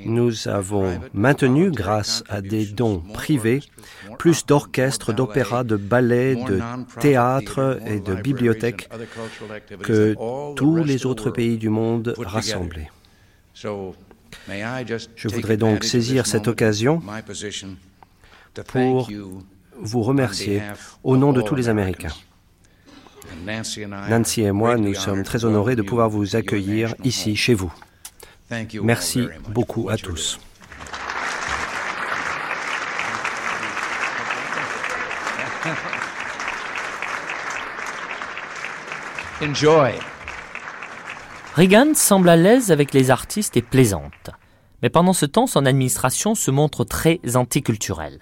nous 0.05 0.49
avons 0.49 0.99
maintenu, 1.13 1.71
grâce 1.71 2.25
à 2.29 2.41
des 2.41 2.67
dons 2.67 3.03
privés, 3.13 3.63
plus 4.19 4.47
d'orchestres, 4.47 5.13
d'opéras, 5.13 5.65
de 5.65 5.77
ballets, 5.77 6.37
de 6.37 6.61
théâtres 7.01 7.79
et 7.87 8.01
de 8.01 8.15
bibliothèques 8.15 8.89
que 9.83 10.15
tous 10.57 10.83
les 10.83 11.07
autres 11.07 11.31
pays 11.31 11.59
du 11.59 11.69
monde 11.69 12.15
rassemblés. 12.19 12.89
Je 15.17 15.29
voudrais 15.29 15.57
donc 15.57 15.85
saisir 15.85 16.27
cette 16.27 16.49
occasion 16.49 17.03
pour 18.67 19.11
vous 19.81 20.03
remercier 20.03 20.63
au 21.03 21.17
nom 21.17 21.33
de 21.33 21.43
tous 21.43 21.55
les 21.55 21.69
Américains. 21.69 22.13
Nancy 24.09 24.43
et 24.43 24.53
moi, 24.53 24.77
nous 24.77 24.95
sommes 24.95 25.23
très 25.23 25.45
honorés 25.45 25.77
de 25.77 25.83
pouvoir 25.83 26.09
vous 26.09 26.37
accueillir 26.37 26.95
ici, 27.05 27.37
chez 27.37 27.55
vous. 27.55 27.73
Merci 28.83 29.27
beaucoup 29.49 29.89
à 29.89 29.97
tous. 29.97 30.39
Enjoy. 39.43 40.14
Reagan 41.57 41.95
semble 41.95 42.31
à 42.31 42.37
l'aise 42.37 42.73
avec 42.73 42.93
les 42.93 43.13
artistes 43.13 43.57
et 43.57 43.63
plaisante. 43.63 44.31
Mais 44.83 44.91
pendant 44.91 45.13
ce 45.13 45.25
temps, 45.25 45.47
son 45.47 45.67
administration 45.67 46.35
se 46.35 46.51
montre 46.51 46.83
très 46.83 47.21
anticulturelle. 47.37 48.19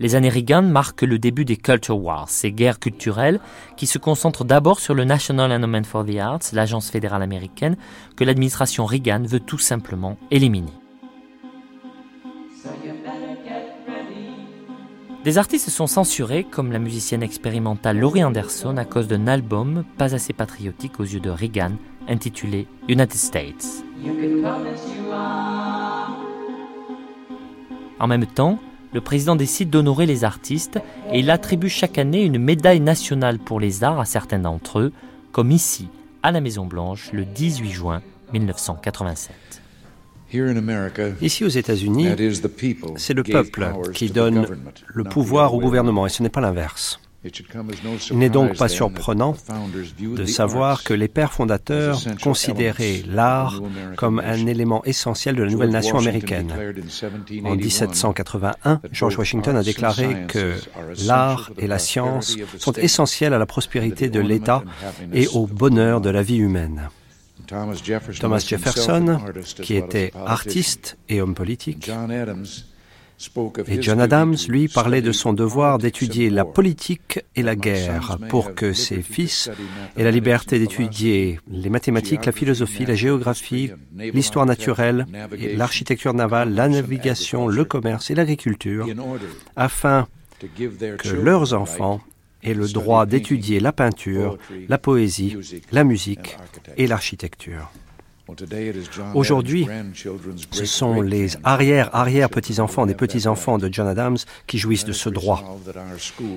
Les 0.00 0.16
années 0.16 0.28
Reagan 0.28 0.62
marquent 0.62 1.02
le 1.02 1.20
début 1.20 1.44
des 1.44 1.56
Culture 1.56 2.02
Wars, 2.02 2.28
ces 2.28 2.50
guerres 2.50 2.80
culturelles 2.80 3.38
qui 3.76 3.86
se 3.86 3.98
concentrent 3.98 4.44
d'abord 4.44 4.80
sur 4.80 4.94
le 4.94 5.04
National 5.04 5.52
Endowment 5.52 5.84
for 5.84 6.04
the 6.04 6.16
Arts, 6.16 6.40
l'agence 6.52 6.90
fédérale 6.90 7.22
américaine, 7.22 7.76
que 8.16 8.24
l'administration 8.24 8.84
Reagan 8.84 9.22
veut 9.28 9.38
tout 9.38 9.58
simplement 9.58 10.18
éliminer. 10.32 10.72
Des 15.22 15.38
artistes 15.38 15.70
sont 15.70 15.86
censurés, 15.86 16.42
comme 16.42 16.72
la 16.72 16.80
musicienne 16.80 17.22
expérimentale 17.22 18.00
Laurie 18.00 18.24
Anderson, 18.24 18.76
à 18.76 18.84
cause 18.84 19.06
d'un 19.06 19.28
album 19.28 19.84
pas 19.96 20.16
assez 20.16 20.32
patriotique 20.32 20.98
aux 20.98 21.04
yeux 21.04 21.20
de 21.20 21.30
Reagan, 21.30 21.76
intitulé 22.08 22.66
United 22.88 23.16
States. 23.16 23.84
En 27.98 28.06
même 28.08 28.26
temps, 28.26 28.58
le 28.92 29.00
président 29.00 29.36
décide 29.36 29.70
d'honorer 29.70 30.06
les 30.06 30.24
artistes 30.24 30.78
et 31.12 31.20
il 31.20 31.30
attribue 31.30 31.68
chaque 31.68 31.98
année 31.98 32.24
une 32.24 32.38
médaille 32.38 32.80
nationale 32.80 33.38
pour 33.38 33.60
les 33.60 33.84
arts 33.84 34.00
à 34.00 34.04
certains 34.04 34.38
d'entre 34.38 34.80
eux, 34.80 34.92
comme 35.32 35.50
ici, 35.50 35.88
à 36.22 36.30
la 36.30 36.40
Maison-Blanche, 36.40 37.10
le 37.12 37.24
18 37.24 37.70
juin 37.70 38.02
1987. 38.32 39.34
Ici 41.20 41.44
aux 41.44 41.48
États-Unis, 41.48 42.08
c'est 42.96 43.14
le 43.14 43.22
peuple 43.22 43.70
qui 43.92 44.10
donne 44.10 44.46
le 44.86 45.04
pouvoir 45.04 45.54
au 45.54 45.60
gouvernement 45.60 46.06
et 46.06 46.08
ce 46.08 46.22
n'est 46.22 46.30
pas 46.30 46.40
l'inverse. 46.40 47.01
Il 48.10 48.18
n'est 48.18 48.30
donc 48.30 48.56
pas 48.56 48.68
surprenant 48.68 49.36
de 50.00 50.24
savoir 50.24 50.82
que 50.82 50.92
les 50.92 51.08
pères 51.08 51.32
fondateurs 51.32 52.00
considéraient 52.22 53.02
l'art 53.06 53.60
comme 53.96 54.18
un 54.18 54.46
élément 54.46 54.84
essentiel 54.84 55.36
de 55.36 55.44
la 55.44 55.50
nouvelle 55.50 55.70
nation 55.70 55.98
américaine. 55.98 56.52
En 57.44 57.54
1781, 57.54 58.80
George 58.90 59.18
Washington 59.18 59.56
a 59.56 59.62
déclaré 59.62 60.26
que 60.26 60.54
l'art 61.06 61.52
et 61.58 61.68
la 61.68 61.78
science 61.78 62.36
sont 62.58 62.72
essentiels 62.72 63.34
à 63.34 63.38
la 63.38 63.46
prospérité 63.46 64.08
de 64.08 64.20
l'État 64.20 64.64
et 65.12 65.28
au 65.28 65.46
bonheur 65.46 66.00
de 66.00 66.10
la 66.10 66.22
vie 66.22 66.38
humaine. 66.38 66.88
Thomas 67.46 68.38
Jefferson, 68.38 69.20
qui 69.62 69.76
était 69.76 70.12
artiste 70.26 70.96
et 71.08 71.20
homme 71.20 71.34
politique, 71.34 71.90
et 73.66 73.82
John 73.82 74.00
Adams, 74.00 74.36
lui, 74.48 74.68
parlait 74.68 75.02
de 75.02 75.12
son 75.12 75.32
devoir 75.32 75.78
d'étudier 75.78 76.30
la 76.30 76.44
politique 76.44 77.20
et 77.36 77.42
la 77.42 77.56
guerre 77.56 78.18
pour 78.28 78.54
que 78.54 78.72
ses 78.72 79.02
fils 79.02 79.50
aient 79.96 80.04
la 80.04 80.10
liberté 80.10 80.58
d'étudier 80.58 81.40
les 81.50 81.70
mathématiques, 81.70 82.26
la 82.26 82.32
philosophie, 82.32 82.86
la 82.86 82.94
géographie, 82.94 83.70
l'histoire 83.96 84.46
naturelle, 84.46 85.06
l'architecture 85.56 86.14
navale, 86.14 86.54
la 86.54 86.68
navigation, 86.68 87.48
le 87.48 87.64
commerce 87.64 88.10
et 88.10 88.14
l'agriculture, 88.14 88.86
afin 89.56 90.06
que 90.98 91.14
leurs 91.14 91.54
enfants 91.54 92.00
aient 92.42 92.54
le 92.54 92.68
droit 92.68 93.06
d'étudier 93.06 93.60
la 93.60 93.72
peinture, 93.72 94.38
la 94.68 94.78
poésie, 94.78 95.36
la 95.70 95.84
musique 95.84 96.36
et 96.76 96.86
l'architecture. 96.86 97.70
Aujourd'hui, 99.14 99.66
ce 100.52 100.64
sont 100.64 101.00
les 101.00 101.36
arrière-arrière-petits-enfants 101.42 102.86
des 102.86 102.94
petits-enfants 102.94 103.58
de 103.58 103.68
John 103.72 103.88
Adams 103.88 104.18
qui 104.46 104.58
jouissent 104.58 104.84
de 104.84 104.92
ce 104.92 105.08
droit. 105.08 105.58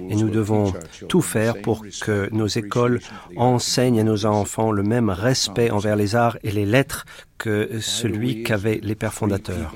Et 0.09 0.15
nous 0.15 0.29
devons 0.29 0.73
tout 1.07 1.21
faire 1.21 1.61
pour 1.61 1.85
que 2.01 2.29
nos 2.31 2.47
écoles 2.47 2.99
enseignent 3.35 3.99
à 3.99 4.03
nos 4.03 4.25
enfants 4.25 4.71
le 4.71 4.83
même 4.83 5.09
respect 5.09 5.69
envers 5.69 5.95
les 5.95 6.15
arts 6.15 6.37
et 6.43 6.51
les 6.51 6.65
lettres 6.65 7.05
que 7.37 7.79
celui 7.81 8.43
qu'avaient 8.43 8.79
les 8.81 8.95
pères 8.95 9.13
fondateurs. 9.13 9.73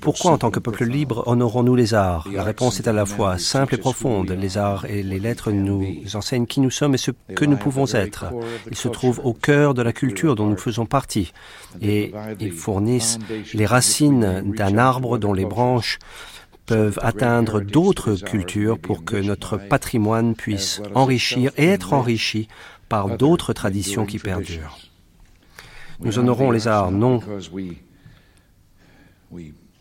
Pourquoi, 0.00 0.32
en 0.32 0.38
tant 0.38 0.50
que 0.50 0.60
peuple 0.60 0.84
libre, 0.84 1.24
honorons-nous 1.26 1.74
les 1.74 1.94
arts? 1.94 2.28
La 2.32 2.42
réponse 2.42 2.80
est 2.80 2.88
à 2.88 2.92
la 2.92 3.06
fois 3.06 3.38
simple 3.38 3.74
et 3.74 3.78
profonde. 3.78 4.30
Les 4.30 4.58
arts 4.58 4.84
et 4.86 5.02
les 5.02 5.18
lettres 5.18 5.52
nous 5.52 5.84
enseignent 6.14 6.46
qui 6.46 6.60
nous 6.60 6.70
sommes 6.70 6.94
et 6.94 6.98
ce 6.98 7.10
que 7.34 7.44
nous 7.44 7.56
pouvons 7.56 7.86
être. 7.92 8.26
Ils 8.70 8.76
se 8.76 8.88
trouvent 8.88 9.20
au 9.24 9.32
cœur 9.32 9.74
de 9.74 9.82
la 9.82 9.92
culture 9.92 10.34
dont 10.34 10.46
nous 10.46 10.56
faisons 10.56 10.86
partie. 10.86 11.32
Et 11.80 12.12
ils 12.40 12.52
fournissent 12.52 13.18
les 13.54 13.66
racines 13.66 14.52
d'un 14.56 14.78
arbre 14.78 15.18
dont 15.18 15.32
les 15.32 15.44
branches 15.44 15.98
peuvent 16.66 16.98
atteindre 17.02 17.60
d'autres 17.60 18.16
cultures 18.16 18.78
pour 18.78 19.04
que 19.04 19.16
notre 19.16 19.56
patrimoine 19.56 20.34
puisse 20.34 20.82
enrichir 20.94 21.52
et 21.56 21.66
être 21.66 21.92
enrichi 21.92 22.48
par 22.88 23.16
d'autres 23.16 23.52
traditions 23.52 24.06
qui 24.06 24.18
perdurent. 24.18 24.78
Nous 26.00 26.18
honorons 26.18 26.50
les 26.50 26.68
arts 26.68 26.90
non 26.90 27.20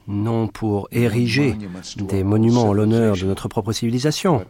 non 0.07 0.47
pour 0.47 0.87
ériger 0.91 1.55
des 1.97 2.23
monuments 2.23 2.69
en 2.69 2.73
l'honneur 2.73 3.15
de 3.15 3.25
notre 3.25 3.47
propre 3.47 3.71
civilisation, 3.71 4.45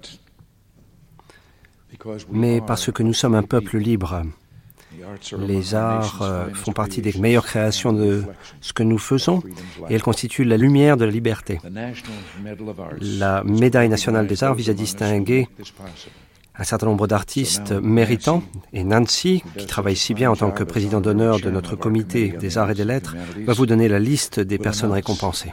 mais 2.32 2.62
parce 2.62 2.92
que 2.92 3.04
nous 3.04 3.14
sommes 3.14 3.36
un 3.36 3.44
peuple 3.44 3.78
libre. 3.78 4.24
Les 5.38 5.76
arts 5.76 6.22
euh, 6.22 6.48
font 6.54 6.72
partie 6.72 7.02
des 7.02 7.14
meilleures 7.20 7.46
créations 7.46 7.94
de 7.94 8.24
ce 8.60 8.74
que 8.74 8.82
nous 8.82 8.98
faisons 8.98 9.42
et 9.90 9.94
elles 9.94 10.02
constituent 10.02 10.46
la 10.46 10.58
lumière 10.58 10.98
de 10.98 11.06
la 11.06 11.12
liberté. 11.12 11.60
La 13.02 13.44
médaille 13.44 13.90
nationale 13.90 14.26
des 14.26 14.44
arts 14.44 14.56
vise 14.56 14.70
à 14.70 14.74
distinguer 14.74 15.48
un 16.58 16.64
certain 16.64 16.86
nombre 16.86 17.08
d'artistes 17.08 17.72
méritants, 17.72 18.44
et 18.74 18.84
Nancy, 18.84 19.44
qui 19.58 19.66
travaille 19.66 19.96
si 19.96 20.14
bien 20.14 20.32
en 20.32 20.36
tant 20.36 20.52
que 20.52 20.64
président 20.64 21.02
d'honneur 21.02 21.40
de 21.40 21.50
notre 21.50 21.76
comité 21.76 22.30
des 22.30 22.58
arts 22.58 22.72
et 22.72 22.76
des 22.76 22.86
lettres, 22.86 23.16
va 23.46 23.54
vous 23.54 23.66
donner 23.66 23.88
la 23.88 24.00
liste 24.00 24.40
des 24.40 24.58
personnes 24.58 24.92
récompensées. 24.92 25.52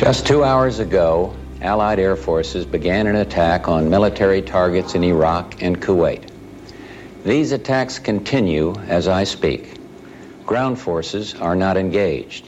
Just 0.00 0.26
two 0.26 0.42
hours 0.42 0.80
ago, 0.80 1.34
Allied 1.62 1.98
air 1.98 2.16
forces 2.16 2.64
began 2.64 3.06
an 3.06 3.16
attack 3.16 3.68
on 3.68 3.90
military 3.90 4.40
targets 4.40 4.94
in 4.94 5.04
Iraq 5.04 5.62
and 5.62 5.80
Kuwait. 5.80 6.22
These 7.24 7.52
attacks 7.52 7.98
continue 7.98 8.74
as 8.88 9.08
I 9.08 9.24
speak. 9.24 9.78
Ground 10.46 10.78
forces 10.78 11.34
are 11.34 11.54
not 11.54 11.76
engaged. 11.76 12.46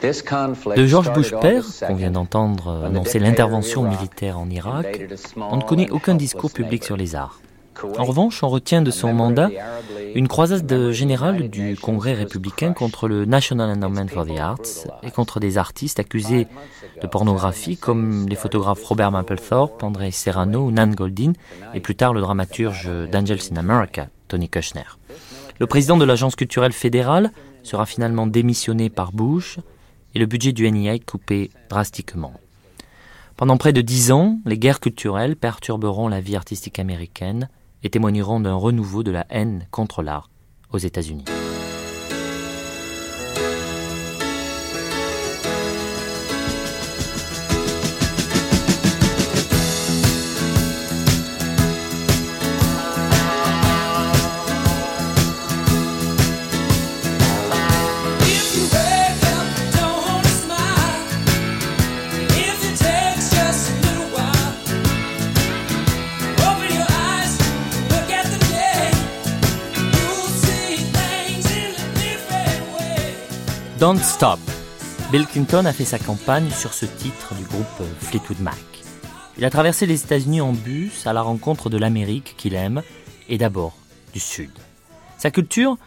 De 0.00 0.86
George 0.88 1.12
Bush 1.12 1.30
père, 1.30 1.62
qu'on 1.86 1.94
vient 1.94 2.10
d'entendre 2.10 2.84
annoncer 2.84 3.20
l'intervention 3.20 3.88
militaire 3.88 4.36
en 4.36 4.50
Irak, 4.50 4.98
on 5.36 5.58
ne 5.58 5.62
connaît 5.62 5.90
aucun 5.90 6.16
discours 6.16 6.50
public 6.50 6.82
sur 6.82 6.96
les 6.96 7.14
arts. 7.14 7.40
En 7.98 8.04
revanche, 8.04 8.42
on 8.42 8.48
retient 8.48 8.82
de 8.82 8.90
son 8.90 9.12
mandat 9.12 9.50
une 10.14 10.28
croisade 10.28 10.90
générale 10.90 11.48
du 11.48 11.76
Congrès 11.76 12.12
républicain 12.12 12.72
contre 12.72 13.08
le 13.08 13.24
National 13.24 13.70
Endowment 13.70 14.08
for 14.08 14.26
the 14.26 14.38
Arts 14.38 14.86
et 15.02 15.10
contre 15.10 15.40
des 15.40 15.58
artistes 15.58 15.98
accusés 15.98 16.46
de 17.00 17.06
pornographie 17.06 17.76
comme 17.76 18.28
les 18.28 18.36
photographes 18.36 18.84
Robert 18.84 19.10
Mapplethorpe, 19.10 19.82
André 19.82 20.10
Serrano 20.10 20.66
ou 20.66 20.70
Nan 20.70 20.94
Goldin 20.94 21.32
et 21.74 21.80
plus 21.80 21.94
tard 21.94 22.12
le 22.12 22.20
dramaturge 22.20 22.90
d'Angels 23.10 23.52
in 23.52 23.56
America, 23.56 24.08
Tony 24.28 24.48
Kushner. 24.48 24.98
Le 25.58 25.66
président 25.66 25.96
de 25.96 26.04
l'Agence 26.04 26.36
culturelle 26.36 26.72
fédérale 26.72 27.30
sera 27.62 27.86
finalement 27.86 28.26
démissionné 28.26 28.90
par 28.90 29.12
Bush 29.12 29.58
et 30.14 30.18
le 30.18 30.26
budget 30.26 30.52
du 30.52 30.70
NIA 30.70 30.98
coupé 30.98 31.50
drastiquement. 31.70 32.34
Pendant 33.36 33.56
près 33.56 33.72
de 33.72 33.80
dix 33.80 34.12
ans, 34.12 34.38
les 34.44 34.58
guerres 34.58 34.80
culturelles 34.80 35.36
perturberont 35.36 36.08
la 36.08 36.20
vie 36.20 36.36
artistique 36.36 36.78
américaine 36.78 37.48
et 37.82 37.90
témoigneront 37.90 38.40
d'un 38.40 38.54
renouveau 38.54 39.02
de 39.02 39.10
la 39.10 39.26
haine 39.30 39.66
contre 39.70 40.02
l'art 40.02 40.30
aux 40.72 40.78
États-Unis. 40.78 41.24
Don't 73.82 73.98
Stop. 73.98 74.38
Bill 75.10 75.26
Clinton 75.26 75.64
a 75.66 75.72
fait 75.72 75.84
sa 75.84 75.98
campagne 75.98 76.48
sur 76.50 76.72
ce 76.72 76.86
titre 76.86 77.34
du 77.34 77.42
groupe 77.42 77.82
Fleetwood 77.98 78.38
Mac. 78.38 78.54
Il 79.36 79.44
a 79.44 79.50
traversé 79.50 79.86
les 79.86 80.04
États-Unis 80.04 80.40
en 80.40 80.52
bus 80.52 81.04
à 81.04 81.12
la 81.12 81.20
rencontre 81.20 81.68
de 81.68 81.78
l'Amérique 81.78 82.36
qu'il 82.36 82.54
aime 82.54 82.82
et 83.28 83.38
d'abord 83.38 83.76
du 84.12 84.20
Sud. 84.20 84.52
Sa 85.18 85.32
culture, 85.32 85.78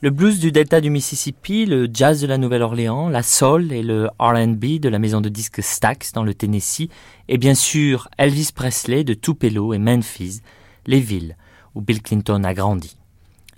le 0.00 0.08
blues 0.08 0.40
du 0.40 0.50
delta 0.50 0.80
du 0.80 0.88
Mississippi, 0.88 1.66
le 1.66 1.90
jazz 1.92 2.22
de 2.22 2.26
la 2.26 2.38
Nouvelle-Orléans, 2.38 3.10
la 3.10 3.22
soul 3.22 3.70
et 3.70 3.82
le 3.82 4.08
R&B 4.18 4.80
de 4.80 4.88
la 4.88 4.98
maison 4.98 5.20
de 5.20 5.28
disques 5.28 5.62
Stax 5.62 6.14
dans 6.14 6.24
le 6.24 6.32
Tennessee 6.32 6.88
et 7.28 7.36
bien 7.36 7.54
sûr 7.54 8.08
Elvis 8.16 8.52
Presley 8.54 9.04
de 9.04 9.12
Tupelo 9.12 9.74
et 9.74 9.78
Memphis, 9.78 10.40
les 10.86 11.00
villes 11.00 11.36
où 11.74 11.82
Bill 11.82 12.00
Clinton 12.00 12.44
a 12.44 12.54
grandi. 12.54 12.96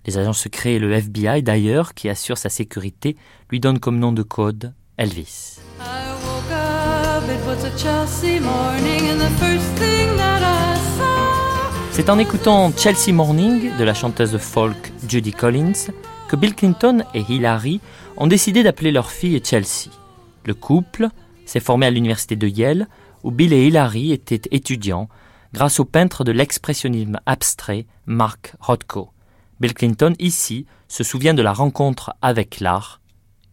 Les 0.06 0.18
agents 0.18 0.32
secrets 0.32 0.74
et 0.74 0.78
le 0.78 0.92
FBI 0.92 1.42
d'ailleurs, 1.42 1.94
qui 1.94 2.08
assure 2.08 2.38
sa 2.38 2.48
sécurité, 2.48 3.16
lui 3.50 3.60
donnent 3.60 3.78
comme 3.80 3.98
nom 3.98 4.12
de 4.12 4.22
code 4.22 4.74
Elvis. 4.98 5.58
C'est 11.90 12.10
en 12.10 12.18
écoutant 12.18 12.72
Chelsea 12.76 13.12
Morning 13.12 13.76
de 13.78 13.84
la 13.84 13.94
chanteuse 13.94 14.36
folk 14.36 14.92
Judy 15.08 15.32
Collins 15.32 15.92
que 16.28 16.36
Bill 16.36 16.54
Clinton 16.54 17.04
et 17.14 17.24
Hillary 17.28 17.80
ont 18.16 18.26
décidé 18.26 18.62
d'appeler 18.62 18.90
leur 18.90 19.10
fille 19.10 19.40
Chelsea. 19.42 19.90
Le 20.44 20.54
couple 20.54 21.08
s'est 21.46 21.60
formé 21.60 21.86
à 21.86 21.90
l'université 21.90 22.36
de 22.36 22.48
Yale 22.48 22.88
où 23.22 23.30
Bill 23.30 23.52
et 23.52 23.66
Hillary 23.66 24.12
étaient 24.12 24.42
étudiants 24.50 25.08
grâce 25.52 25.80
au 25.80 25.84
peintre 25.84 26.24
de 26.24 26.32
l'expressionnisme 26.32 27.20
abstrait 27.26 27.86
Mark 28.06 28.54
Rothko. 28.60 29.13
Bill 29.64 29.72
Clinton, 29.72 30.12
ici, 30.18 30.66
se 30.88 31.02
souvient 31.02 31.32
de 31.32 31.40
la 31.40 31.54
rencontre 31.54 32.12
avec 32.20 32.60
l'art 32.60 33.00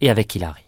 et 0.02 0.10
avec 0.10 0.36
Hillary. 0.36 0.66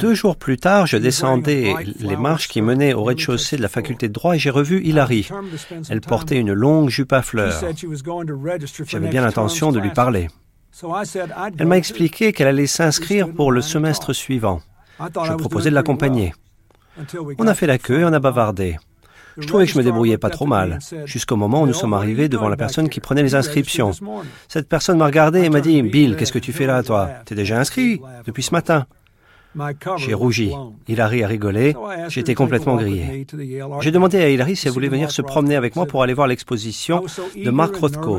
Deux 0.00 0.14
jours 0.14 0.36
plus 0.36 0.56
tard, 0.56 0.86
je 0.88 0.96
descendais 0.96 1.72
les 2.00 2.16
marches 2.16 2.48
qui 2.48 2.62
menaient 2.62 2.94
au 2.94 3.04
rez-de-chaussée 3.04 3.56
de 3.56 3.62
la 3.62 3.68
faculté 3.68 4.08
de 4.08 4.12
droit 4.12 4.34
et 4.34 4.40
j'ai 4.40 4.50
revu 4.50 4.82
Hillary. 4.82 5.28
Elle 5.88 6.00
portait 6.00 6.40
une 6.40 6.52
longue 6.52 6.88
jupe 6.88 7.12
à 7.12 7.22
fleurs. 7.22 7.62
J'avais 8.88 9.08
bien 9.08 9.22
l'intention 9.22 9.70
de 9.70 9.78
lui 9.78 9.90
parler. 9.90 10.26
Elle 11.58 11.66
m'a 11.68 11.78
expliqué 11.78 12.32
qu'elle 12.32 12.48
allait 12.48 12.66
s'inscrire 12.66 13.32
pour 13.32 13.52
le 13.52 13.62
semestre 13.62 14.12
suivant. 14.12 14.62
Je 14.98 15.32
proposais 15.34 15.70
de 15.70 15.76
l'accompagner. 15.76 16.34
On 17.38 17.46
a 17.46 17.54
fait 17.54 17.68
la 17.68 17.78
queue 17.78 18.00
et 18.00 18.04
on 18.04 18.12
a 18.12 18.18
bavardé. 18.18 18.78
Je 19.38 19.46
trouvais 19.46 19.66
que 19.66 19.72
je 19.72 19.78
me 19.78 19.84
débrouillais 19.84 20.18
pas 20.18 20.30
trop 20.30 20.46
mal, 20.46 20.78
jusqu'au 21.04 21.36
moment 21.36 21.62
où 21.62 21.66
nous 21.66 21.74
sommes 21.74 21.94
arrivés 21.94 22.28
devant 22.28 22.48
la 22.48 22.56
personne 22.56 22.88
qui 22.88 23.00
prenait 23.00 23.22
les 23.22 23.34
inscriptions. 23.34 23.92
Cette 24.48 24.68
personne 24.68 24.98
m'a 24.98 25.06
regardé 25.06 25.42
et 25.42 25.50
m'a 25.50 25.60
dit, 25.60 25.82
Bill, 25.82 26.16
qu'est-ce 26.16 26.32
que 26.32 26.38
tu 26.38 26.52
fais 26.52 26.66
là, 26.66 26.82
toi? 26.82 27.10
T'es 27.24 27.34
déjà 27.34 27.58
inscrit 27.58 28.00
depuis 28.26 28.42
ce 28.42 28.52
matin. 28.52 28.86
J'ai 29.96 30.14
rougi. 30.14 30.52
Hilary 30.88 31.24
a 31.24 31.26
rigolé. 31.26 31.74
J'étais 32.08 32.34
complètement 32.34 32.76
grillé. 32.76 33.26
J'ai 33.80 33.90
demandé 33.90 34.18
à 34.18 34.28
Hilary 34.28 34.56
si 34.56 34.68
elle 34.68 34.74
voulait 34.74 34.88
venir 34.88 35.10
se 35.10 35.22
promener 35.22 35.56
avec 35.56 35.76
moi 35.76 35.86
pour 35.86 36.02
aller 36.02 36.14
voir 36.14 36.26
l'exposition 36.26 37.04
de 37.36 37.50
Mark 37.50 37.76
Rothko. 37.76 38.18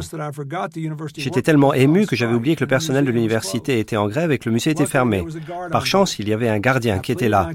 J'étais 1.15 1.41
tellement 1.41 1.73
ému 1.73 2.05
que 2.05 2.15
j'avais 2.15 2.33
oublié 2.33 2.55
que 2.55 2.63
le 2.63 2.67
personnel 2.67 3.05
de 3.05 3.11
l'université 3.11 3.79
était 3.79 3.97
en 3.97 4.07
grève 4.07 4.31
et 4.31 4.37
que 4.37 4.49
le 4.49 4.53
musée 4.53 4.71
était 4.71 4.85
fermé. 4.85 5.25
Par 5.71 5.85
chance, 5.85 6.19
il 6.19 6.27
y 6.27 6.33
avait 6.33 6.49
un 6.49 6.59
gardien 6.59 6.99
qui 6.99 7.11
était 7.11 7.29
là. 7.29 7.49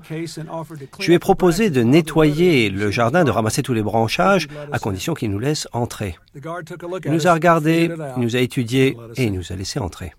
Je 0.99 1.07
lui 1.07 1.14
ai 1.14 1.18
proposé 1.18 1.70
de 1.70 1.83
nettoyer 1.83 2.70
le 2.70 2.91
jardin, 2.91 3.24
de 3.24 3.30
ramasser 3.30 3.62
tous 3.62 3.74
les 3.74 3.83
branchages, 3.83 4.49
à 4.70 4.78
condition 4.78 5.14
qu'il 5.14 5.30
nous 5.30 5.39
laisse 5.39 5.68
entrer. 5.72 6.16
Il 6.35 7.12
nous 7.12 7.26
a 7.26 7.35
regardés, 7.35 7.91
il 8.16 8.22
nous 8.22 8.37
a 8.37 8.41
étudiés 8.41 8.97
et 9.16 9.24
il 9.24 9.33
nous 9.33 9.53
a 9.53 9.57
laissé 9.57 9.78
entrer. 9.78 10.12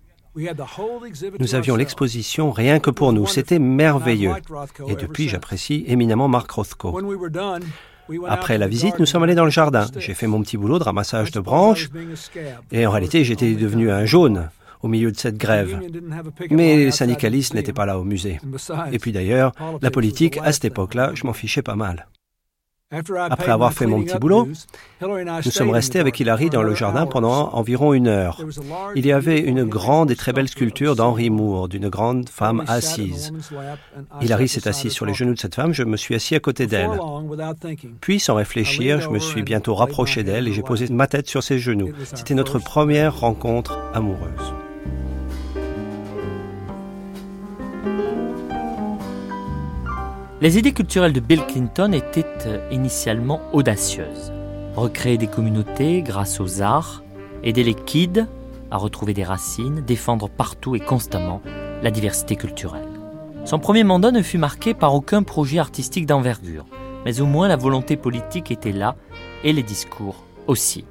Nous 1.38 1.54
avions 1.54 1.76
l'exposition 1.76 2.50
rien 2.50 2.80
que 2.80 2.90
pour 2.90 3.12
nous. 3.12 3.26
C'était 3.26 3.58
merveilleux. 3.58 4.32
Et 4.88 4.96
depuis, 4.96 5.28
j'apprécie 5.28 5.84
éminemment 5.86 6.28
Mark 6.28 6.50
Rothko. 6.50 6.98
Après 8.28 8.58
la 8.58 8.66
visite, 8.66 8.98
nous 8.98 9.06
sommes 9.06 9.22
allés 9.22 9.34
dans 9.34 9.44
le 9.44 9.50
jardin. 9.50 9.86
J'ai 9.96 10.14
fait 10.14 10.26
mon 10.26 10.42
petit 10.42 10.56
boulot 10.56 10.78
de 10.78 10.84
ramassage 10.84 11.30
de 11.30 11.40
branches. 11.40 11.88
Et 12.72 12.86
en 12.86 12.90
réalité, 12.90 13.24
j'étais 13.24 13.54
devenu 13.54 13.90
un 13.90 14.04
jaune 14.04 14.50
au 14.82 14.88
milieu 14.88 15.10
de 15.10 15.16
cette 15.16 15.38
grève. 15.38 15.80
Mais 16.50 16.76
les 16.76 16.90
syndicalistes 16.90 17.54
n'étaient 17.54 17.72
pas 17.72 17.86
là 17.86 17.98
au 17.98 18.04
musée. 18.04 18.40
Et 18.92 18.98
puis 18.98 19.12
d'ailleurs, 19.12 19.52
la 19.80 19.90
politique, 19.90 20.38
à 20.42 20.52
cette 20.52 20.66
époque-là, 20.66 21.12
je 21.14 21.26
m'en 21.26 21.32
fichais 21.32 21.62
pas 21.62 21.76
mal. 21.76 22.06
Après 22.90 23.50
avoir 23.50 23.72
fait 23.72 23.86
mon 23.86 24.02
petit 24.02 24.18
boulot, 24.18 24.48
nous 25.02 25.50
sommes 25.50 25.70
restés 25.70 25.98
avec 25.98 26.20
Hilary 26.20 26.50
dans 26.50 26.62
le 26.62 26.74
jardin 26.74 27.06
pendant 27.06 27.50
environ 27.52 27.92
une 27.92 28.08
heure. 28.08 28.40
Il 28.94 29.06
y 29.06 29.12
avait 29.12 29.40
une 29.40 29.64
grande 29.64 30.10
et 30.10 30.16
très 30.16 30.32
belle 30.32 30.48
sculpture 30.48 30.94
d'Henry 30.94 31.30
Moore, 31.30 31.68
d'une 31.68 31.88
grande 31.88 32.28
femme 32.28 32.62
assise. 32.68 33.32
Hilary 34.20 34.48
s'est 34.48 34.68
assise 34.68 34.92
sur 34.92 35.06
les 35.06 35.14
genoux 35.14 35.34
de 35.34 35.40
cette 35.40 35.54
femme, 35.54 35.72
je 35.72 35.82
me 35.82 35.96
suis 35.96 36.14
assis 36.14 36.34
à 36.34 36.40
côté 36.40 36.66
d'elle. 36.66 36.90
Puis, 38.00 38.20
sans 38.20 38.34
réfléchir, 38.34 39.00
je 39.00 39.08
me 39.08 39.18
suis 39.18 39.42
bientôt 39.42 39.74
rapproché 39.74 40.22
d'elle 40.22 40.46
et 40.46 40.52
j'ai 40.52 40.62
posé 40.62 40.86
ma 40.88 41.06
tête 41.06 41.28
sur 41.28 41.42
ses 41.42 41.58
genoux. 41.58 41.90
C'était 42.14 42.34
notre 42.34 42.58
première 42.58 43.18
rencontre 43.18 43.78
amoureuse. 43.92 44.54
Les 50.44 50.58
idées 50.58 50.74
culturelles 50.74 51.14
de 51.14 51.20
Bill 51.20 51.40
Clinton 51.46 51.90
étaient 51.92 52.26
euh, 52.44 52.68
initialement 52.70 53.40
audacieuses. 53.54 54.30
Recréer 54.76 55.16
des 55.16 55.26
communautés 55.26 56.02
grâce 56.02 56.38
aux 56.38 56.60
arts, 56.60 57.02
aider 57.42 57.64
les 57.64 57.72
kids 57.72 58.26
à 58.70 58.76
retrouver 58.76 59.14
des 59.14 59.24
racines, 59.24 59.80
défendre 59.80 60.28
partout 60.28 60.76
et 60.76 60.80
constamment 60.80 61.40
la 61.80 61.90
diversité 61.90 62.36
culturelle. 62.36 62.90
Son 63.46 63.58
premier 63.58 63.84
mandat 63.84 64.10
ne 64.10 64.20
fut 64.20 64.36
marqué 64.36 64.74
par 64.74 64.94
aucun 64.94 65.22
projet 65.22 65.58
artistique 65.58 66.04
d'envergure, 66.04 66.66
mais 67.06 67.22
au 67.22 67.26
moins 67.26 67.48
la 67.48 67.56
volonté 67.56 67.96
politique 67.96 68.50
était 68.50 68.70
là 68.70 68.96
et 69.44 69.54
les 69.54 69.62
discours 69.62 70.26
aussi. 70.46 70.84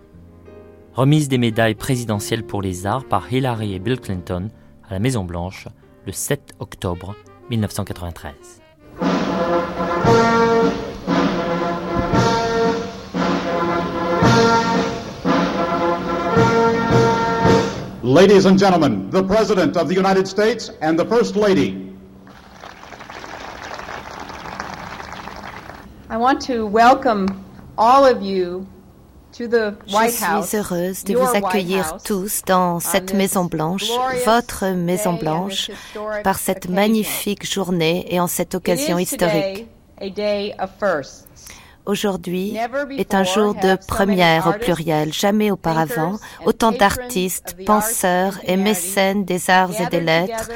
Remise 0.95 1.29
des 1.29 1.37
médailles 1.37 1.75
présidentielles 1.75 2.43
pour 2.43 2.63
les 2.63 2.87
arts 2.87 3.05
par 3.05 3.31
Hillary 3.31 3.75
et 3.75 3.79
Bill 3.79 3.99
Clinton 3.99 4.49
à 4.89 4.93
la 4.93 4.99
Maison 4.99 5.23
Blanche 5.23 5.67
le 6.07 6.11
7 6.11 6.55
octobre 6.57 7.15
1993. 7.51 8.62
Ladies 18.03 18.45
and 18.45 18.59
gentlemen, 18.59 19.09
the 19.09 19.23
President 19.23 19.75
of 19.77 19.87
the 19.87 19.95
United 19.95 20.27
States 20.27 20.69
and 20.81 20.99
the 20.99 21.05
First 21.05 21.35
Lady. 21.35 21.95
I 26.09 26.17
want 26.17 26.39
to 26.41 26.65
welcome 26.67 27.27
all 27.77 28.05
of 28.05 28.21
you 28.21 28.67
Je 29.35 30.45
suis 30.45 30.57
heureuse 30.57 31.03
de 31.05 31.15
vous 31.15 31.35
accueillir 31.35 31.97
tous 32.03 32.43
dans 32.45 32.79
cette 32.79 33.15
Maison 33.15 33.45
Blanche, 33.45 33.89
votre 34.25 34.67
Maison 34.67 35.13
Blanche, 35.13 35.71
par 36.23 36.37
cette 36.37 36.69
magnifique 36.69 37.51
journée 37.51 38.05
et 38.13 38.19
en 38.19 38.27
cette 38.27 38.53
occasion 38.53 38.99
historique. 38.99 39.67
Aujourd'hui 41.85 42.55
est 42.97 43.13
un 43.13 43.23
jour 43.23 43.55
de 43.55 43.75
première 43.87 44.47
au 44.47 44.53
pluriel. 44.53 45.11
Jamais 45.11 45.51
auparavant, 45.51 46.17
autant 46.45 46.71
d'artistes, 46.71 47.57
penseurs 47.65 48.39
et 48.45 48.55
mécènes 48.55 49.25
des 49.25 49.49
arts 49.49 49.81
et 49.81 49.87
des 49.87 49.99
lettres 49.99 50.49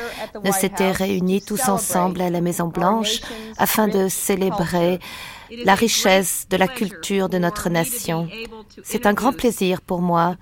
ne 0.44 0.52
s'étaient 0.52 0.92
réunis 0.92 1.42
tous 1.42 1.68
ensemble 1.68 2.22
à 2.22 2.30
la 2.30 2.42
Maison 2.42 2.68
Blanche 2.68 3.22
afin 3.58 3.88
de 3.88 4.08
célébrer 4.08 5.00
la 5.64 5.76
richesse 5.76 6.48
de 6.50 6.58
la 6.58 6.68
culture 6.68 7.30
de 7.30 7.38
notre 7.38 7.70
nation. 7.70 8.28
C'est 8.84 9.06
un 9.06 9.14
grand 9.14 9.34
plaisir 9.34 9.82
pour 9.82 10.02
moi 10.02 10.36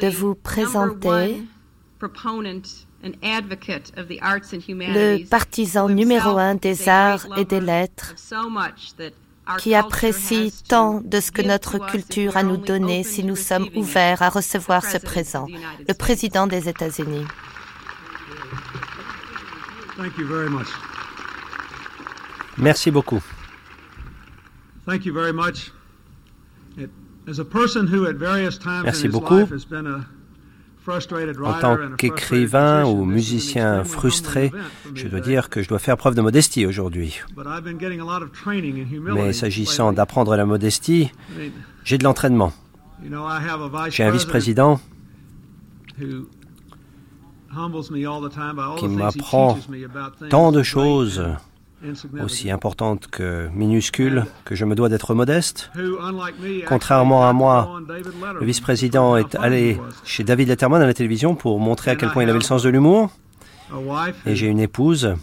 de 0.00 0.08
vous 0.08 0.34
présenter 0.34 1.42
le 4.62 5.24
partisan 5.28 5.88
numéro 5.88 6.38
un 6.38 6.54
des 6.54 6.88
arts 6.88 7.26
et 7.36 7.44
des 7.44 7.60
lettres 7.60 8.14
qui 9.58 9.74
apprécie 9.74 10.52
tant 10.68 11.00
de 11.00 11.20
ce 11.20 11.30
que 11.30 11.42
notre 11.42 11.78
culture 11.78 12.36
a 12.36 12.42
nous 12.42 12.56
donné 12.56 13.04
si 13.04 13.22
nous 13.22 13.36
sommes 13.36 13.68
ouverts 13.76 14.22
à 14.22 14.28
recevoir 14.28 14.84
ce 14.84 14.98
présent, 14.98 15.46
le 15.88 15.94
président 15.94 16.46
des 16.46 16.68
États-Unis. 16.68 17.24
Merci 22.58 22.90
beaucoup. 22.90 23.22
Merci 28.84 29.08
beaucoup. 29.08 29.42
En 30.88 31.52
tant 31.60 31.76
qu'écrivain 31.98 32.84
ou 32.84 33.04
musicien 33.04 33.82
frustré, 33.82 34.52
je 34.94 35.08
dois 35.08 35.18
dire 35.20 35.50
que 35.50 35.60
je 35.60 35.68
dois 35.68 35.80
faire 35.80 35.96
preuve 35.96 36.14
de 36.14 36.20
modestie 36.20 36.64
aujourd'hui. 36.64 37.20
Mais 39.14 39.32
s'agissant 39.32 39.92
d'apprendre 39.92 40.36
la 40.36 40.46
modestie, 40.46 41.10
j'ai 41.82 41.98
de 41.98 42.04
l'entraînement. 42.04 42.52
J'ai 43.88 44.04
un 44.04 44.10
vice-président 44.12 44.80
qui 48.78 48.88
m'apprend 48.88 49.58
tant 50.30 50.52
de 50.52 50.62
choses 50.62 51.24
aussi 52.22 52.50
importante 52.50 53.08
que 53.08 53.48
minuscule, 53.54 54.26
que 54.44 54.54
je 54.54 54.64
me 54.64 54.74
dois 54.74 54.88
d'être 54.88 55.14
modeste. 55.14 55.70
Contrairement 56.66 57.28
à 57.28 57.32
moi, 57.32 57.80
le 58.38 58.46
vice-président 58.46 59.16
est 59.16 59.34
allé 59.36 59.80
chez 60.04 60.24
David 60.24 60.48
Letterman 60.48 60.82
à 60.82 60.86
la 60.86 60.94
télévision 60.94 61.34
pour 61.34 61.58
montrer 61.60 61.92
à 61.92 61.96
quel 61.96 62.10
point 62.10 62.22
il 62.22 62.28
avait 62.28 62.38
le 62.38 62.44
sens 62.44 62.62
de 62.62 62.68
l'humour. 62.68 63.10
Et 64.26 64.36
j'ai 64.36 64.46
une 64.46 64.60
épouse 64.60 65.14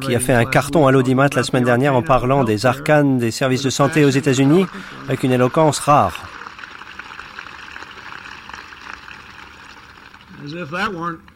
qui 0.00 0.14
a 0.14 0.20
fait 0.20 0.32
un 0.32 0.44
carton 0.44 0.86
à 0.86 0.92
l'audimat 0.92 1.28
la 1.34 1.42
semaine 1.42 1.64
dernière 1.64 1.96
en 1.96 2.02
parlant 2.02 2.44
des 2.44 2.66
arcanes 2.66 3.18
des 3.18 3.32
services 3.32 3.62
de 3.62 3.70
santé 3.70 4.04
aux 4.04 4.10
États-Unis 4.10 4.66
avec 5.08 5.24
une 5.24 5.32
éloquence 5.32 5.80
rare. 5.80 6.28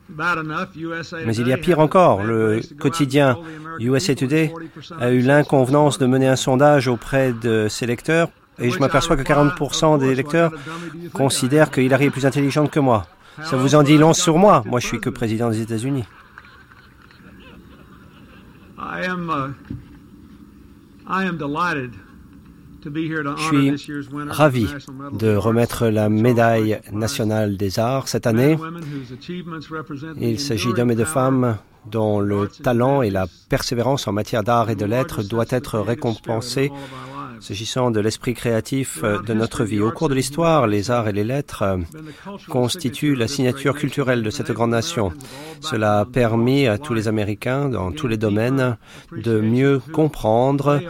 Mais 0.08 1.36
il 1.36 1.48
y 1.48 1.52
a 1.52 1.56
pire 1.56 1.78
encore. 1.78 2.22
Le 2.22 2.60
quotidien 2.78 3.36
USA 3.80 4.14
Today 4.14 4.52
a 5.00 5.10
eu 5.10 5.20
l'inconvenance 5.20 5.98
de 5.98 6.06
mener 6.06 6.28
un 6.28 6.36
sondage 6.36 6.88
auprès 6.88 7.32
de 7.32 7.66
ses 7.68 7.86
lecteurs 7.86 8.28
et 8.58 8.70
je 8.70 8.78
m'aperçois 8.78 9.16
que 9.16 9.22
40% 9.22 9.98
des 9.98 10.14
lecteurs 10.14 10.52
considèrent 11.12 11.70
que 11.70 11.80
Hillary 11.80 12.06
est 12.06 12.10
plus 12.10 12.26
intelligente 12.26 12.70
que 12.70 12.80
moi. 12.80 13.06
Ça 13.42 13.56
vous 13.56 13.74
en 13.74 13.82
dit 13.82 13.98
long 13.98 14.14
sur 14.14 14.38
moi. 14.38 14.62
Moi, 14.64 14.80
je 14.80 14.86
suis 14.86 15.00
que 15.00 15.10
président 15.10 15.50
des 15.50 15.60
États-Unis. 15.60 16.04
Je 22.86 23.76
suis 23.76 23.96
ravi 24.28 24.68
de 25.12 25.34
remettre 25.34 25.88
la 25.88 26.08
médaille 26.08 26.80
nationale 26.92 27.56
des 27.56 27.78
arts 27.78 28.08
cette 28.08 28.26
année. 28.26 28.56
Il 30.20 30.38
s'agit 30.38 30.72
d'hommes 30.72 30.92
et 30.92 30.96
de 30.96 31.04
femmes 31.04 31.56
dont 31.90 32.20
le 32.20 32.48
talent 32.48 33.02
et 33.02 33.10
la 33.10 33.26
persévérance 33.48 34.08
en 34.08 34.12
matière 34.12 34.42
d'art 34.42 34.70
et 34.70 34.74
de 34.74 34.84
lettres 34.84 35.22
doivent 35.22 35.46
être 35.50 35.78
récompensés 35.78 36.70
S'agissant 37.40 37.90
de 37.90 38.00
l'esprit 38.00 38.34
créatif 38.34 39.00
euh, 39.02 39.20
de 39.22 39.34
notre 39.34 39.64
vie, 39.64 39.80
au 39.80 39.90
cours 39.90 40.08
de 40.08 40.14
l'histoire, 40.14 40.66
les 40.66 40.90
arts 40.90 41.08
et 41.08 41.12
les 41.12 41.24
lettres 41.24 41.62
euh, 41.62 41.78
constituent 42.48 43.14
la 43.14 43.28
signature 43.28 43.74
culturelle 43.74 44.22
de 44.22 44.30
cette 44.30 44.50
grande 44.52 44.70
nation. 44.70 45.12
Cela 45.60 46.00
a 46.00 46.04
permis 46.04 46.66
à 46.66 46.78
tous 46.78 46.94
les 46.94 47.08
Américains, 47.08 47.68
dans 47.68 47.92
tous 47.92 48.08
les 48.08 48.16
domaines, 48.16 48.76
de 49.12 49.40
mieux 49.40 49.80
comprendre 49.92 50.80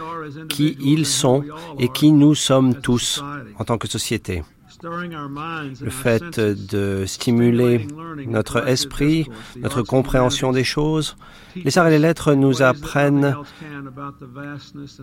qui 0.49 0.77
ils 0.81 1.05
sont 1.05 1.43
et 1.79 1.89
qui 1.89 2.11
nous 2.11 2.35
sommes 2.35 2.75
tous 2.75 3.23
en 3.59 3.63
tant 3.63 3.77
que 3.77 3.87
société 3.87 4.43
le 4.83 5.89
fait 5.89 6.39
de 6.39 7.05
stimuler 7.05 7.87
notre 8.27 8.67
esprit, 8.67 9.27
notre 9.57 9.81
compréhension 9.81 10.51
des 10.51 10.63
choses. 10.63 11.15
Les 11.55 11.77
arts 11.77 11.87
et 11.87 11.91
les 11.91 11.99
lettres 11.99 12.33
nous 12.33 12.61
apprennent 12.61 13.35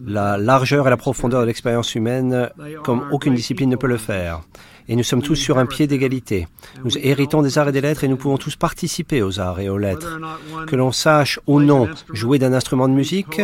la 0.07 0.39
largeur 0.39 0.87
et 0.87 0.91
la 0.91 0.97
profondeur 0.97 1.41
de 1.41 1.47
l'expérience 1.47 1.95
humaine 1.95 2.51
comme 2.85 3.05
aucune 3.11 3.35
discipline 3.35 3.71
ne 3.71 3.77
peut 3.77 3.89
le 3.89 3.97
faire 3.97 4.43
et 4.89 4.97
nous 4.97 5.03
sommes 5.03 5.23
tous 5.23 5.37
sur 5.37 5.59
un 5.59 5.67
pied 5.67 5.87
d'égalité. 5.87 6.47
Nous 6.85 6.99
héritons 6.99 7.43
des 7.43 7.59
arts 7.59 7.69
et 7.69 7.73
des 7.73 7.81
lettres 7.81 8.05
et 8.05 8.09
nous 8.09 8.17
pouvons 8.17 8.39
tous 8.39 8.57
participer 8.57 9.23
aux 9.23 9.41
arts 9.41 9.61
et 9.61 9.69
aux 9.69 9.79
lettres. 9.79 10.19
Que 10.67 10.77
l'on 10.77 10.93
sache 10.93 11.41
ou 11.47 11.61
non 11.61 11.89
jouer 12.13 12.39
d'un 12.39 12.53
instrument 12.53 12.89
de 12.89 12.95
musique, 12.95 13.41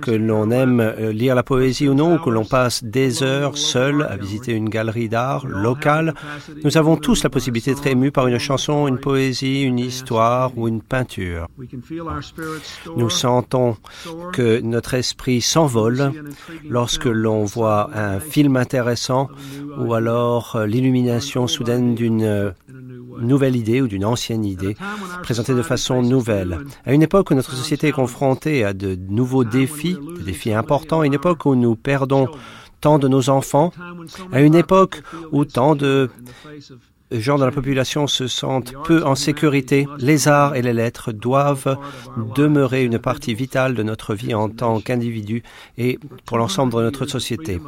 que 0.00 0.10
l'on 0.10 0.50
aime 0.50 0.80
euh, 0.80 1.12
lire 1.12 1.34
la 1.34 1.42
poésie 1.42 1.88
ou 1.88 1.94
non, 1.94 2.14
ou 2.14 2.18
que 2.18 2.30
l'on 2.30 2.44
passe 2.44 2.84
des 2.84 3.22
heures 3.22 3.56
seul 3.56 4.02
à 4.02 4.16
visiter 4.16 4.52
une 4.52 4.68
galerie 4.68 5.08
d'art 5.08 5.46
locale, 5.46 6.14
nous 6.62 6.76
avons 6.76 6.96
tous 6.96 7.22
la 7.24 7.30
possibilité 7.30 7.74
d'être 7.74 7.86
émus 7.86 8.12
par 8.12 8.26
une 8.26 8.38
chanson, 8.38 8.86
une 8.88 8.98
poésie, 8.98 9.62
une 9.62 9.78
histoire 9.78 10.56
ou 10.56 10.68
une 10.68 10.82
peinture. 10.82 11.48
Nous 12.96 13.10
sentons 13.10 13.76
que 14.32 14.60
notre 14.60 14.94
esprit 14.94 15.40
s'envole 15.40 16.12
lorsque 16.68 17.06
l'on 17.06 17.44
voit 17.44 17.90
un 17.94 18.20
film 18.20 18.56
intéressant 18.56 19.28
ou 19.78 19.94
alors 19.94 20.56
euh, 20.56 20.66
l'illumination 20.84 21.46
soudaine 21.46 21.94
d'une 21.94 22.22
euh, 22.22 22.50
nouvelle 23.18 23.56
idée 23.56 23.80
ou 23.80 23.88
d'une 23.88 24.04
ancienne 24.04 24.44
idée 24.44 24.76
présentée 25.22 25.54
de 25.54 25.62
façon 25.62 26.02
nouvelle. 26.02 26.60
À 26.84 26.92
une 26.92 27.02
époque 27.02 27.30
où 27.30 27.34
notre 27.34 27.52
société 27.52 27.88
est 27.88 27.92
confrontée 27.92 28.64
à 28.64 28.74
de 28.74 28.94
nouveaux 28.94 29.44
défis, 29.44 29.96
des 30.18 30.24
défis 30.24 30.52
importants, 30.52 31.00
à 31.00 31.06
une 31.06 31.14
époque 31.14 31.46
où 31.46 31.54
nous 31.54 31.74
perdons 31.74 32.28
tant 32.82 32.98
de 32.98 33.08
nos 33.08 33.30
enfants, 33.30 33.72
à 34.30 34.42
une 34.42 34.54
époque 34.54 35.02
où 35.32 35.46
tant 35.46 35.74
de 35.74 36.10
gens 37.10 37.38
de 37.38 37.44
la 37.44 37.50
population 37.50 38.06
se 38.06 38.26
sentent 38.26 38.74
peu 38.84 39.04
en 39.04 39.14
sécurité, 39.14 39.86
les 39.98 40.28
arts 40.28 40.56
et 40.56 40.62
les 40.62 40.72
lettres 40.72 41.12
doivent 41.12 41.78
demeurer 42.34 42.84
une 42.84 42.98
partie 42.98 43.34
vitale 43.34 43.74
de 43.74 43.82
notre 43.82 44.14
vie 44.14 44.34
en 44.34 44.48
tant 44.48 44.80
qu'individu 44.80 45.42
et 45.78 45.98
pour 46.24 46.38
l'ensemble 46.38 46.74
de 46.74 46.82
notre 46.82 47.06
société. 47.06 47.60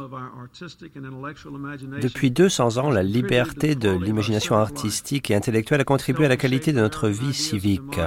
Depuis 2.01 2.31
200 2.31 2.77
ans, 2.77 2.89
la 2.89 3.03
liberté 3.03 3.75
de 3.75 3.91
l'imagination 3.91 4.55
artistique 4.55 5.31
et 5.31 5.35
intellectuelle 5.35 5.81
a 5.81 5.85
contribué 5.85 6.25
à 6.25 6.29
la 6.29 6.37
qualité 6.37 6.73
de 6.73 6.79
notre 6.79 7.07
vie 7.07 7.33
civique. 7.33 7.99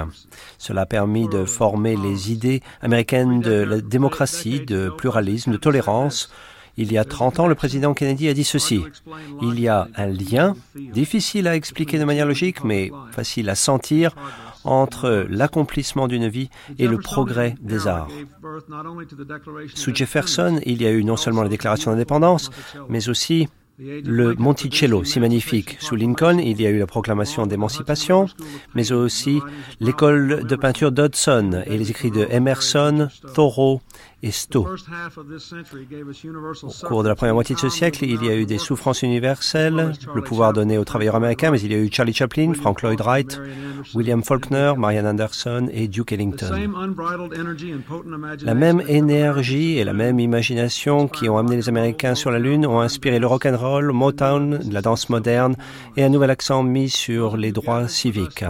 Cela 0.57 0.81
a 0.81 0.85
permis 0.85 1.27
de 1.27 1.45
former 1.45 1.95
les 1.95 2.31
idées 2.31 2.61
américaines 2.81 3.39
de 3.39 3.63
la 3.63 3.81
démocratie, 3.81 4.61
de 4.61 4.89
pluralisme, 4.89 5.51
de 5.51 5.57
tolérance, 5.57 6.31
il 6.77 6.91
y 6.91 6.97
a 6.97 7.05
30 7.05 7.39
ans, 7.39 7.47
le 7.47 7.55
président 7.55 7.93
Kennedy 7.93 8.29
a 8.29 8.33
dit 8.33 8.43
ceci. 8.43 8.83
Il 9.41 9.59
y 9.59 9.67
a 9.67 9.87
un 9.95 10.07
lien, 10.07 10.55
difficile 10.75 11.47
à 11.47 11.55
expliquer 11.55 11.99
de 11.99 12.05
manière 12.05 12.25
logique, 12.25 12.63
mais 12.63 12.91
facile 13.11 13.49
à 13.49 13.55
sentir, 13.55 14.15
entre 14.63 15.25
l'accomplissement 15.29 16.07
d'une 16.07 16.27
vie 16.27 16.49
et 16.77 16.87
le 16.87 16.97
progrès 16.97 17.55
des 17.61 17.87
arts. 17.87 18.09
Sous 19.73 19.93
Jefferson, 19.93 20.59
il 20.65 20.81
y 20.81 20.85
a 20.85 20.91
eu 20.91 21.03
non 21.03 21.17
seulement 21.17 21.43
la 21.43 21.49
déclaration 21.49 21.91
d'indépendance, 21.91 22.51
mais 22.89 23.09
aussi 23.09 23.47
le 23.79 24.35
Monticello, 24.35 25.03
si 25.03 25.19
magnifique. 25.19 25.77
Sous 25.79 25.95
Lincoln, 25.95 26.37
il 26.37 26.61
y 26.61 26.67
a 26.67 26.69
eu 26.69 26.77
la 26.77 26.85
proclamation 26.85 27.47
d'émancipation, 27.47 28.27
mais 28.75 28.91
aussi 28.91 29.41
l'école 29.79 30.45
de 30.45 30.55
peinture 30.55 30.91
d'Hudson 30.91 31.63
et 31.65 31.77
les 31.77 31.89
écrits 31.89 32.11
de 32.11 32.27
Emerson, 32.29 33.07
Thoreau 33.33 33.81
et 34.23 34.31
Stowe. 34.31 34.67
Au 36.63 36.87
cours 36.87 37.03
de 37.03 37.09
la 37.09 37.15
première 37.15 37.33
moitié 37.33 37.55
de 37.55 37.59
ce 37.59 37.69
siècle, 37.69 38.05
il 38.05 38.23
y 38.23 38.29
a 38.29 38.35
eu 38.35 38.45
des 38.45 38.57
souffrances 38.57 39.01
universelles, 39.01 39.93
le 40.13 40.21
pouvoir 40.21 40.53
donné 40.53 40.77
aux 40.77 40.85
travailleurs 40.85 41.15
américains, 41.15 41.51
mais 41.51 41.59
il 41.61 41.71
y 41.71 41.75
a 41.75 41.79
eu 41.79 41.89
Charlie 41.91 42.13
Chaplin, 42.13 42.53
Frank 42.53 42.81
Lloyd 42.81 43.01
Wright, 43.01 43.41
William 43.93 44.23
Faulkner, 44.23 44.73
Marian 44.77 45.05
Anderson 45.05 45.67
et 45.71 45.87
Duke 45.87 46.11
Ellington. 46.11 46.51
La 48.43 48.53
même 48.53 48.83
énergie 48.87 49.77
et 49.77 49.83
la 49.83 49.93
même 49.93 50.19
imagination 50.19 51.07
qui 51.07 51.29
ont 51.29 51.37
amené 51.37 51.55
les 51.55 51.69
Américains 51.69 52.15
sur 52.15 52.31
la 52.31 52.39
Lune 52.39 52.65
ont 52.65 52.79
inspiré 52.79 53.19
le 53.19 53.27
rock 53.27 53.45
and 53.45 53.57
roll, 53.57 53.91
Motown, 53.91 54.59
la 54.71 54.81
danse 54.81 55.09
moderne 55.09 55.55
et 55.97 56.03
un 56.03 56.09
nouvel 56.09 56.29
accent 56.29 56.63
mis 56.63 56.89
sur 56.89 57.37
les 57.37 57.51
droits 57.51 57.87
civiques. 57.87 58.45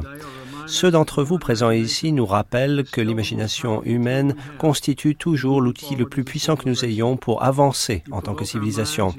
Ceux 0.67 0.91
d'entre 0.91 1.23
vous 1.23 1.37
présents 1.37 1.71
ici 1.71 2.11
nous 2.11 2.25
rappellent 2.25 2.83
que 2.91 3.01
l'imagination 3.01 3.83
humaine 3.83 4.35
constitue 4.57 5.15
toujours 5.15 5.61
l'outil 5.61 5.95
le 5.95 6.07
plus 6.07 6.23
puissant 6.23 6.55
que 6.55 6.67
nous 6.67 6.85
ayons 6.85 7.17
pour 7.17 7.43
avancer 7.43 8.03
en 8.11 8.21
tant 8.21 8.35
que 8.35 8.45
civilisation. 8.45 9.13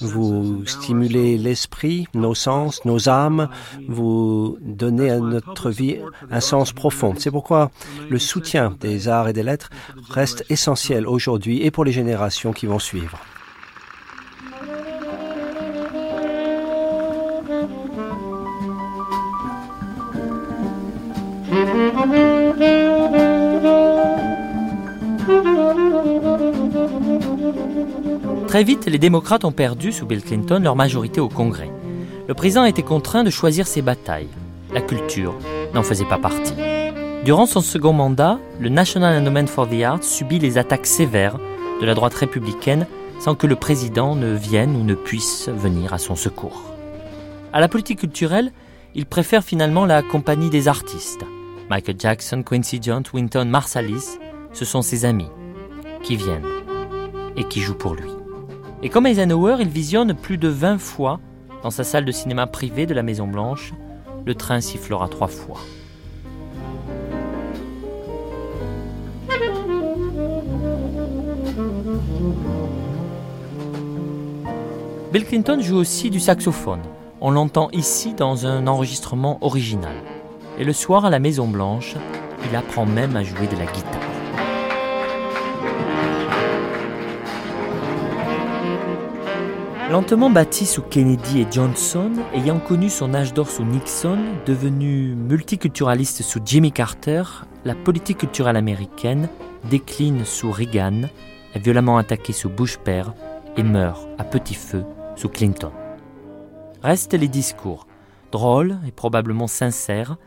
Vous 0.00 0.64
stimulez 0.66 1.38
l'esprit, 1.38 2.06
nos 2.14 2.34
sens, 2.34 2.84
nos 2.84 3.08
âmes, 3.08 3.48
vous 3.88 4.58
donnez 4.62 5.10
à 5.10 5.18
notre 5.18 5.70
vie 5.70 5.98
un 6.30 6.40
sens 6.40 6.72
profond. 6.72 7.14
C'est 7.18 7.30
pourquoi 7.30 7.70
le 8.08 8.18
soutien 8.18 8.76
des 8.80 9.08
arts 9.08 9.28
et 9.28 9.32
des 9.32 9.42
lettres 9.42 9.70
reste 10.10 10.44
essentiel 10.50 11.06
aujourd'hui 11.06 11.62
et 11.62 11.70
pour 11.70 11.84
les 11.84 11.92
générations 11.92 12.52
qui 12.52 12.66
vont 12.66 12.78
suivre. 12.78 13.18
Très 28.48 28.64
vite, 28.64 28.86
les 28.86 28.98
démocrates 28.98 29.44
ont 29.44 29.52
perdu, 29.52 29.92
sous 29.92 30.04
Bill 30.04 30.22
Clinton, 30.22 30.60
leur 30.62 30.76
majorité 30.76 31.20
au 31.20 31.28
Congrès. 31.28 31.70
Le 32.26 32.34
président 32.34 32.64
été 32.64 32.82
contraint 32.82 33.24
de 33.24 33.30
choisir 33.30 33.66
ses 33.66 33.82
batailles. 33.82 34.28
La 34.72 34.80
culture 34.80 35.34
n'en 35.74 35.82
faisait 35.82 36.04
pas 36.04 36.18
partie. 36.18 36.54
Durant 37.24 37.46
son 37.46 37.60
second 37.60 37.92
mandat, 37.92 38.38
le 38.60 38.68
National 38.68 39.18
Endowment 39.18 39.46
for 39.46 39.68
the 39.68 39.82
Arts 39.82 40.04
subit 40.04 40.38
les 40.38 40.58
attaques 40.58 40.86
sévères 40.86 41.38
de 41.80 41.86
la 41.86 41.94
droite 41.94 42.14
républicaine 42.14 42.86
sans 43.20 43.34
que 43.34 43.46
le 43.46 43.56
président 43.56 44.14
ne 44.14 44.34
vienne 44.34 44.76
ou 44.76 44.84
ne 44.84 44.94
puisse 44.94 45.48
venir 45.48 45.92
à 45.92 45.98
son 45.98 46.14
secours. 46.14 46.62
À 47.52 47.60
la 47.60 47.68
politique 47.68 48.00
culturelle, 48.00 48.52
il 48.94 49.06
préfère 49.06 49.44
finalement 49.44 49.86
la 49.86 50.02
compagnie 50.02 50.50
des 50.50 50.68
artistes. 50.68 51.24
Michael 51.70 51.96
Jackson, 51.98 52.42
Quincy 52.42 52.80
Jones, 52.80 53.04
Winton 53.12 53.44
Marsalis, 53.44 54.18
ce 54.52 54.64
sont 54.64 54.80
ses 54.80 55.04
amis 55.04 55.28
qui 56.02 56.16
viennent 56.16 56.46
et 57.36 57.44
qui 57.44 57.60
jouent 57.60 57.74
pour 57.74 57.94
lui. 57.94 58.10
Et 58.82 58.88
comme 58.88 59.06
Eisenhower, 59.06 59.56
il 59.60 59.68
visionne 59.68 60.14
plus 60.14 60.38
de 60.38 60.48
20 60.48 60.78
fois 60.78 61.20
dans 61.62 61.70
sa 61.70 61.84
salle 61.84 62.04
de 62.04 62.12
cinéma 62.12 62.46
privée 62.46 62.86
de 62.86 62.94
la 62.94 63.02
Maison 63.02 63.26
Blanche, 63.26 63.74
le 64.24 64.34
train 64.34 64.60
sifflera 64.60 65.08
trois 65.08 65.28
fois. 65.28 65.58
Bill 75.12 75.24
Clinton 75.24 75.58
joue 75.60 75.76
aussi 75.76 76.10
du 76.10 76.20
saxophone. 76.20 76.82
On 77.20 77.30
l'entend 77.30 77.68
ici 77.72 78.14
dans 78.14 78.46
un 78.46 78.66
enregistrement 78.66 79.38
original. 79.40 79.96
Et 80.58 80.64
le 80.64 80.72
soir 80.72 81.04
à 81.04 81.10
la 81.10 81.20
Maison 81.20 81.46
Blanche, 81.46 81.94
il 82.50 82.56
apprend 82.56 82.84
même 82.84 83.16
à 83.16 83.22
jouer 83.22 83.46
de 83.46 83.56
la 83.56 83.64
guitare. 83.66 84.08
Lentement 89.90 90.28
bâti 90.28 90.66
sous 90.66 90.82
Kennedy 90.82 91.40
et 91.40 91.46
Johnson, 91.50 92.10
ayant 92.34 92.58
connu 92.58 92.90
son 92.90 93.14
âge 93.14 93.32
d'or 93.32 93.48
sous 93.48 93.64
Nixon, 93.64 94.18
devenu 94.46 95.14
multiculturaliste 95.14 96.22
sous 96.22 96.40
Jimmy 96.44 96.72
Carter, 96.72 97.22
la 97.64 97.74
politique 97.74 98.18
culturelle 98.18 98.56
américaine 98.56 99.28
décline 99.70 100.24
sous 100.24 100.50
Reagan, 100.50 101.02
est 101.54 101.58
violemment 101.60 101.98
attaquée 101.98 102.32
sous 102.34 102.50
Bush 102.50 102.78
père 102.78 103.14
et 103.56 103.62
meurt 103.62 104.08
à 104.18 104.24
petit 104.24 104.54
feu 104.54 104.84
sous 105.16 105.28
Clinton. 105.28 105.70
Restent 106.82 107.14
les 107.14 107.28
discours, 107.28 107.86
drôles 108.30 108.76
et 108.86 108.92
probablement 108.92 109.46
sincères, 109.46 110.18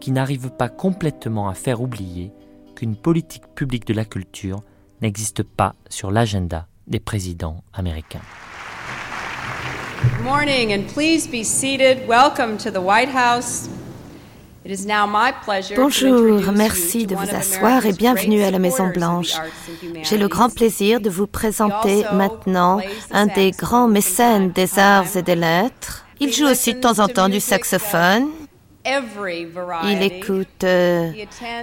qui 0.00 0.10
n'arrivent 0.12 0.50
pas 0.50 0.68
complètement 0.68 1.48
à 1.48 1.54
faire 1.54 1.80
oublier 1.80 2.32
qu'une 2.74 2.96
politique 2.96 3.46
publique 3.54 3.86
de 3.86 3.94
la 3.94 4.04
culture 4.04 4.62
n'existe 5.02 5.42
pas 5.42 5.74
sur 5.88 6.10
l'agenda 6.10 6.66
des 6.86 7.00
présidents 7.00 7.62
américains. 7.72 8.22
Good 10.02 10.24
morning 10.24 10.72
and 10.72 10.86
please 10.94 11.28
be 11.28 11.44
seated. 11.44 12.08
Welcome 12.08 12.56
to 12.58 12.70
the 12.70 12.82
White 12.82 13.10
House. 13.14 13.68
It 14.64 14.70
is 14.70 14.86
now 14.86 15.06
my 15.06 15.32
pleasure 15.42 15.74
Bonjour, 15.76 16.52
merci 16.52 17.06
de 17.06 17.14
vous 17.14 17.34
asseoir 17.34 17.86
et 17.86 17.92
bienvenue 17.92 18.42
à 18.42 18.50
la 18.50 18.58
Maison 18.58 18.88
Blanche. 18.88 19.34
J'ai 20.02 20.18
le 20.18 20.28
grand 20.28 20.52
plaisir 20.52 21.00
de 21.00 21.08
vous 21.08 21.26
présenter 21.26 22.04
maintenant 22.12 22.80
un 23.10 23.26
des 23.26 23.52
grands 23.52 23.88
mécènes 23.88 24.52
des 24.52 24.78
arts 24.78 25.16
et 25.16 25.22
des 25.22 25.34
lettres. 25.34 26.04
Il 26.20 26.32
joue 26.32 26.46
aussi 26.46 26.74
de 26.74 26.80
temps 26.80 26.98
en 26.98 27.08
temps 27.08 27.30
du 27.30 27.40
saxophone. 27.40 28.28
Il 28.84 30.02
écoute 30.02 30.64
euh, 30.64 31.12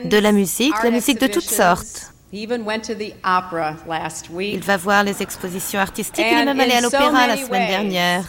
de 0.05 0.17
la 0.17 0.31
musique, 0.31 0.73
la 0.83 0.91
musique 0.91 1.19
de 1.19 1.27
toutes 1.27 1.43
sortes. 1.43 2.13
Il 2.31 2.47
va 4.59 4.77
voir 4.77 5.03
les 5.03 5.21
expositions 5.21 5.79
artistiques. 5.79 6.25
Il 6.29 6.37
est 6.37 6.45
même 6.45 6.59
allé 6.59 6.73
à 6.73 6.81
l'opéra 6.81 7.27
la 7.27 7.37
semaine 7.37 7.67
dernière. 7.67 8.23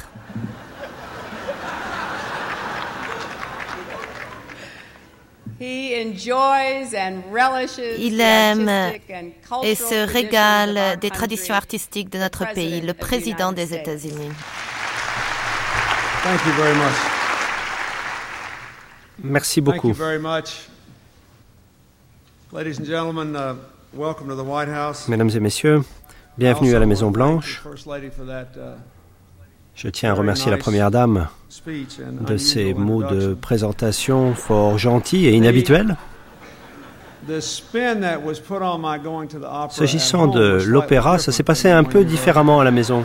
Il 5.61 5.93
aime 8.21 8.93
et 9.65 9.75
se 9.75 10.07
régale 10.07 10.99
des 11.01 11.11
traditions 11.11 11.55
artistiques 11.55 12.11
de 12.11 12.19
notre 12.19 12.53
pays, 12.53 12.81
le 12.81 12.95
président 12.95 13.51
des 13.53 13.75
États-Unis. 13.75 14.31
Merci 19.23 19.61
beaucoup. 19.61 19.93
Mesdames 25.09 25.31
et 25.35 25.41
messieurs, 25.41 25.83
bienvenue 26.39 26.75
à 26.75 26.79
la 26.79 26.87
Maison 26.87 27.11
Blanche. 27.11 27.63
Je 29.75 29.89
tiens 29.89 30.11
à 30.11 30.15
remercier 30.15 30.51
la 30.51 30.57
Première 30.57 30.91
Dame 30.91 31.29
de 32.21 32.37
ses 32.37 32.75
mots 32.75 33.03
de 33.03 33.35
présentation 33.35 34.35
fort 34.35 34.79
gentils 34.79 35.27
et 35.27 35.33
inhabituels. 35.33 35.97
S'agissant 39.71 40.27
de 40.29 40.63
l'opéra, 40.65 41.19
ça 41.19 41.33
s'est 41.33 41.43
passé 41.43 41.71
un 41.71 41.85
peu 41.85 42.05
différemment 42.05 42.61
à 42.61 42.65
la 42.65 42.71
maison. 42.71 43.05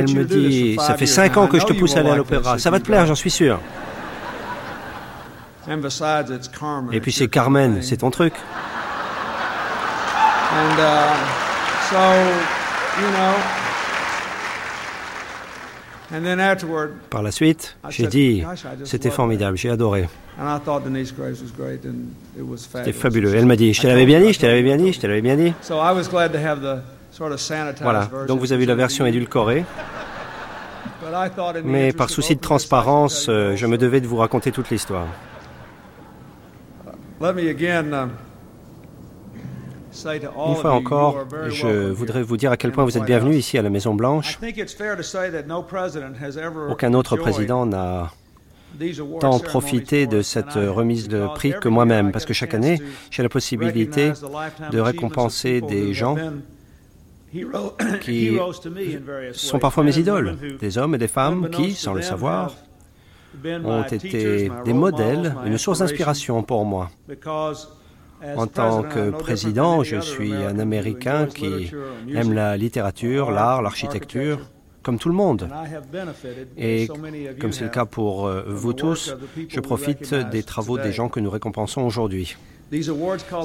Elle 0.00 0.06
me 0.16 0.24
dit, 0.24 0.76
ça 0.86 0.94
fait 0.96 1.06
cinq 1.06 1.36
ans 1.36 1.46
que 1.46 1.58
je 1.60 1.66
te 1.66 1.72
pousse 1.74 1.96
à 1.96 2.00
aller 2.00 2.10
à 2.10 2.16
l'opéra. 2.16 2.58
Ça 2.58 2.70
va 2.70 2.78
te 2.80 2.84
plaire, 2.84 3.06
j'en 3.06 3.14
suis 3.14 3.30
sûr. 3.30 3.60
Et 6.92 7.00
puis 7.00 7.12
c'est 7.12 7.28
Carmen, 7.28 7.82
c'est 7.82 7.98
ton 7.98 8.10
truc. 8.10 8.32
Par 17.10 17.22
la 17.22 17.30
suite, 17.30 17.76
j'ai 17.90 18.06
dit, 18.08 18.42
c'était 18.84 19.10
formidable, 19.10 19.56
j'ai 19.56 19.70
adoré. 19.70 20.08
C'était 22.56 22.92
fabuleux. 22.92 23.32
Elle 23.34 23.46
m'a 23.46 23.54
dit, 23.54 23.72
je 23.74 23.82
te 23.82 23.86
l'avais 23.86 24.06
bien 24.06 24.18
dit, 24.20 24.32
je 24.32 24.40
te 24.40 24.46
l'avais 24.46 24.62
bien 24.62 24.76
dit, 24.76 24.92
je 24.92 24.98
te 25.00 25.06
l'avais 25.06 25.20
bien 25.20 25.36
dit. 25.36 25.52
Voilà, 27.82 28.08
donc 28.26 28.40
vous 28.40 28.52
avez 28.52 28.64
la 28.66 28.74
version 28.74 29.04
édulcorée. 29.04 29.64
Mais 31.64 31.92
par 31.92 32.08
souci 32.08 32.36
de 32.36 32.40
transparence, 32.40 33.26
euh, 33.28 33.56
je 33.56 33.66
me 33.66 33.76
devais 33.76 34.00
de 34.00 34.06
vous 34.06 34.16
raconter 34.16 34.52
toute 34.52 34.70
l'histoire. 34.70 35.06
Une 40.46 40.56
fois 40.56 40.72
encore, 40.72 41.26
je 41.48 41.90
voudrais 41.90 42.22
vous 42.22 42.36
dire 42.36 42.52
à 42.52 42.56
quel 42.56 42.72
point 42.72 42.84
vous 42.84 42.96
êtes 42.96 43.04
bienvenus 43.04 43.36
ici 43.36 43.58
à 43.58 43.62
la 43.62 43.70
Maison 43.70 43.94
Blanche. 43.94 44.38
Aucun 46.70 46.94
autre 46.94 47.16
président 47.16 47.66
n'a 47.66 48.12
tant 49.20 49.40
profité 49.40 50.06
de 50.06 50.22
cette 50.22 50.54
remise 50.54 51.08
de 51.08 51.26
prix 51.34 51.52
que 51.60 51.68
moi-même, 51.68 52.12
parce 52.12 52.24
que 52.24 52.32
chaque 52.32 52.54
année, 52.54 52.80
j'ai 53.10 53.22
la 53.22 53.28
possibilité 53.28 54.12
de 54.70 54.80
récompenser 54.80 55.60
des 55.60 55.92
gens 55.92 56.16
qui 58.00 58.38
sont 59.32 59.58
parfois 59.58 59.84
mes 59.84 59.98
idoles, 59.98 60.36
des 60.58 60.78
hommes 60.78 60.94
et 60.94 60.98
des 60.98 61.08
femmes 61.08 61.50
qui, 61.50 61.72
sans 61.72 61.94
le 61.94 62.02
savoir, 62.02 62.54
ont 63.64 63.84
été 63.84 64.50
des 64.64 64.72
modèles, 64.72 65.34
une 65.46 65.58
source 65.58 65.80
d'inspiration 65.80 66.42
pour 66.42 66.64
moi. 66.64 66.90
En 68.36 68.46
tant 68.46 68.82
que 68.82 69.10
président, 69.10 69.82
je 69.82 70.00
suis 70.00 70.34
un 70.34 70.58
Américain 70.58 71.26
qui 71.26 71.72
aime 72.14 72.32
la 72.32 72.56
littérature, 72.56 73.30
l'art, 73.30 73.62
l'architecture, 73.62 74.40
comme 74.82 74.98
tout 74.98 75.08
le 75.08 75.14
monde. 75.14 75.48
Et 76.56 76.88
comme 77.38 77.52
c'est 77.52 77.64
le 77.64 77.70
cas 77.70 77.84
pour 77.84 78.26
euh, 78.26 78.44
vous 78.46 78.72
tous, 78.72 79.14
je 79.48 79.60
profite 79.60 80.14
des 80.14 80.42
travaux 80.42 80.78
des 80.78 80.92
gens 80.92 81.08
que 81.08 81.20
nous 81.20 81.30
récompensons 81.30 81.82
aujourd'hui. 81.82 82.36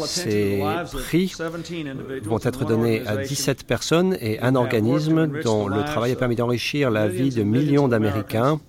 Ces 0.06 0.64
prix 0.92 1.34
vont 2.24 2.40
être 2.44 2.66
donnés 2.66 3.06
à 3.08 3.18
17 3.18 3.66
personnes 3.66 4.18
et 4.22 4.40
un 4.40 4.56
organisme 4.56 5.42
dont 5.44 5.68
le 5.68 5.84
travail 5.84 6.12
a 6.12 6.16
permis 6.16 6.36
d'enrichir 6.36 6.92
la 6.92 7.08
vie 7.08 7.30
de 7.30 7.44
millions 7.44 7.88
d'Américains 7.88 8.60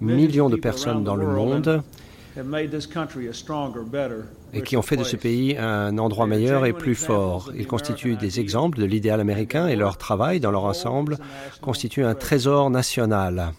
millions 0.00 0.48
de 0.48 0.56
personnes 0.56 1.04
dans 1.04 1.16
le 1.16 1.26
monde 1.26 1.82
et 4.52 4.62
qui 4.62 4.76
ont 4.76 4.82
fait 4.82 4.96
de 4.96 5.04
ce 5.04 5.16
pays 5.16 5.56
un 5.58 5.98
endroit 5.98 6.26
meilleur 6.26 6.66
et 6.66 6.72
plus 6.72 6.94
fort. 6.94 7.50
Ils 7.56 7.66
constituent 7.66 8.16
des 8.16 8.40
exemples 8.40 8.78
de 8.78 8.84
l'idéal 8.84 9.20
américain 9.20 9.66
et 9.68 9.76
leur 9.76 9.96
travail 9.96 10.40
dans 10.40 10.50
leur 10.50 10.64
ensemble 10.64 11.18
constitue 11.60 12.04
un 12.04 12.14
trésor 12.14 12.70
national. 12.70 13.52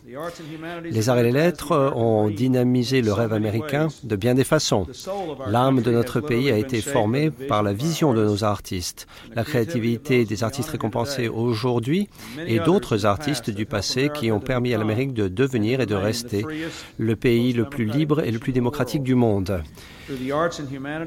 Les 0.89 1.09
arts 1.09 1.19
et 1.19 1.23
les 1.23 1.31
lettres 1.31 1.93
ont 1.95 2.29
dynamisé 2.29 3.01
le 3.01 3.13
rêve 3.13 3.33
américain 3.33 3.87
de 4.03 4.15
bien 4.15 4.35
des 4.35 4.43
façons. 4.43 4.87
L'âme 5.47 5.81
de 5.81 5.91
notre 5.91 6.19
pays 6.19 6.51
a 6.51 6.57
été 6.57 6.81
formée 6.81 7.31
par 7.31 7.63
la 7.63 7.73
vision 7.73 8.13
de 8.13 8.23
nos 8.23 8.43
artistes, 8.43 9.07
la 9.35 9.43
créativité 9.43 10.25
des 10.25 10.43
artistes 10.43 10.69
récompensés 10.69 11.27
aujourd'hui 11.27 12.09
et 12.45 12.59
d'autres 12.59 13.05
artistes 13.05 13.49
du 13.49 13.65
passé 13.65 14.09
qui 14.13 14.31
ont 14.31 14.39
permis 14.39 14.73
à 14.73 14.77
l'Amérique 14.77 15.13
de 15.13 15.27
devenir 15.27 15.81
et 15.81 15.85
de 15.85 15.95
rester 15.95 16.45
le 16.97 17.15
pays 17.15 17.53
le 17.53 17.65
plus 17.65 17.85
libre 17.85 18.21
et 18.21 18.31
le 18.31 18.39
plus 18.39 18.53
démocratique 18.53 19.03
du 19.03 19.15
monde. 19.15 19.61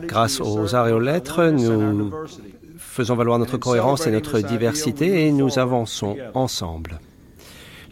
Grâce 0.07 0.41
aux 0.41 0.75
arts 0.75 0.89
et 0.89 0.93
aux 0.93 1.01
lettres, 1.01 1.45
nous 1.47 2.12
faisons 2.79 3.14
valoir 3.14 3.39
notre 3.39 3.57
cohérence 3.57 4.07
et 4.07 4.11
notre 4.11 4.41
diversité 4.41 5.27
et 5.27 5.33
nous 5.33 5.59
avançons 5.59 6.16
ensemble. 6.35 7.01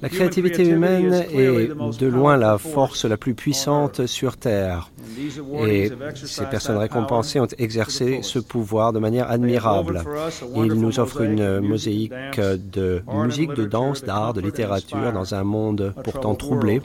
La 0.03 0.09
créativité 0.09 0.69
humaine 0.69 1.25
est 1.33 1.69
de 1.69 2.07
loin 2.09 2.37
la 2.37 2.59
force 2.59 3.05
la 3.05 3.17
plus 3.17 3.35
puissante 3.35 4.07
sur 4.07 4.37
Terre. 4.37 4.91
Et 5.65 5.93
ces 6.17 6.45
personnes 6.47 6.77
récompensées 6.77 7.39
ont 7.39 7.47
exercé 7.59 8.19
ce 8.23 8.41
pouvoir 8.41 8.93
de 8.93 8.99
manière 8.99 9.31
admirable. 9.31 10.03
Ils 10.57 10.75
nous 10.75 10.99
offrent 10.99 11.21
une 11.23 11.61
mosaïque 11.61 12.41
de 12.41 13.05
musique, 13.25 13.53
de 13.53 13.65
danse, 13.65 14.03
d'art, 14.03 14.35
de 14.35 14.41
littérature 14.41 15.13
dans 15.13 15.37
un 15.37 15.45
monde 15.45 15.95
pourtant 16.03 16.35
troublé. 16.35 16.83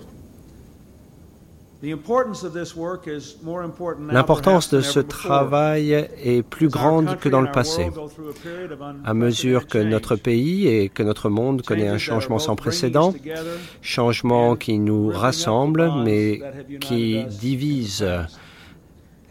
L'importance 4.12 4.70
de 4.70 4.82
ce 4.82 5.00
travail 5.00 5.94
est 5.94 6.44
plus 6.44 6.68
grande 6.68 7.18
que 7.18 7.30
dans 7.30 7.42
le 7.42 7.52
passé. 7.52 7.90
À 9.06 9.14
mesure 9.14 9.68
que 9.68 9.78
notre 9.78 10.16
pays 10.16 10.68
et 10.68 10.90
que 10.90 11.04
notre 11.04 11.30
monde 11.30 11.62
connaît 11.62 11.88
un 11.88 11.98
changement 11.98 12.40
sans 12.40 12.56
précédent, 12.56 13.14
changement 13.82 14.56
qui 14.56 14.80
nous 14.80 15.10
rassemble 15.10 15.92
mais 16.04 16.42
qui 16.82 17.24
divise 17.26 18.06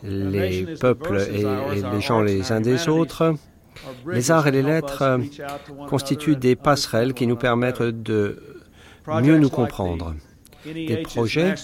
les 0.03 0.67
peuples 0.81 1.21
et, 1.21 1.45
les 1.93 2.01
gens 2.01 2.21
les 2.23 2.53
uns 2.53 2.61
des 2.61 2.89
autres, 2.89 3.35
les 4.11 4.31
arts 4.31 4.47
et 4.47 4.53
les 4.53 4.63
lettres 4.63 5.21
constituent 5.89 6.37
des 6.37 6.57
passerelles 6.57 7.13
qui 7.13 7.27
nous 7.27 7.37
permettent 7.37 7.83
de 7.83 8.39
mieux 9.23 9.39
nous 9.39 9.51
comprendre 9.51 10.15
des 10.73 11.03
projets 11.03 11.55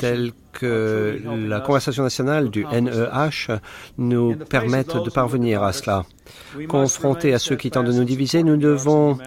tels 0.00 0.32
que 0.52 1.20
la 1.48 1.60
conversation 1.60 2.02
nationale 2.02 2.50
du 2.50 2.64
NEH 2.64 3.58
nous 3.98 4.36
permettent 4.36 4.96
de 4.96 5.10
parvenir 5.10 5.62
à 5.62 5.72
cela. 5.72 6.04
Confrontés 6.68 7.34
à 7.34 7.38
ceux 7.38 7.56
qui 7.56 7.70
tentent 7.70 7.86
de 7.86 7.92
nous 7.92 8.04
diviser, 8.04 8.42
nous 8.42 8.56
devons 8.56 9.18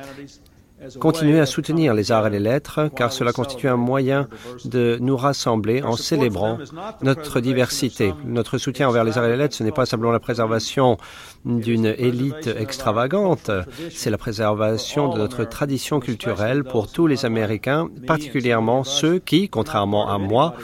continuer 0.99 1.39
à 1.39 1.45
soutenir 1.45 1.93
les 1.93 2.11
arts 2.11 2.27
et 2.27 2.29
les 2.29 2.39
lettres, 2.39 2.89
car 2.95 3.11
cela 3.11 3.31
constitue 3.31 3.67
un 3.67 3.77
moyen 3.77 4.27
de 4.65 4.97
nous 5.01 5.17
rassembler 5.17 5.83
en 5.83 5.95
célébrant 5.95 6.57
notre 7.01 7.39
diversité. 7.39 8.13
Notre 8.25 8.57
soutien 8.57 8.89
envers 8.89 9.03
les 9.03 9.17
arts 9.17 9.25
et 9.25 9.29
les 9.29 9.37
lettres, 9.37 9.55
ce 9.55 9.63
n'est 9.63 9.71
pas 9.71 9.85
simplement 9.85 10.11
la 10.11 10.19
préservation 10.19 10.97
d'une 11.45 11.93
élite 11.97 12.47
extravagante, 12.47 13.51
c'est 13.91 14.09
la 14.09 14.17
préservation 14.17 15.09
de 15.09 15.17
notre 15.17 15.43
tradition 15.43 15.99
culturelle 15.99 16.63
pour 16.63 16.91
tous 16.91 17.07
les 17.07 17.25
Américains, 17.25 17.87
particulièrement 18.07 18.83
ceux 18.83 19.19
qui, 19.19 19.49
contrairement 19.49 20.09
à 20.09 20.17
moi, 20.17 20.55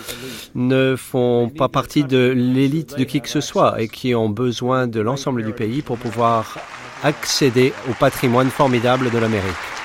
ne 0.55 0.95
font 0.95 1.51
pas 1.55 1.69
partie 1.69 2.03
de 2.03 2.34
l'élite 2.36 2.97
de 2.97 3.03
qui 3.03 3.22
que 3.22 3.30
ce 3.30 3.41
soit 3.41 3.82
et 3.82 3.88
qui 3.88 4.15
ont 4.15 4.30
besoin 4.30 4.88
de 4.88 4.99
l'ensemble 4.99 5.43
du 5.43 5.53
pays 5.53 5.82
pour 5.82 5.97
pouvoir 5.97 6.57
accéder 7.03 7.74
au 7.89 7.93
patrimoine 7.93 8.49
formidable 8.49 9.09
de 9.11 9.17
l'Amérique. 9.17 9.81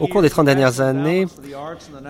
Au 0.00 0.06
cours 0.06 0.22
des 0.22 0.30
30 0.30 0.46
dernières 0.46 0.80
années, 0.80 1.26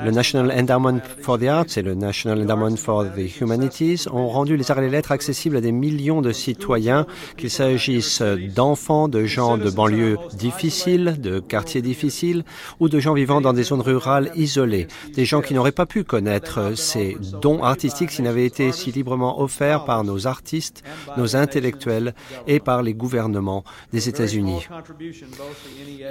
le 0.05 0.11
National 0.11 0.53
Endowment 0.57 1.01
for 1.23 1.39
the 1.39 1.45
Arts 1.45 1.77
et 1.77 1.83
le 1.83 1.95
National 1.95 2.41
Endowment 2.43 2.77
for 2.77 3.05
the 3.05 3.41
Humanities 3.41 4.07
ont 4.13 4.29
rendu 4.29 4.57
les 4.57 4.71
arts 4.71 4.79
et 4.79 4.83
les 4.83 4.91
lettres 4.91 5.11
accessibles 5.11 5.57
à 5.57 5.61
des 5.61 5.73
millions 5.73 6.23
de 6.23 6.31
citoyens, 6.31 7.07
qu'il 7.37 7.51
s'agisse 7.51 8.23
d'enfants, 8.55 9.09
de 9.09 9.25
gens 9.25 9.59
de 9.59 9.71
banlieues 9.71 10.19
difficiles, 10.35 11.17
de 11.21 11.41
quartiers 11.41 11.83
difficiles 11.83 12.45
ou 12.79 12.89
de 12.89 13.01
gens 13.01 13.15
vivant 13.15 13.41
dans 13.41 13.53
des 13.53 13.65
zones 13.65 13.81
rurales 13.81 14.31
isolées, 14.37 14.87
des 15.15 15.25
gens 15.25 15.41
qui 15.41 15.55
n'auraient 15.55 15.73
pas 15.73 15.87
pu 15.87 16.05
connaître 16.05 16.77
ces 16.77 17.17
dons 17.41 17.63
artistiques 17.63 18.13
s'ils 18.13 18.25
n'avaient 18.25 18.47
été 18.47 18.71
si 18.71 18.93
librement 18.93 19.41
offerts 19.41 19.85
par 19.85 20.05
nos 20.05 20.27
artistes, 20.27 20.85
nos 21.17 21.35
intellectuels 21.35 22.15
et 22.47 22.61
par 22.61 22.83
les 22.83 22.95
gouvernements 22.95 23.65
des 23.93 24.09
États-Unis. 24.09 24.69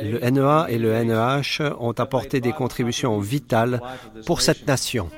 Le 0.03 0.29
NEA 0.29 0.65
et 0.69 0.77
le 0.77 0.88
NEH 0.91 1.73
ont 1.79 1.93
apporté 1.93 2.41
des 2.41 2.53
contributions 2.53 3.19
vitales 3.19 3.81
pour 4.25 4.41
cette 4.41 4.67
nation. 4.67 5.09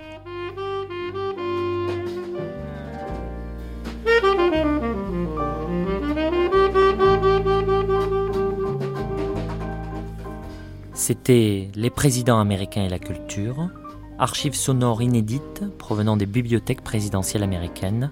C'était 10.94 11.70
Les 11.76 11.90
présidents 11.90 12.40
américains 12.40 12.84
et 12.84 12.90
la 12.90 13.00
culture, 13.00 13.70
archives 14.20 14.54
sonores 14.54 15.02
inédites 15.02 15.64
provenant 15.80 16.16
des 16.16 16.28
bibliothèques 16.28 16.84
présidentielles 16.84 17.42
américaines, 17.42 18.12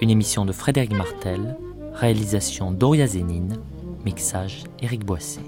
une 0.00 0.08
émission 0.08 0.46
de 0.46 0.52
Frédéric 0.52 0.92
Martel, 0.92 1.56
réalisation 1.92 2.70
Doria 2.72 3.06
Zénine, 3.06 3.58
mixage 4.04 4.64
Éric 4.80 5.04
Boissé. 5.04 5.40